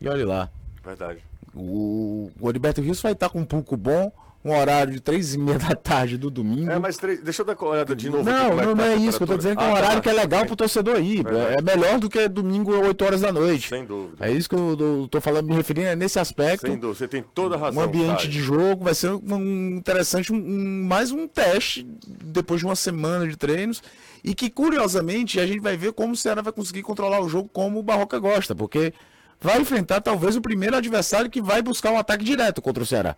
E 0.00 0.08
olhe 0.08 0.24
lá. 0.24 0.50
Verdade. 0.84 1.20
O, 1.54 2.30
o 2.38 2.48
Heriberto 2.50 2.82
Rios 2.82 3.00
vai 3.00 3.12
estar 3.12 3.30
com 3.30 3.40
um 3.40 3.44
público 3.44 3.76
bom, 3.76 4.12
um 4.42 4.56
horário 4.56 4.92
de 4.94 5.00
três 5.00 5.34
e 5.34 5.38
meia 5.38 5.58
da 5.58 5.74
tarde 5.74 6.16
do 6.16 6.30
domingo. 6.30 6.70
É, 6.70 6.78
mas 6.78 6.96
deixa 6.96 7.42
eu 7.42 7.46
dar 7.46 7.56
uma 7.60 7.70
olhada 7.70 7.94
de 7.94 8.08
novo. 8.08 8.24
Não, 8.24 8.56
não, 8.56 8.70
é 8.70 8.74
não 8.74 8.84
é 8.84 8.96
isso. 8.96 9.22
Eu 9.22 9.26
tô 9.26 9.36
dizendo 9.36 9.58
que 9.58 9.62
é 9.62 9.66
um 9.66 9.70
ah, 9.70 9.74
horário 9.74 9.96
tá, 9.96 10.00
que 10.00 10.08
é 10.08 10.12
legal 10.12 10.46
pro 10.46 10.56
torcedor 10.56 10.98
ir. 10.98 11.26
É, 11.26 11.58
é 11.58 11.62
melhor 11.62 11.98
do 11.98 12.08
que 12.08 12.26
domingo, 12.26 12.72
8 12.72 13.04
horas 13.04 13.20
da 13.20 13.30
noite. 13.30 13.68
Sem 13.68 13.84
dúvida. 13.84 14.26
É 14.26 14.32
isso 14.32 14.48
que 14.48 14.54
eu, 14.54 14.76
eu 14.80 15.08
tô 15.10 15.20
falando, 15.20 15.46
me 15.46 15.54
referindo 15.54 15.88
é 15.88 15.96
nesse 15.96 16.18
aspecto. 16.18 16.66
Sem 16.66 16.78
dúvida, 16.78 16.98
você 16.98 17.06
tem 17.06 17.22
toda 17.22 17.56
a 17.56 17.58
razão. 17.58 17.82
Um 17.82 17.84
ambiente 17.84 18.28
de 18.28 18.40
jogo 18.40 18.84
vai 18.84 18.94
ser 18.94 19.10
um, 19.10 19.76
interessante, 19.76 20.32
um, 20.32 20.84
mais 20.86 21.12
um 21.12 21.28
teste 21.28 21.86
depois 22.06 22.60
de 22.60 22.66
uma 22.66 22.76
semana 22.76 23.28
de 23.28 23.36
treinos. 23.36 23.82
E 24.24 24.34
que, 24.34 24.48
curiosamente, 24.48 25.38
a 25.38 25.46
gente 25.46 25.60
vai 25.60 25.76
ver 25.76 25.92
como 25.92 26.14
o 26.14 26.16
Ceará 26.16 26.40
vai 26.40 26.52
conseguir 26.52 26.82
controlar 26.82 27.20
o 27.20 27.28
jogo 27.28 27.48
como 27.52 27.78
o 27.78 27.82
Barroca 27.82 28.18
gosta. 28.18 28.54
Porque 28.54 28.94
vai 29.38 29.60
enfrentar 29.60 30.00
talvez 30.00 30.34
o 30.34 30.40
primeiro 30.40 30.76
adversário 30.76 31.28
que 31.28 31.42
vai 31.42 31.60
buscar 31.60 31.90
um 31.90 31.98
ataque 31.98 32.24
direto 32.24 32.62
contra 32.62 32.82
o 32.82 32.86
Ceará. 32.86 33.16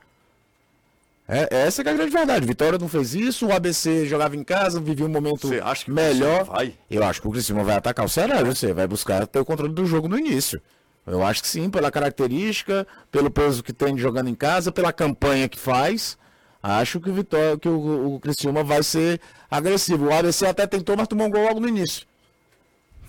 É, 1.29 1.49
essa 1.66 1.83
é 1.83 1.89
a 1.89 1.95
grande 1.95 2.11
verdade. 2.11 2.47
Vitória 2.47 2.79
não 2.79 2.89
fez 2.89 3.14
isso, 3.14 3.47
o 3.47 3.53
ABC 3.53 4.07
jogava 4.07 4.37
em 4.37 4.43
casa, 4.43 4.81
vivia 4.81 5.07
um 5.07 5.09
momento 5.09 5.49
você 5.49 5.61
acha 5.61 5.85
que 5.85 5.91
melhor. 5.91 6.45
Vai? 6.45 6.75
Eu 6.91 7.05
acho 7.05 7.20
que 7.20 7.29
o 7.29 7.31
Criciúma 7.31 7.62
vai 7.64 7.77
atacar 7.77 8.05
o 8.05 8.09
Ceará, 8.09 8.43
você 8.43 8.73
vai 8.73 8.87
buscar 8.87 9.27
ter 9.27 9.39
o 9.39 9.45
controle 9.45 9.73
do 9.73 9.87
jogo 9.87 10.09
no 10.09 10.18
início. 10.18 10.61
Eu 11.07 11.23
acho 11.25 11.43
que 11.43 11.49
sim, 11.49 11.68
pela 11.68 11.91
característica, 11.91 12.87
pelo 13.11 13.31
peso 13.31 13.62
que 13.62 13.73
tem 13.73 13.97
jogando 13.97 14.29
em 14.29 14.35
casa, 14.35 14.70
pela 14.70 14.93
campanha 14.93 15.49
que 15.49 15.59
faz. 15.59 16.16
Acho 16.62 17.01
que 17.01 17.11
o 17.11 17.14
Vitória, 17.14 17.59
que 17.59 17.68
o, 17.68 18.14
o 18.14 18.20
Criciúma 18.20 18.62
vai 18.62 18.83
ser 18.85 19.20
agressivo. 19.51 20.07
O 20.07 20.12
ABC 20.12 20.47
até 20.47 20.64
tentou, 20.64 20.97
mas 20.97 21.09
tomou 21.09 21.27
um 21.27 21.31
gol 21.31 21.43
logo 21.45 21.59
no 21.59 21.68
início. 21.68 22.07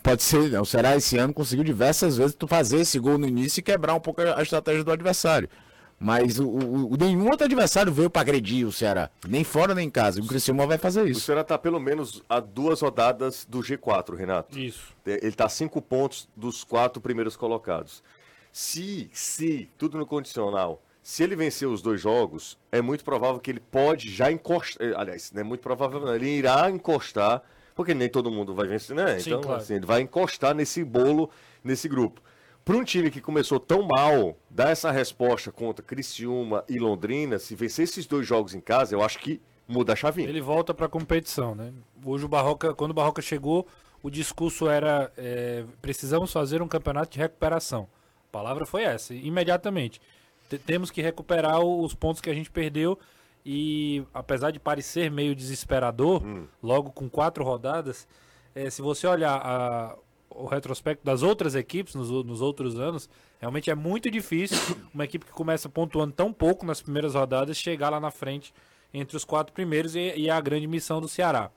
Pode 0.01 0.23
ser, 0.23 0.49
né? 0.49 0.59
o 0.59 0.65
Ceará 0.65 0.97
esse 0.97 1.17
ano 1.17 1.33
conseguiu 1.33 1.63
diversas 1.63 2.17
vezes 2.17 2.35
fazer 2.47 2.79
esse 2.79 2.99
gol 2.99 3.17
no 3.17 3.27
início 3.27 3.59
e 3.59 3.63
quebrar 3.63 3.93
um 3.93 3.99
pouco 3.99 4.21
a 4.21 4.41
estratégia 4.41 4.83
do 4.83 4.91
adversário. 4.91 5.47
Mas 6.03 6.37
o, 6.37 6.49
o, 6.49 6.97
nenhum 6.97 7.29
outro 7.29 7.45
adversário 7.45 7.91
veio 7.91 8.09
para 8.09 8.21
agredir 8.21 8.67
o 8.67 8.71
Ceará. 8.73 9.09
Nem 9.25 9.43
fora 9.45 9.73
nem 9.73 9.87
em 9.87 9.89
casa. 9.89 10.19
O 10.19 10.27
Criciúma 10.27 10.67
vai 10.67 10.77
fazer 10.77 11.07
isso. 11.07 11.21
O 11.21 11.23
Ceará 11.23 11.41
está 11.41 11.57
pelo 11.57 11.79
menos 11.79 12.21
a 12.27 12.41
duas 12.41 12.81
rodadas 12.81 13.45
do 13.49 13.59
G4, 13.59 14.13
Renato. 14.13 14.59
Isso. 14.59 14.93
Ele 15.05 15.27
está 15.27 15.45
a 15.45 15.49
cinco 15.49 15.81
pontos 15.81 16.27
dos 16.35 16.63
quatro 16.65 17.01
primeiros 17.01 17.37
colocados. 17.37 18.03
Se, 18.51 19.09
se, 19.13 19.69
tudo 19.77 19.97
no 19.97 20.05
condicional, 20.05 20.83
se 21.01 21.23
ele 21.23 21.37
vencer 21.37 21.69
os 21.69 21.81
dois 21.81 22.01
jogos, 22.01 22.57
é 22.69 22.81
muito 22.81 23.05
provável 23.05 23.39
que 23.39 23.49
ele 23.49 23.61
pode 23.61 24.09
já 24.09 24.29
encostar. 24.29 24.85
Eh, 24.85 24.93
aliás, 24.97 25.31
não 25.31 25.39
é 25.39 25.43
muito 25.43 25.61
provável, 25.61 26.01
não. 26.01 26.13
Ele 26.13 26.27
irá 26.27 26.69
encostar, 26.69 27.41
porque 27.73 27.93
nem 27.93 28.09
todo 28.09 28.29
mundo 28.29 28.53
vai 28.53 28.67
vencer, 28.67 28.93
né? 28.93 29.19
Sim, 29.19 29.29
então, 29.29 29.41
claro. 29.41 29.61
assim, 29.61 29.75
ele 29.75 29.85
vai 29.85 30.01
encostar 30.01 30.53
nesse 30.53 30.83
bolo, 30.83 31.29
nesse 31.63 31.87
grupo. 31.87 32.21
Para 32.65 32.77
um 32.77 32.83
time 32.83 33.11
que 33.11 33.19
começou 33.19 33.59
tão 33.59 33.83
mal, 33.83 34.37
dar 34.49 34.69
essa 34.69 34.89
resposta 34.89 35.51
contra 35.51 35.83
Criciúma 35.83 36.63
e 36.69 36.79
Londrina, 36.79 37.37
se 37.37 37.55
vencer 37.55 37.83
esses 37.83 38.05
dois 38.05 38.25
jogos 38.25 38.55
em 38.55 38.61
casa, 38.61 38.95
eu 38.95 39.03
acho 39.03 39.19
que 39.19 39.41
muda 39.67 39.91
a 39.91 39.95
chavinha. 39.95 40.29
Ele 40.29 40.39
volta 40.39 40.73
para 40.73 40.85
a 40.85 40.89
competição, 40.89 41.53
né? 41.53 41.73
Hoje 42.05 42.23
o 42.23 42.27
Barroca, 42.29 42.73
quando 42.73 42.91
o 42.91 42.93
Barroca 42.93 43.21
chegou, 43.21 43.67
o 44.01 44.09
discurso 44.09 44.69
era 44.69 45.11
é, 45.17 45.65
precisamos 45.81 46.31
fazer 46.31 46.61
um 46.61 46.67
campeonato 46.67 47.11
de 47.11 47.19
recuperação. 47.19 47.87
A 48.29 48.31
palavra 48.31 48.65
foi 48.65 48.83
essa, 48.83 49.13
imediatamente. 49.13 49.99
T 50.47 50.57
temos 50.57 50.89
que 50.89 51.01
recuperar 51.01 51.59
os 51.59 51.93
pontos 51.93 52.21
que 52.21 52.29
a 52.29 52.33
gente 52.33 52.49
perdeu 52.49 52.97
e 53.45 54.05
apesar 54.13 54.51
de 54.51 54.59
parecer 54.59 55.11
meio 55.11 55.35
desesperador, 55.35 56.23
hum. 56.23 56.47
logo 56.61 56.91
com 56.91 57.09
quatro 57.09 57.43
rodadas, 57.43 58.07
é, 58.55 58.69
se 58.69 58.81
você 58.81 59.05
olhar 59.05 59.35
a, 59.35 59.95
o 60.35 60.45
retrospecto 60.45 61.05
das 61.05 61.21
outras 61.21 61.55
equipes 61.55 61.95
nos, 61.95 62.09
nos 62.09 62.41
outros 62.41 62.79
anos, 62.79 63.09
realmente 63.39 63.69
é 63.69 63.75
muito 63.75 64.09
difícil 64.09 64.57
uma 64.93 65.03
equipe 65.03 65.25
que 65.25 65.31
começa 65.31 65.69
pontuando 65.69 66.13
tão 66.13 66.33
pouco 66.33 66.65
nas 66.65 66.81
primeiras 66.81 67.15
rodadas 67.15 67.57
chegar 67.57 67.89
lá 67.89 67.99
na 67.99 68.11
frente 68.11 68.53
entre 68.93 69.17
os 69.17 69.25
quatro 69.25 69.53
primeiros 69.53 69.95
e, 69.95 70.13
e 70.15 70.29
é 70.29 70.31
a 70.31 70.41
grande 70.41 70.67
missão 70.67 71.01
do 71.01 71.07
Ceará. 71.07 71.51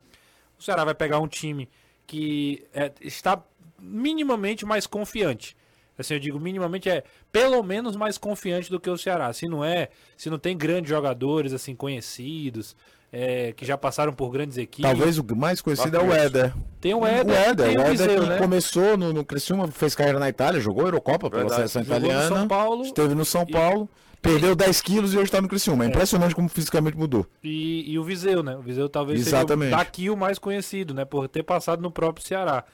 O 0.59 0.63
Ceará 0.63 0.85
vai 0.85 0.95
pegar 0.95 1.19
um 1.19 1.29
time 1.29 1.69
que 2.07 2.67
é, 2.73 2.93
está 3.01 3.43
minimamente 3.79 4.65
mais 4.65 4.87
confiante. 4.87 5.57
Assim, 5.99 6.15
eu 6.15 6.21
digo 6.21 6.39
minimamente 6.39 6.89
é 6.89 7.05
pelo 7.33 7.63
menos 7.63 7.97
mais 7.97 8.19
confiante 8.19 8.71
do 8.71 8.79
que 8.79 8.91
o 8.91 8.99
Ceará. 8.99 9.33
Se 9.33 9.49
não 9.49 9.65
é, 9.65 9.89
se 10.17 10.29
não 10.29 10.39
tem 10.39 10.57
grandes 10.57 10.91
jogadores 10.91 11.53
assim 11.53 11.75
conhecidos, 11.75 12.77
é, 13.13 13.53
que 13.53 13.65
já 13.65 13.79
passaram 13.79 14.13
por 14.13 14.31
grandes 14.31 14.57
equipes. 14.59 14.91
Talvez 14.91 15.19
o 15.19 15.25
mais 15.37 15.61
conhecido 15.61 15.97
é 15.97 16.01
o 16.01 16.13
Éder. 16.13 16.53
Tem 16.81 16.93
o 16.95 17.07
Éder, 17.07 17.35
o 17.35 17.37
Éder, 17.37 17.67
tem 17.69 17.77
o 17.77 17.81
o 17.81 17.83
Éder 17.85 17.91
Viseu, 18.09 18.23
que 18.23 18.29
né? 18.29 18.39
começou 18.39 18.97
no, 18.97 19.13
no 19.13 19.25
Criciúma, 19.25 19.69
fez 19.69 19.95
carreira 19.95 20.19
na 20.19 20.29
Itália, 20.29 20.61
jogou 20.61 20.85
Eurocopa 20.85 21.31
pela 21.31 21.43
Verdade. 21.43 21.71
seleção 21.71 21.83
Jogou 21.85 22.01
no 22.01 22.07
italiana. 22.07 22.37
São 22.37 22.49
Paulo. 22.49 22.83
Esteve 22.83 23.15
no 23.15 23.25
São 23.25 23.43
E- 23.49 23.53
Paulo, 23.53 23.89
perdeu 24.21 24.55
10 24.57 24.81
quilos 24.83 25.15
e 25.15 25.17
hoje 25.17 25.25
está 25.27 25.41
no 25.41 25.49
Criciúma. 25.49 25.85
É 25.85 25.89
impressionante 25.89 26.35
como 26.35 26.49
fisicamente 26.49 26.97
mudou. 26.97 27.27
E, 27.43 27.91
e 27.91 27.99
o 27.99 28.05
Viseu, 28.05 28.43
né? 28.43 28.57
O 28.57 28.61
Viseu 28.61 28.89
talvez 28.89 29.21
Exatamente. 29.27 29.71
seja 29.71 29.77
o- 29.77 29.79
daqui 29.79 30.11
o 30.11 30.17
mais 30.17 30.39
conhecido, 30.39 30.93
né? 30.93 31.05
Por 31.05 31.29
ter 31.29 31.43
passado 31.43 31.81
no 31.81 31.91
próprio 31.91 32.27
Ceará. 32.27 32.65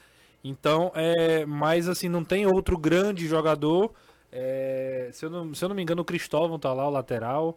Então, 0.43 0.91
é, 0.93 1.45
mas 1.45 1.87
assim, 1.87 2.09
não 2.09 2.23
tem 2.23 2.45
outro 2.45 2.77
grande 2.77 3.27
jogador. 3.27 3.93
É, 4.31 5.09
se, 5.13 5.23
eu 5.25 5.29
não, 5.29 5.53
se 5.53 5.63
eu 5.63 5.69
não 5.69 5.75
me 5.75 5.81
engano, 5.81 6.01
o 6.01 6.05
Cristóvão 6.05 6.57
tá 6.59 6.73
lá, 6.73 6.87
o 6.87 6.91
lateral. 6.91 7.55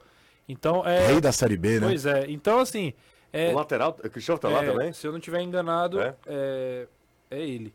Então, 0.48 0.86
é. 0.86 1.06
Rei 1.08 1.20
da 1.20 1.32
Série 1.32 1.56
B, 1.56 1.80
né? 1.80 1.86
Pois 1.88 2.06
é. 2.06 2.26
Então, 2.28 2.60
assim. 2.60 2.92
É, 3.32 3.52
O 3.52 3.56
lateral, 3.56 3.96
o 4.02 4.08
Cristiano 4.10 4.38
tá 4.38 4.48
lá 4.48 4.62
é, 4.64 4.70
também? 4.70 4.92
Se 4.92 5.06
eu 5.06 5.12
não 5.12 5.20
tiver 5.20 5.40
enganado, 5.42 6.00
É? 6.00 6.14
é, 6.26 6.86
é 7.30 7.40
ele. 7.40 7.74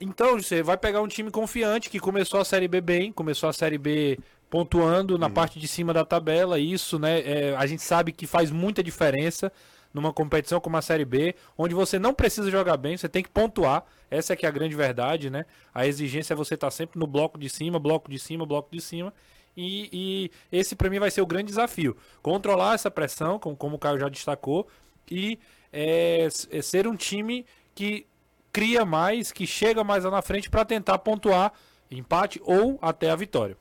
Então, 0.00 0.40
você 0.40 0.62
vai 0.62 0.76
pegar 0.76 1.00
um 1.00 1.08
time 1.08 1.30
confiante 1.30 1.88
que 1.88 2.00
começou 2.00 2.40
a 2.40 2.44
Série 2.44 2.66
B 2.68 2.80
bem, 2.80 3.12
começou 3.12 3.48
a 3.48 3.52
Série 3.52 3.78
B 3.78 4.18
pontuando 4.50 5.14
Uhum. 5.14 5.20
na 5.20 5.30
parte 5.30 5.58
de 5.58 5.66
cima 5.68 5.92
da 5.94 6.04
tabela. 6.04 6.58
Isso, 6.58 6.98
né? 6.98 7.20
é, 7.20 7.56
a 7.56 7.64
gente 7.66 7.82
sabe 7.82 8.12
que 8.12 8.26
faz 8.26 8.50
muita 8.50 8.82
diferença 8.82 9.50
numa 9.94 10.12
competição 10.12 10.58
como 10.60 10.76
a 10.76 10.82
Série 10.82 11.04
B, 11.04 11.34
onde 11.56 11.74
você 11.74 11.98
não 11.98 12.14
precisa 12.14 12.50
jogar 12.50 12.76
bem, 12.76 12.96
você 12.96 13.08
tem 13.08 13.22
que 13.22 13.28
pontuar. 13.28 13.84
Essa 14.10 14.32
é 14.32 14.36
que 14.36 14.44
é 14.44 14.48
a 14.48 14.52
grande 14.52 14.74
verdade, 14.74 15.30
né? 15.30 15.44
A 15.72 15.86
exigência 15.86 16.34
é 16.34 16.36
você 16.36 16.54
estar 16.54 16.70
sempre 16.70 16.98
no 16.98 17.06
bloco 17.06 17.38
de 17.38 17.48
cima, 17.48 17.78
bloco 17.78 18.10
de 18.10 18.18
cima, 18.18 18.44
bloco 18.44 18.68
de 18.72 18.80
cima. 18.80 19.12
E, 19.56 19.88
e 19.92 20.30
esse 20.50 20.74
para 20.74 20.88
mim 20.88 20.98
vai 20.98 21.10
ser 21.10 21.20
o 21.20 21.26
grande 21.26 21.46
desafio. 21.46 21.96
Controlar 22.22 22.74
essa 22.74 22.90
pressão, 22.90 23.38
como, 23.38 23.56
como 23.56 23.76
o 23.76 23.78
Caio 23.78 23.98
já 23.98 24.08
destacou, 24.08 24.66
e 25.10 25.38
é, 25.72 26.28
é 26.50 26.62
ser 26.62 26.86
um 26.86 26.96
time 26.96 27.44
que 27.74 28.06
cria 28.52 28.84
mais, 28.84 29.32
que 29.32 29.46
chega 29.46 29.82
mais 29.82 30.04
lá 30.04 30.10
na 30.10 30.22
frente 30.22 30.50
para 30.50 30.64
tentar 30.64 30.98
pontuar 30.98 31.52
empate 31.90 32.40
ou 32.44 32.78
até 32.80 33.10
a 33.10 33.16
vitória. 33.16 33.56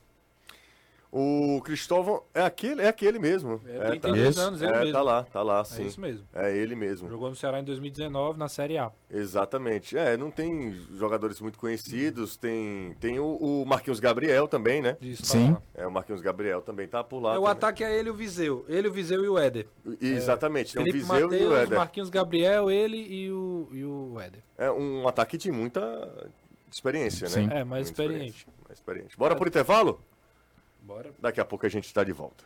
O 1.14 1.62
Cristóvão 1.66 2.24
é 2.34 2.41
aquele, 2.41 2.82
é 2.82 2.88
aquele 2.88 3.20
mesmo. 3.20 3.59
É, 3.68 3.89
tem 3.91 3.99
tá, 3.99 4.07
32 4.07 4.30
Isso. 4.30 4.39
anos, 4.39 4.62
ele 4.62 4.72
é, 4.72 4.80
mesmo. 4.80 4.93
tá 4.93 5.01
lá, 5.01 5.24
tá 5.24 5.41
lá, 5.43 5.59
É 5.59 5.64
sim. 5.66 5.86
isso 5.86 5.99
mesmo. 5.99 6.26
É 6.34 6.55
ele 6.55 6.74
mesmo. 6.74 7.09
Jogou 7.09 7.30
no 7.30 7.36
Ceará 7.36 7.59
em 7.59 7.66
2019 7.66 8.39
na 8.39 8.47
Série 8.47 8.78
A. 8.78 8.93
Exatamente. 9.09 9.97
É, 9.97 10.16
não 10.16 10.32
tem 10.32 10.74
jogadores 10.97 11.41
muito 11.41 11.59
conhecidos. 11.59 12.38
Tem, 12.38 12.95
tem 13.01 13.20
o, 13.20 13.36
o 13.36 13.66
Marquinhos 13.66 13.99
Gabriel 13.99 14.47
também, 14.47 14.82
né? 14.82 14.95
Isso, 15.01 15.26
Sim. 15.26 15.47
tá 15.47 15.51
lá. 15.53 15.62
É, 15.84 15.88
o 15.88 15.91
Marquinhos 15.91 16.22
Gabriel 16.22 16.62
também 16.62 16.88
tá 16.88 17.03
por 17.03 17.20
lá. 17.22 17.34
É, 17.34 17.38
o 17.38 17.41
também. 17.41 17.51
ataque 17.51 17.84
é 17.84 17.93
ele 17.99 18.07
e 18.07 18.12
o 18.12 18.16
Viseu. 18.16 18.66
Ele, 18.70 18.88
o 18.88 18.91
Viseu 18.93 19.22
e 19.26 19.28
o 19.28 19.38
Éder. 19.38 19.68
Exatamente. 19.99 20.74
Tem 20.74 20.82
o 20.82 20.86
Felipe 20.86 21.03
Viseu 21.03 21.34
e 21.34 21.45
o 21.45 21.55
Éder. 21.57 21.78
Marquinhos 21.78 22.09
Gabriel, 22.09 22.72
ele 22.72 22.95
e 22.95 23.30
o, 23.30 23.68
e 23.74 23.84
o 23.84 24.18
Éder. 24.18 24.41
É 24.57 24.72
um 24.72 25.05
ataque 25.09 25.38
de 25.38 25.51
muita 25.51 25.82
experiência, 26.72 27.28
Sim. 27.28 27.47
né? 27.47 27.59
É, 27.59 27.64
mais 27.66 27.88
experiente. 27.88 28.47
Mais 28.66 28.78
experiente. 28.80 29.18
Bora 29.18 29.36
pro 29.36 29.47
intervalo? 29.47 29.99
Bora. 30.92 31.14
Daqui 31.20 31.39
a 31.39 31.46
pouco 31.46 31.66
a 31.66 31.70
gente 31.70 31.86
está 31.86 32.04
de 32.04 32.12
volta. 32.12 32.44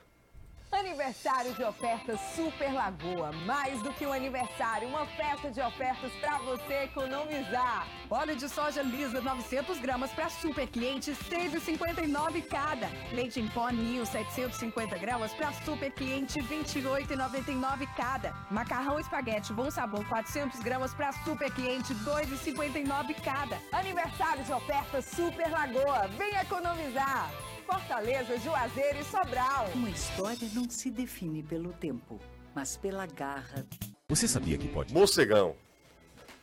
Aniversário 0.72 1.54
de 1.54 1.64
ofertas 1.64 2.20
Super 2.36 2.72
Lagoa. 2.74 3.32
Mais 3.32 3.82
do 3.82 3.92
que 3.94 4.06
um 4.06 4.12
aniversário, 4.12 4.88
uma 4.88 5.06
festa 5.08 5.50
de 5.50 5.62
ofertas 5.62 6.12
para 6.20 6.38
você 6.40 6.84
economizar. 6.84 7.88
Óleo 8.10 8.36
de 8.36 8.48
soja 8.48 8.84
lisa 8.84 9.22
900 9.22 9.80
gramas 9.80 10.12
para 10.12 10.30
super 10.30 10.68
clientes, 10.68 11.18
6,59 11.30 12.46
cada. 12.48 12.88
Leite 13.14 13.40
em 13.40 13.48
pó 13.48 13.70
Ninho 13.70 14.06
750 14.06 14.98
gramas 14.98 15.34
para 15.34 15.54
super 15.54 15.92
cliente, 15.92 16.40
28,99 16.40 17.88
cada. 17.96 18.34
Macarrão 18.52 19.00
espaguete 19.00 19.54
bom 19.54 19.72
sabor 19.72 20.06
400 20.08 20.60
gramas 20.60 20.94
para 20.94 21.14
super 21.24 21.50
cliente, 21.52 21.96
2,59 21.96 23.16
cada. 23.24 23.58
Aniversário 23.72 24.44
de 24.44 24.52
ofertas 24.52 25.06
Super 25.06 25.50
Lagoa. 25.50 26.08
Vem 26.10 26.36
economizar. 26.36 27.32
Fortaleza, 27.66 28.38
Juazeiro 28.38 29.00
e 29.00 29.04
Sobral. 29.04 29.70
Uma 29.74 29.90
história 29.90 30.48
não 30.54 30.70
se 30.70 30.90
define 30.90 31.42
pelo 31.44 31.74
tempo, 31.74 32.20
mas 32.54 32.78
pela 32.78 33.06
garra. 33.06 33.66
Você 34.10 34.28
sabia 34.28 34.58
que 34.58 34.68
pode? 34.68 34.94
Mocegão. 34.94 35.56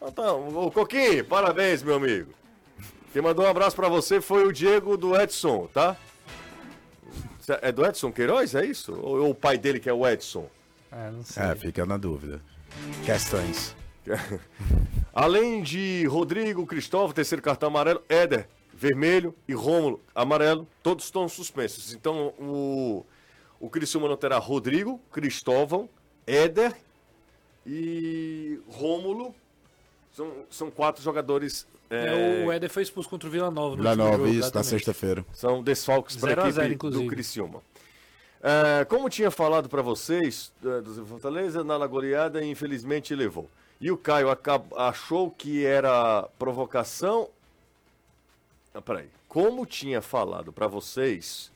Então, 0.00 0.48
ô 0.56 0.70
Coquinho, 0.70 1.24
parabéns, 1.24 1.82
meu 1.82 1.94
amigo. 1.94 2.32
Quem 3.12 3.22
mandou 3.22 3.44
um 3.44 3.48
abraço 3.48 3.76
pra 3.76 3.88
você 3.88 4.20
foi 4.20 4.44
o 4.44 4.52
Diego 4.52 4.96
do 4.96 5.14
Edson, 5.14 5.68
tá? 5.72 5.96
É 7.60 7.70
do 7.70 7.84
Edson 7.84 8.10
Queiroz, 8.10 8.54
é 8.54 8.64
isso? 8.64 8.92
Ou 9.00 9.24
é 9.24 9.28
o 9.28 9.34
pai 9.34 9.58
dele 9.58 9.78
que 9.78 9.88
é 9.88 9.92
o 9.92 10.06
Edson? 10.06 10.48
É, 10.90 11.10
não 11.10 11.24
sei. 11.24 11.42
É, 11.42 11.54
fica 11.54 11.84
na 11.86 11.96
dúvida. 11.96 12.40
Questões. 13.04 13.76
Além 15.12 15.62
de 15.62 16.06
Rodrigo, 16.06 16.66
Cristóvão, 16.66 17.12
terceiro 17.12 17.42
cartão 17.42 17.68
amarelo, 17.68 18.02
Éder, 18.08 18.48
vermelho 18.82 19.32
e 19.46 19.54
Rômulo, 19.54 20.00
amarelo, 20.12 20.66
todos 20.82 21.04
estão 21.04 21.28
suspensos. 21.28 21.94
Então 21.94 22.34
o, 22.38 23.06
o 23.60 23.70
Criciúma 23.70 24.08
não 24.08 24.16
terá 24.16 24.38
Rodrigo, 24.38 25.00
Cristóvão, 25.12 25.88
Éder 26.26 26.74
e 27.64 28.58
Rômulo. 28.68 29.32
São, 30.10 30.32
são 30.50 30.70
quatro 30.70 31.02
jogadores. 31.02 31.64
É, 31.88 32.42
é, 32.42 32.44
o 32.44 32.50
Éder 32.50 32.68
foi 32.68 32.82
expulso 32.82 33.08
contra 33.08 33.28
o 33.28 33.32
Vila 33.32 33.52
Nova. 33.52 33.76
no 33.76 33.82
Vila 33.82 33.94
Nova, 33.94 34.24
isso, 34.24 34.24
na 34.24 34.46
exatamente. 34.46 34.68
sexta-feira. 34.68 35.24
São 35.32 35.62
desfalques 35.62 36.16
para 36.16 36.30
a 36.30 36.48
equipe 36.48 36.52
zero, 36.52 36.90
do. 36.90 37.06
Criciúma. 37.06 37.62
É, 38.42 38.84
como 38.86 39.08
tinha 39.08 39.30
falado 39.30 39.68
para 39.68 39.80
vocês, 39.80 40.52
é, 40.64 40.80
do 40.80 41.06
Fortaleza, 41.06 41.62
na 41.62 41.86
goleada, 41.86 42.44
infelizmente 42.44 43.14
levou. 43.14 43.48
E 43.80 43.92
o 43.92 43.96
Caio 43.96 44.28
achou 44.76 45.30
que 45.30 45.64
era 45.64 46.28
provocação. 46.36 47.28
Ah, 48.74 48.80
peraí. 48.80 49.08
Como 49.28 49.66
tinha 49.66 50.00
falado 50.00 50.52
para 50.52 50.66
vocês, 50.66 51.52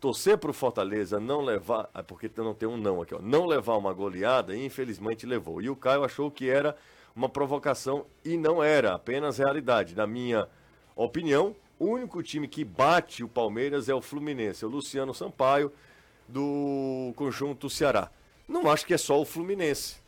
torcer 0.00 0.38
para 0.38 0.50
o 0.50 0.54
Fortaleza 0.54 1.18
não 1.18 1.40
levar. 1.42 1.90
Ah, 1.92 2.02
porque 2.02 2.30
não 2.36 2.54
tem 2.54 2.68
um 2.68 2.76
não 2.76 3.02
aqui, 3.02 3.14
ó. 3.14 3.20
Não 3.20 3.46
levar 3.46 3.76
uma 3.76 3.92
goleada, 3.92 4.56
infelizmente 4.56 5.26
levou. 5.26 5.60
E 5.60 5.68
o 5.68 5.76
Caio 5.76 6.04
achou 6.04 6.30
que 6.30 6.48
era 6.48 6.76
uma 7.14 7.28
provocação 7.28 8.06
e 8.24 8.36
não 8.36 8.62
era, 8.62 8.94
apenas 8.94 9.38
realidade. 9.38 9.94
Na 9.94 10.06
minha 10.06 10.48
opinião, 10.96 11.54
o 11.78 11.86
único 11.86 12.22
time 12.22 12.46
que 12.46 12.64
bate 12.64 13.24
o 13.24 13.28
Palmeiras 13.28 13.88
é 13.88 13.94
o 13.94 14.00
Fluminense, 14.00 14.64
é 14.64 14.66
o 14.66 14.70
Luciano 14.70 15.14
Sampaio, 15.14 15.72
do 16.28 17.12
conjunto 17.16 17.68
Ceará. 17.68 18.10
Não 18.48 18.70
acho 18.70 18.86
que 18.86 18.94
é 18.94 18.98
só 18.98 19.20
o 19.20 19.24
Fluminense. 19.24 19.99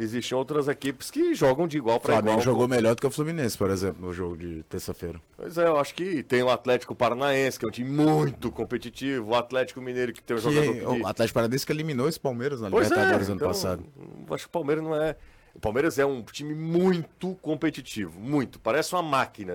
Existem 0.00 0.38
outras 0.38 0.68
equipes 0.68 1.10
que 1.10 1.34
jogam 1.34 1.66
de 1.66 1.76
igual 1.76 1.96
O 1.96 2.00
para 2.00 2.12
igual. 2.12 2.22
Flamengo 2.22 2.44
jogou 2.44 2.68
melhor 2.68 2.94
do 2.94 3.00
que 3.00 3.06
o 3.08 3.10
Fluminense, 3.10 3.58
por 3.58 3.68
exemplo, 3.68 4.06
no 4.06 4.12
jogo 4.12 4.36
de 4.36 4.62
terça-feira. 4.62 5.20
Pois 5.36 5.58
é, 5.58 5.66
eu 5.66 5.76
acho 5.76 5.92
que 5.92 6.22
tem 6.22 6.40
o 6.40 6.48
Atlético 6.48 6.94
Paranaense, 6.94 7.58
que 7.58 7.64
é 7.64 7.68
um 7.68 7.72
time 7.72 7.90
muito 7.90 8.52
competitivo, 8.52 9.30
o 9.30 9.34
Atlético 9.34 9.80
Mineiro, 9.80 10.12
que 10.12 10.22
tem 10.22 10.36
um 10.36 10.40
jogador 10.40 10.72
Que, 10.72 10.78
que... 10.78 10.86
o 10.86 11.06
Atlético 11.06 11.34
Paranaense 11.34 11.66
que 11.66 11.72
eliminou 11.72 12.08
esse 12.08 12.20
Palmeiras 12.20 12.60
na 12.60 12.70
Pois 12.70 12.86
é, 12.86 12.94
Libertadores 12.94 13.26
ano 13.28 13.36
então, 13.36 13.48
passado. 13.48 13.84
eu 14.28 14.34
acho 14.34 14.44
que 14.44 14.48
o 14.48 14.52
Palmeiras 14.52 14.84
não 14.84 14.94
é... 14.94 15.16
O 15.52 15.58
Palmeiras 15.60 15.98
é 15.98 16.06
um 16.06 16.22
time 16.22 16.54
muito 16.54 17.34
competitivo, 17.42 18.20
muito. 18.20 18.60
Parece 18.60 18.92
uma 18.94 19.02
máquina. 19.02 19.54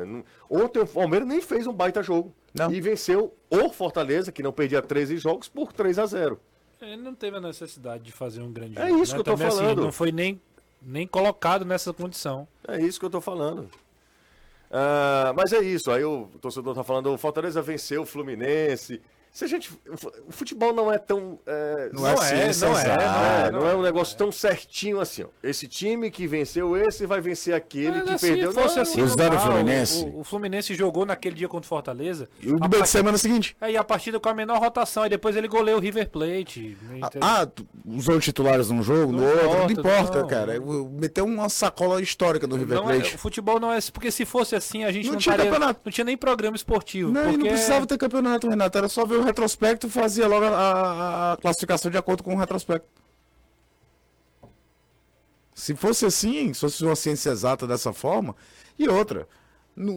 Ontem 0.50 0.80
o 0.82 0.86
Palmeiras 0.88 1.26
nem 1.26 1.40
fez 1.40 1.66
um 1.66 1.72
baita 1.72 2.04
jogo. 2.04 2.36
Não. 2.54 2.70
E 2.70 2.82
venceu 2.82 3.34
o 3.50 3.70
Fortaleza, 3.70 4.30
que 4.30 4.44
não 4.44 4.52
perdia 4.52 4.82
13 4.82 5.18
jogos, 5.18 5.48
por 5.48 5.72
3 5.72 5.98
a 6.00 6.06
0 6.06 6.38
Ele 6.86 7.02
não 7.02 7.16
teve 7.16 7.38
a 7.38 7.42
necessidade 7.42 8.04
de 8.04 8.12
fazer 8.12 8.42
um 8.42 8.52
grande 8.52 8.78
É 8.78 8.88
jogo, 8.90 9.02
isso 9.04 9.12
né? 9.12 9.16
que 9.16 9.20
eu 9.22 9.24
tô 9.24 9.32
Também, 9.32 9.48
assim, 9.48 9.58
falando. 9.58 9.82
não 9.84 9.92
foi 9.92 10.12
nem, 10.12 10.42
nem 10.82 11.08
colocado 11.08 11.64
nessa 11.66 11.94
condição. 11.94 12.48
É 12.68 12.80
isso 12.82 13.00
que 13.00 13.06
eu 13.06 13.10
tô 13.10 13.22
falando. 13.22 13.70
Ah, 14.72 15.34
mas 15.36 15.54
é 15.54 15.60
isso, 15.62 15.92
aí 15.92 16.04
o 16.04 16.28
torcedor 16.42 16.74
tá 16.74 16.84
falando, 16.84 17.14
o 17.14 17.18
Fortaleza 17.18 17.62
venceu 17.62 18.02
o 18.02 18.06
Fluminense, 18.06 19.02
Se 19.34 19.46
a 19.46 19.48
gente. 19.48 19.72
O 20.28 20.32
futebol 20.32 20.72
não 20.76 20.94
é 20.94 21.00
tão. 21.00 21.40
É, 21.48 21.90
não, 21.92 22.04
não, 22.04 22.10
é, 22.10 22.18
ciência, 22.18 22.70
não, 22.70 22.78
é, 22.78 22.86
não, 22.86 23.26
é, 23.26 23.52
não, 23.52 23.68
é, 23.68 23.76
um 23.76 23.82
negócio 23.82 24.16
tão 24.16 24.32
certinho 24.32 25.00
assim. 25.00 25.24
Ó. 25.24 25.28
Esse 25.42 25.68
time 25.68 26.12
que 26.12 26.28
venceu 26.28 26.78
esse 26.78 27.08
vai 27.08 27.20
vencer 27.20 27.56
aquele 27.56 28.04
que 28.04 28.12
assim, 28.12 28.28
perdeu. 28.28 28.52
Fosse 28.52 28.80
assim, 28.80 29.02
Os 29.02 29.14
o 29.16 29.40
Fluminense. 29.40 30.04
O, 30.04 30.20
o, 30.20 30.24
Fluminense 30.24 30.76
jogou 30.76 31.04
naquele 31.04 31.36
dia 31.36 31.48
contra 31.48 31.66
o 31.66 31.68
Fortaleza. 31.68 32.30
E 32.40 32.52
o 32.52 32.60
do 32.60 32.86
semana 32.86 33.18
seguinte. 33.18 33.58
Aí 33.60 33.76
a 33.76 33.84
partida 33.84 34.20
com 34.20 34.30
a 34.30 34.36
menor 34.36 34.60
rotação. 34.60 35.04
E 35.04 35.10
depois 35.10 35.36
ele 35.36 35.48
goleou 35.48 35.80
o 35.80 35.82
River 35.82 36.10
Plate. 36.10 36.78
Ah, 37.20 37.42
ah 37.42 37.48
usou 37.88 38.20
titulares 38.20 38.70
num 38.70 38.84
jogo, 38.84 39.12
no 39.12 39.26
outro. 39.26 39.50
Não 39.50 39.72
importa, 39.72 40.24
cara. 40.28 40.62
Meteu 40.92 41.26
uma 41.26 41.50
sacola 41.50 42.00
histórica 42.04 42.46
no 42.46 42.56
River 42.56 42.84
Plate. 42.84 43.16
o 43.16 43.18
futebol 43.18 43.60
não 43.60 43.74
é. 43.74 43.80
Porque 43.92 44.12
se 44.12 44.26
fosse 44.26 44.56
assim, 44.56 44.84
a 44.84 44.92
gente 44.92 45.10
não, 45.10 45.18
tinha, 45.18 45.36
taria, 45.36 45.60
não 45.60 45.92
tinha 45.92 46.06
nem 46.06 46.16
programa 46.16 46.56
esportivo. 46.56 47.12
Não, 47.12 47.24
porque... 47.24 47.38
não 47.38 47.48
precisava 47.48 47.88
ter 47.88 47.98
campeonato, 47.98 48.48
Renato. 48.48 48.78
Era 48.78 48.88
só 48.88 49.04
ver 49.08 49.16
o 49.16 49.23
retrospecto 49.24 49.88
e 49.88 49.90
fazia 49.90 50.28
logo 50.28 50.46
a, 50.46 50.50
a, 50.50 51.34
a, 51.34 51.38
classificação 51.38 51.90
de 51.90 51.98
acordo 51.98 52.24
com 52.24 52.34
o 52.36 52.38
retrospecto. 52.38 52.88
Se 55.54 55.76
fosse 55.76 56.06
assim, 56.06 56.54
se 56.54 56.62
fosse 56.62 56.84
uma 56.84 56.96
ciência 56.96 57.30
exata 57.30 57.68
dessa 57.68 57.94
forma, 57.94 58.36
e 58.78 58.88
outra, 58.90 59.28
no, 59.76 59.94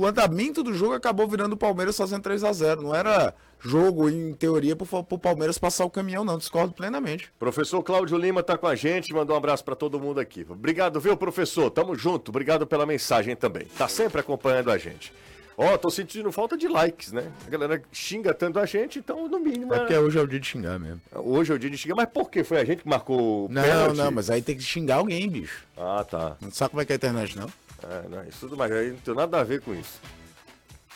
o 0.00 0.06
andamento 0.06 0.62
do 0.62 0.72
jogo 0.72 0.94
acabou 0.94 1.26
virando 1.26 1.54
o 1.54 1.56
Palmeiras 1.56 1.96
fazendo 1.96 2.22
3 2.22 2.44
a 2.44 2.52
0 2.52 2.82
Não 2.82 2.94
era 2.94 3.34
jogo, 3.58 4.08
em 4.08 4.32
teoria, 4.34 4.76
para 4.76 4.86
o 4.86 5.18
Palmeiras 5.18 5.58
passar 5.58 5.84
o 5.84 5.90
caminhão, 5.90 6.24
não. 6.24 6.38
Discordo 6.38 6.72
plenamente. 6.72 7.32
Professor 7.38 7.82
Cláudio 7.82 8.16
Lima 8.16 8.40
está 8.40 8.56
com 8.56 8.66
a 8.66 8.74
gente, 8.74 9.12
mandou 9.12 9.34
um 9.34 9.38
abraço 9.38 9.64
para 9.64 9.74
todo 9.74 9.98
mundo 9.98 10.20
aqui. 10.20 10.46
Obrigado, 10.48 11.00
viu, 11.00 11.16
professor? 11.16 11.70
Tamo 11.70 11.94
junto. 11.96 12.28
Obrigado 12.30 12.66
pela 12.66 12.86
mensagem 12.86 13.34
também. 13.34 13.66
Tá 13.76 13.88
sempre 13.88 14.20
acompanhando 14.20 14.70
a 14.70 14.78
gente. 14.78 15.12
Ó, 15.58 15.72
oh, 15.72 15.78
tô 15.78 15.88
sentindo 15.88 16.30
falta 16.30 16.54
de 16.54 16.68
likes, 16.68 17.12
né? 17.12 17.32
A 17.46 17.50
galera 17.50 17.82
xinga 17.90 18.34
tanto 18.34 18.58
a 18.58 18.66
gente, 18.66 18.98
então 18.98 19.26
no 19.26 19.40
mínimo. 19.40 19.72
É 19.72 19.78
porque 19.78 19.94
é... 19.94 19.98
hoje 19.98 20.18
é 20.18 20.20
o 20.20 20.26
dia 20.26 20.38
de 20.38 20.46
xingar 20.46 20.78
mesmo. 20.78 21.00
Hoje 21.14 21.50
é 21.50 21.54
o 21.54 21.58
dia 21.58 21.70
de 21.70 21.78
xingar, 21.78 21.94
mas 21.96 22.08
por 22.10 22.30
quê? 22.30 22.44
Foi 22.44 22.60
a 22.60 22.64
gente 22.64 22.82
que 22.82 22.88
marcou. 22.88 23.48
Não, 23.48 23.62
pênalti? 23.62 23.96
não, 23.96 24.10
mas 24.10 24.28
aí 24.28 24.42
tem 24.42 24.54
que 24.54 24.62
xingar 24.62 24.96
alguém, 24.96 25.28
bicho. 25.30 25.64
Ah, 25.74 26.04
tá. 26.04 26.36
Não 26.42 26.50
sabe 26.50 26.70
como 26.72 26.82
é 26.82 26.84
que 26.84 26.92
é 26.92 26.94
a 26.94 26.96
internet, 26.96 27.38
não? 27.38 27.48
É, 27.82 28.08
não, 28.08 28.24
isso 28.24 28.40
tudo 28.40 28.56
mais. 28.56 28.70
Aí 28.70 28.90
não 28.90 28.98
tem 28.98 29.14
nada 29.14 29.40
a 29.40 29.44
ver 29.44 29.62
com 29.62 29.74
isso. 29.74 29.98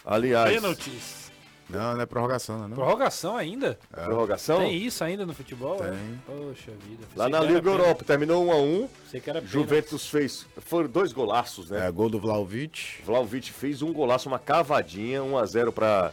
Aliás. 0.05 0.53
Pênaltis. 0.53 1.30
Não, 1.71 1.95
não 1.95 2.01
é 2.01 2.07
prorrogação, 2.07 2.59
não. 2.59 2.65
É 2.65 2.69
não. 2.69 2.77
Prorrogação 2.77 3.37
ainda? 3.37 3.79
É. 3.97 4.05
Prorrogação? 4.05 4.59
Tem 4.59 4.77
isso 4.77 5.03
ainda 5.05 5.25
no 5.25 5.35
futebol? 5.35 5.77
Tem. 5.77 5.89
É? 5.89 6.17
Poxa 6.27 6.73
vida. 6.87 7.05
Lá 7.17 7.29
na 7.29 7.41
Liga 7.41 7.69
Europa, 7.69 8.05
terminou 8.05 8.47
1 8.47 8.53
a 8.53 8.57
1 8.57 8.89
Sei 9.11 9.21
que 9.21 9.31
era 9.31 9.41
Juventus 9.41 10.09
fez. 10.09 10.47
Foram 10.59 10.89
dois 10.89 11.13
golaços, 11.13 11.71
né? 11.71 11.87
É, 11.87 11.91
gol 11.91 12.09
do 12.09 12.19
Vlaovic. 12.19 13.03
Vlaovic 13.05 13.53
fez 13.53 13.83
um 13.83 13.93
golaço, 13.93 14.29
uma 14.29 14.39
cavadinha, 14.39 15.23
1 15.23 15.39
a 15.39 15.47
0 15.47 15.73
para 15.73 16.13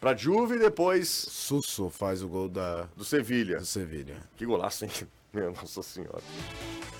para 0.00 0.16
Juve 0.16 0.56
e 0.56 0.58
depois. 0.58 1.08
Susso 1.08 1.90
faz 1.90 2.22
o 2.22 2.28
gol 2.28 2.48
da. 2.48 2.86
Do 2.96 3.04
Sevilha. 3.04 3.58
Do 3.58 3.66
Sevilha. 3.66 4.16
Que 4.36 4.46
golaço, 4.46 4.84
hein? 4.84 4.90
Meu, 5.32 5.52
nossa 5.52 5.82
senhora. 5.82 6.22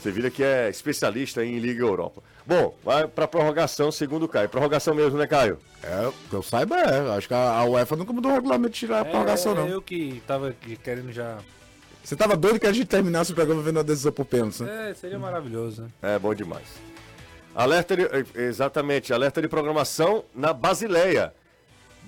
Sevilha 0.03 0.31
que 0.31 0.43
é 0.43 0.71
especialista 0.71 1.45
em 1.45 1.59
Liga 1.59 1.83
Europa. 1.83 2.23
Bom, 2.47 2.75
vai 2.83 3.07
para 3.07 3.29
prorrogação, 3.29 3.93
segundo 3.93 4.25
o 4.25 4.29
Caio. 4.29 4.49
Prorrogação 4.49 4.95
mesmo, 4.95 5.19
né, 5.19 5.27
Caio? 5.27 5.59
É, 5.83 6.11
que 6.29 6.35
eu 6.35 6.43
saiba 6.43 6.77
é. 6.79 7.17
Acho 7.17 7.29
que 7.29 7.35
a, 7.35 7.65
UEFA 7.65 7.97
nunca 7.97 8.13
mudou 8.13 8.31
o 8.31 8.35
regulamento 8.35 8.73
de 8.73 8.79
tirar 8.79 9.05
a 9.05 9.07
é, 9.07 9.11
prorrogação, 9.11 9.55
não. 9.55 9.69
Eu 9.69 9.83
que 9.83 10.23
tava 10.27 10.55
querendo 10.83 11.13
já. 11.13 11.39
Você 12.03 12.17
tava 12.17 12.37
doido 12.37 12.59
que 12.59 12.67
a 12.67 12.73
gente 12.73 12.87
terminasse 12.87 13.33
o 13.33 13.35
programa 13.35 13.63
vendo 13.63 13.79
a 13.79 13.83
decisão 13.83 14.11
por 14.11 14.25
pênalti, 14.25 14.63
né? 14.63 14.91
É, 14.91 14.95
seria 14.95 15.19
maravilhoso, 15.19 15.83
né? 15.83 15.89
É, 16.03 16.19
bom 16.19 16.35
demais. 16.35 16.67
Alerta 17.55 17.97
de, 17.97 18.09
exatamente, 18.35 19.13
alerta 19.13 19.43
de 19.43 19.49
programação 19.49 20.25
na 20.35 20.53
Basileia. 20.53 21.35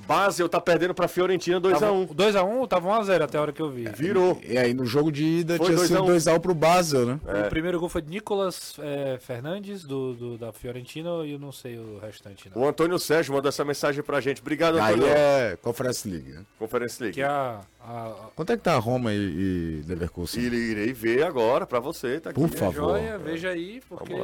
Basel 0.07 0.49
tá 0.49 0.61
perdendo 0.61 0.95
pra 0.95 1.09
Fiorentina 1.09 1.61
2x1. 1.61 2.15
2x1 2.15 2.69
tava 2.69 2.89
1x0 2.89 3.23
até 3.23 3.39
a 3.39 3.41
hora 3.41 3.53
que 3.53 3.63
eu 3.63 3.71
vi. 3.71 3.89
Virou. 3.89 4.41
E 4.45 4.59
aí 4.59 4.75
no 4.75 4.85
jogo 4.85 5.13
de 5.13 5.25
ida 5.25 5.57
Foi 5.57 5.67
tinha 5.67 5.79
sido 5.79 6.03
2x1 6.05 6.41
pro 6.41 6.55
Basel, 6.55 7.07
né? 7.07 7.21
É. 7.27 7.47
O 7.47 7.51
primeiro 7.51 7.79
gol 7.79 7.89
foi 7.89 8.03
de 8.03 8.11
Nicolas 8.11 8.75
é, 8.81 9.19
Fernandes, 9.21 9.85
do, 9.85 10.15
do, 10.15 10.39
da 10.39 10.53
Fiorentina, 10.53 11.11
e 11.25 11.33
eu 11.33 11.39
não 11.39 11.53
sei 11.53 11.79
o 11.79 11.99
restante. 11.99 12.51
Não. 12.55 12.63
O 12.63 12.69
Antônio 12.69 12.99
Sérgio 12.99 13.35
mandou 13.35 13.49
essa 13.49 13.65
mensagem 13.65 14.03
pra 14.03 14.21
gente. 14.21 14.41
Obrigado, 14.41 14.79
Antônio. 14.79 15.07
Aí 15.07 15.13
é 15.13 15.59
Conference 15.61 16.09
League, 16.09 16.33
né? 16.33 16.45
Conference 16.59 17.01
League. 17.01 17.15
Que 17.15 17.23
é 17.23 17.27
a, 17.27 17.61
a... 17.81 18.13
Quanto 18.35 18.53
é 18.53 18.57
que 18.57 18.63
tá 18.63 18.77
Roma 18.79 19.13
e, 19.13 19.17
e 19.17 19.85
Leverkusen? 19.87 20.43
Irei 20.43 20.93
ver 20.93 21.25
agora 21.25 21.67
pra 21.67 21.81
você. 21.81 22.21
Tá 22.21 22.33
Por 22.33 22.49
favor. 22.49 22.99
Joia, 22.99 23.19
veja 23.19 23.51
aí, 23.51 23.81
porque... 23.89 24.15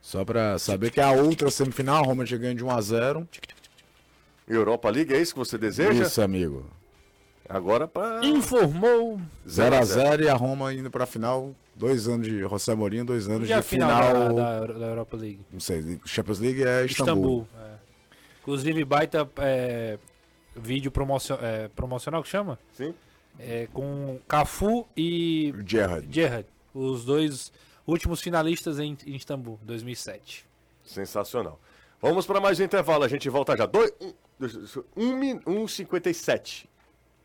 Só 0.00 0.24
pra 0.24 0.56
saber 0.56 0.92
que 0.92 1.00
a 1.00 1.10
outra 1.10 1.50
semifinal, 1.50 1.96
a 1.96 2.06
Roma 2.06 2.24
tinha 2.24 2.38
ganho 2.38 2.54
de 2.54 2.64
1x0. 2.64 3.26
Europa 4.46 4.90
League, 4.90 5.12
é 5.12 5.20
isso 5.20 5.32
que 5.32 5.38
você 5.38 5.58
deseja? 5.58 6.04
Isso, 6.04 6.22
amigo. 6.22 6.64
Agora 7.48 7.86
para. 7.86 8.24
Informou. 8.24 9.20
0x0 9.46 10.22
e 10.22 10.28
a 10.28 10.34
Roma 10.34 10.72
indo 10.72 10.90
para 10.90 11.04
a 11.04 11.06
final. 11.06 11.54
Dois 11.74 12.08
anos 12.08 12.26
de 12.26 12.40
José 12.40 12.74
Mourinho, 12.74 13.04
dois 13.04 13.28
anos 13.28 13.48
e 13.48 13.54
de 13.54 13.62
final. 13.62 14.02
final... 14.02 14.34
Da, 14.34 14.60
da, 14.60 14.72
da, 14.72 14.86
Europa 14.86 15.16
League. 15.16 15.40
Não 15.52 15.60
sei, 15.60 16.00
Champions 16.06 16.38
League 16.38 16.64
é 16.64 16.86
Istambul. 16.86 17.42
Istambul 17.42 17.48
é. 17.60 17.76
Inclusive, 18.40 18.84
baita 18.84 19.28
é, 19.36 19.98
vídeo 20.56 20.90
promocion, 20.90 21.36
é, 21.40 21.68
promocional 21.68 22.22
que 22.22 22.28
chama? 22.28 22.58
Sim. 22.72 22.94
É, 23.38 23.68
com 23.74 24.18
Cafu 24.26 24.86
e 24.96 25.52
Gerrard. 25.66 26.06
Gerrard. 26.10 26.46
Os 26.72 27.04
dois 27.04 27.52
últimos 27.86 28.22
finalistas 28.22 28.78
em, 28.78 28.96
em 29.06 29.16
Istambul, 29.16 29.58
2007. 29.62 30.46
Sensacional. 30.82 31.60
Vamos 32.00 32.26
para 32.26 32.40
mais 32.40 32.60
um 32.60 32.64
intervalo, 32.64 33.04
a 33.04 33.08
gente 33.08 33.28
volta 33.30 33.56
já. 33.56 33.64
Dois, 33.64 33.90
um, 34.96 35.40
1,57. 35.56 36.66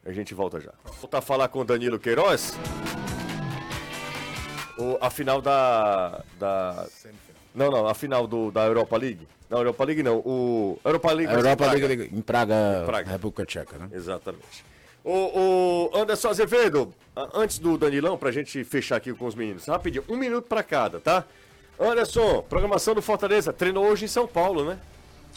A 0.06 0.12
gente 0.12 0.34
volta 0.34 0.60
já. 0.60 0.72
Voltar 1.00 1.18
a 1.18 1.22
falar 1.22 1.48
com 1.50 1.60
o 1.60 1.66
Danilo 1.66 2.00
Queiroz. 2.00 2.54
O, 4.78 4.98
a 5.02 5.10
final 5.10 5.42
da. 5.42 6.24
da... 6.40 6.88
Não, 7.54 7.70
não, 7.70 7.86
a 7.86 7.94
final 7.94 8.26
do, 8.26 8.50
da 8.50 8.66
Europa 8.66 8.98
League. 8.98 9.28
Não, 9.50 9.58
Europa 9.58 9.84
League 9.84 10.02
não. 10.02 10.18
O 10.20 10.80
Europa 10.84 11.12
League. 11.12 11.32
A 11.32 11.36
Europa 11.36 11.66
League, 11.66 11.88
League 11.88 12.16
em 12.16 12.22
Praga, 12.22 12.84
Praga, 12.86 13.12
República 13.12 13.46
Tcheca, 13.46 13.78
né? 13.78 13.90
Exatamente. 13.92 14.64
O, 15.04 15.90
o 15.92 15.98
Anderson 15.98 16.30
Azevedo, 16.30 16.94
antes 17.34 17.60
do 17.60 17.78
Danilão, 17.78 18.18
pra 18.18 18.32
gente 18.32 18.64
fechar 18.64 18.96
aqui 18.96 19.14
com 19.14 19.26
os 19.26 19.36
meninos, 19.36 19.66
rapidinho, 19.66 20.06
um 20.08 20.16
minuto 20.16 20.48
pra 20.48 20.64
cada, 20.64 21.00
tá? 21.00 21.26
Anderson, 21.80 22.44
programação 22.48 22.94
do 22.94 23.02
Fortaleza, 23.02 23.52
treinou 23.52 23.86
hoje 23.86 24.06
em 24.06 24.08
São 24.08 24.28
Paulo, 24.28 24.64
né? 24.64 24.78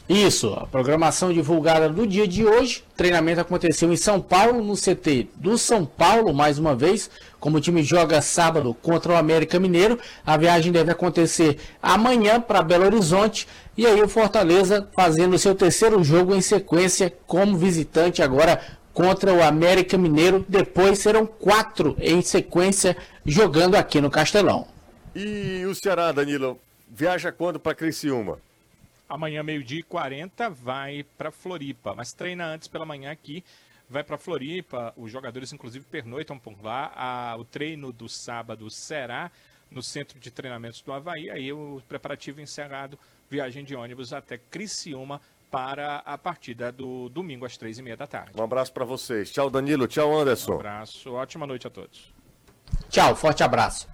Isso, 0.07 0.53
a 0.53 0.67
programação 0.67 1.33
divulgada 1.33 1.89
do 1.89 2.07
dia 2.07 2.29
de 2.29 2.45
hoje. 2.45 2.85
Treinamento 2.95 3.41
aconteceu 3.41 3.91
em 3.91 3.97
São 3.97 4.21
Paulo, 4.21 4.63
no 4.63 4.75
CT 4.75 5.29
do 5.37 5.57
São 5.57 5.87
Paulo, 5.87 6.35
mais 6.35 6.59
uma 6.59 6.77
vez. 6.77 7.11
Como 7.41 7.57
o 7.57 7.61
time 7.61 7.83
joga 7.83 8.21
sábado 8.21 8.77
contra 8.83 9.13
o 9.13 9.17
América 9.17 9.59
Mineiro, 9.59 9.99
a 10.27 10.37
viagem 10.37 10.71
deve 10.71 10.91
acontecer 10.91 11.59
amanhã 11.83 12.39
para 12.39 12.63
Belo 12.63 12.85
Horizonte. 12.85 13.49
E 13.79 13.87
aí 13.87 14.03
o 14.03 14.09
Fortaleza 14.09 14.87
fazendo 14.95 15.39
seu 15.39 15.55
terceiro 15.55 16.05
jogo 16.05 16.35
em 16.35 16.43
sequência 16.43 17.11
como 17.27 17.57
visitante 17.57 18.23
agora 18.23 18.61
contra 18.93 19.33
o 19.33 19.43
América 19.43 19.97
Mineiro. 19.97 20.45
Depois 20.47 20.99
serão 20.99 21.25
quatro 21.25 21.97
em 21.99 22.21
sequência 22.21 22.95
jogando 23.25 23.75
aqui 23.75 24.03
no 24.03 24.11
Castelão. 24.11 24.74
E 25.15 25.65
o 25.65 25.75
Ceará, 25.75 26.11
Danilo, 26.11 26.61
viaja 26.89 27.31
quando 27.31 27.61
para 27.61 27.75
Criciúma? 27.75 28.41
Amanhã, 29.09 29.43
meio-dia 29.43 29.81
e 29.81 29.83
40, 29.83 30.51
vai 30.51 31.05
para 31.17 31.31
Floripa, 31.31 31.95
mas 31.95 32.13
treina 32.13 32.47
antes 32.47 32.67
pela 32.67 32.85
manhã 32.85 33.13
aqui. 33.13 33.45
Vai 33.89 34.03
para 34.03 34.19
Floripa, 34.19 34.93
os 34.97 35.13
jogadores 35.13 35.53
inclusive 35.53 35.85
pernoitam 35.85 36.39
por 36.39 36.55
lá. 36.63 36.91
A, 36.97 37.37
o 37.37 37.45
treino 37.45 37.93
do 37.93 38.09
sábado 38.09 38.69
será 38.71 39.31
no 39.71 39.83
centro 39.83 40.19
de 40.19 40.31
treinamentos 40.31 40.81
do 40.81 40.93
Havaí. 40.93 41.31
Aí 41.31 41.53
o 41.53 41.81
preparativo 41.89 42.41
encerrado, 42.41 42.99
viagem 43.31 43.65
de 43.65 43.77
ônibus 43.77 44.13
até 44.13 44.39
Criciúma 44.39 45.21
para 45.49 45.99
a 45.99 46.19
partida 46.19 46.73
do 46.73 47.09
domingo 47.09 47.45
às 47.45 47.57
três 47.57 47.79
e 47.79 47.83
meia 47.83 47.97
da 47.97 48.09
tarde. 48.09 48.33
Um 48.37 48.43
abraço 48.43 48.73
para 48.73 48.85
vocês. 48.85 49.31
Tchau, 49.31 49.49
Danilo. 49.49 49.87
Tchau, 49.87 50.13
Anderson. 50.19 50.55
Um 50.55 50.57
abraço. 50.57 51.13
Ótima 51.13 51.47
noite 51.47 51.67
a 51.69 51.71
todos. 51.71 52.13
Tchau, 52.89 53.15
forte 53.15 53.45
abraço. 53.45 53.87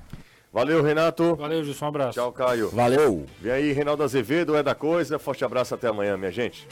Valeu, 0.52 0.82
Renato. 0.82 1.36
Valeu, 1.36 1.62
Gilson. 1.62 1.84
Um 1.84 1.88
abraço. 1.88 2.14
Tchau, 2.14 2.32
Caio. 2.32 2.68
Valeu. 2.70 3.24
Vem 3.40 3.52
aí, 3.52 3.72
Reinaldo 3.72 4.02
Azevedo, 4.02 4.56
é 4.56 4.62
da 4.62 4.74
coisa. 4.74 5.18
Forte 5.18 5.44
abraço, 5.44 5.74
até 5.74 5.88
amanhã, 5.88 6.16
minha 6.16 6.32
gente. 6.32 6.66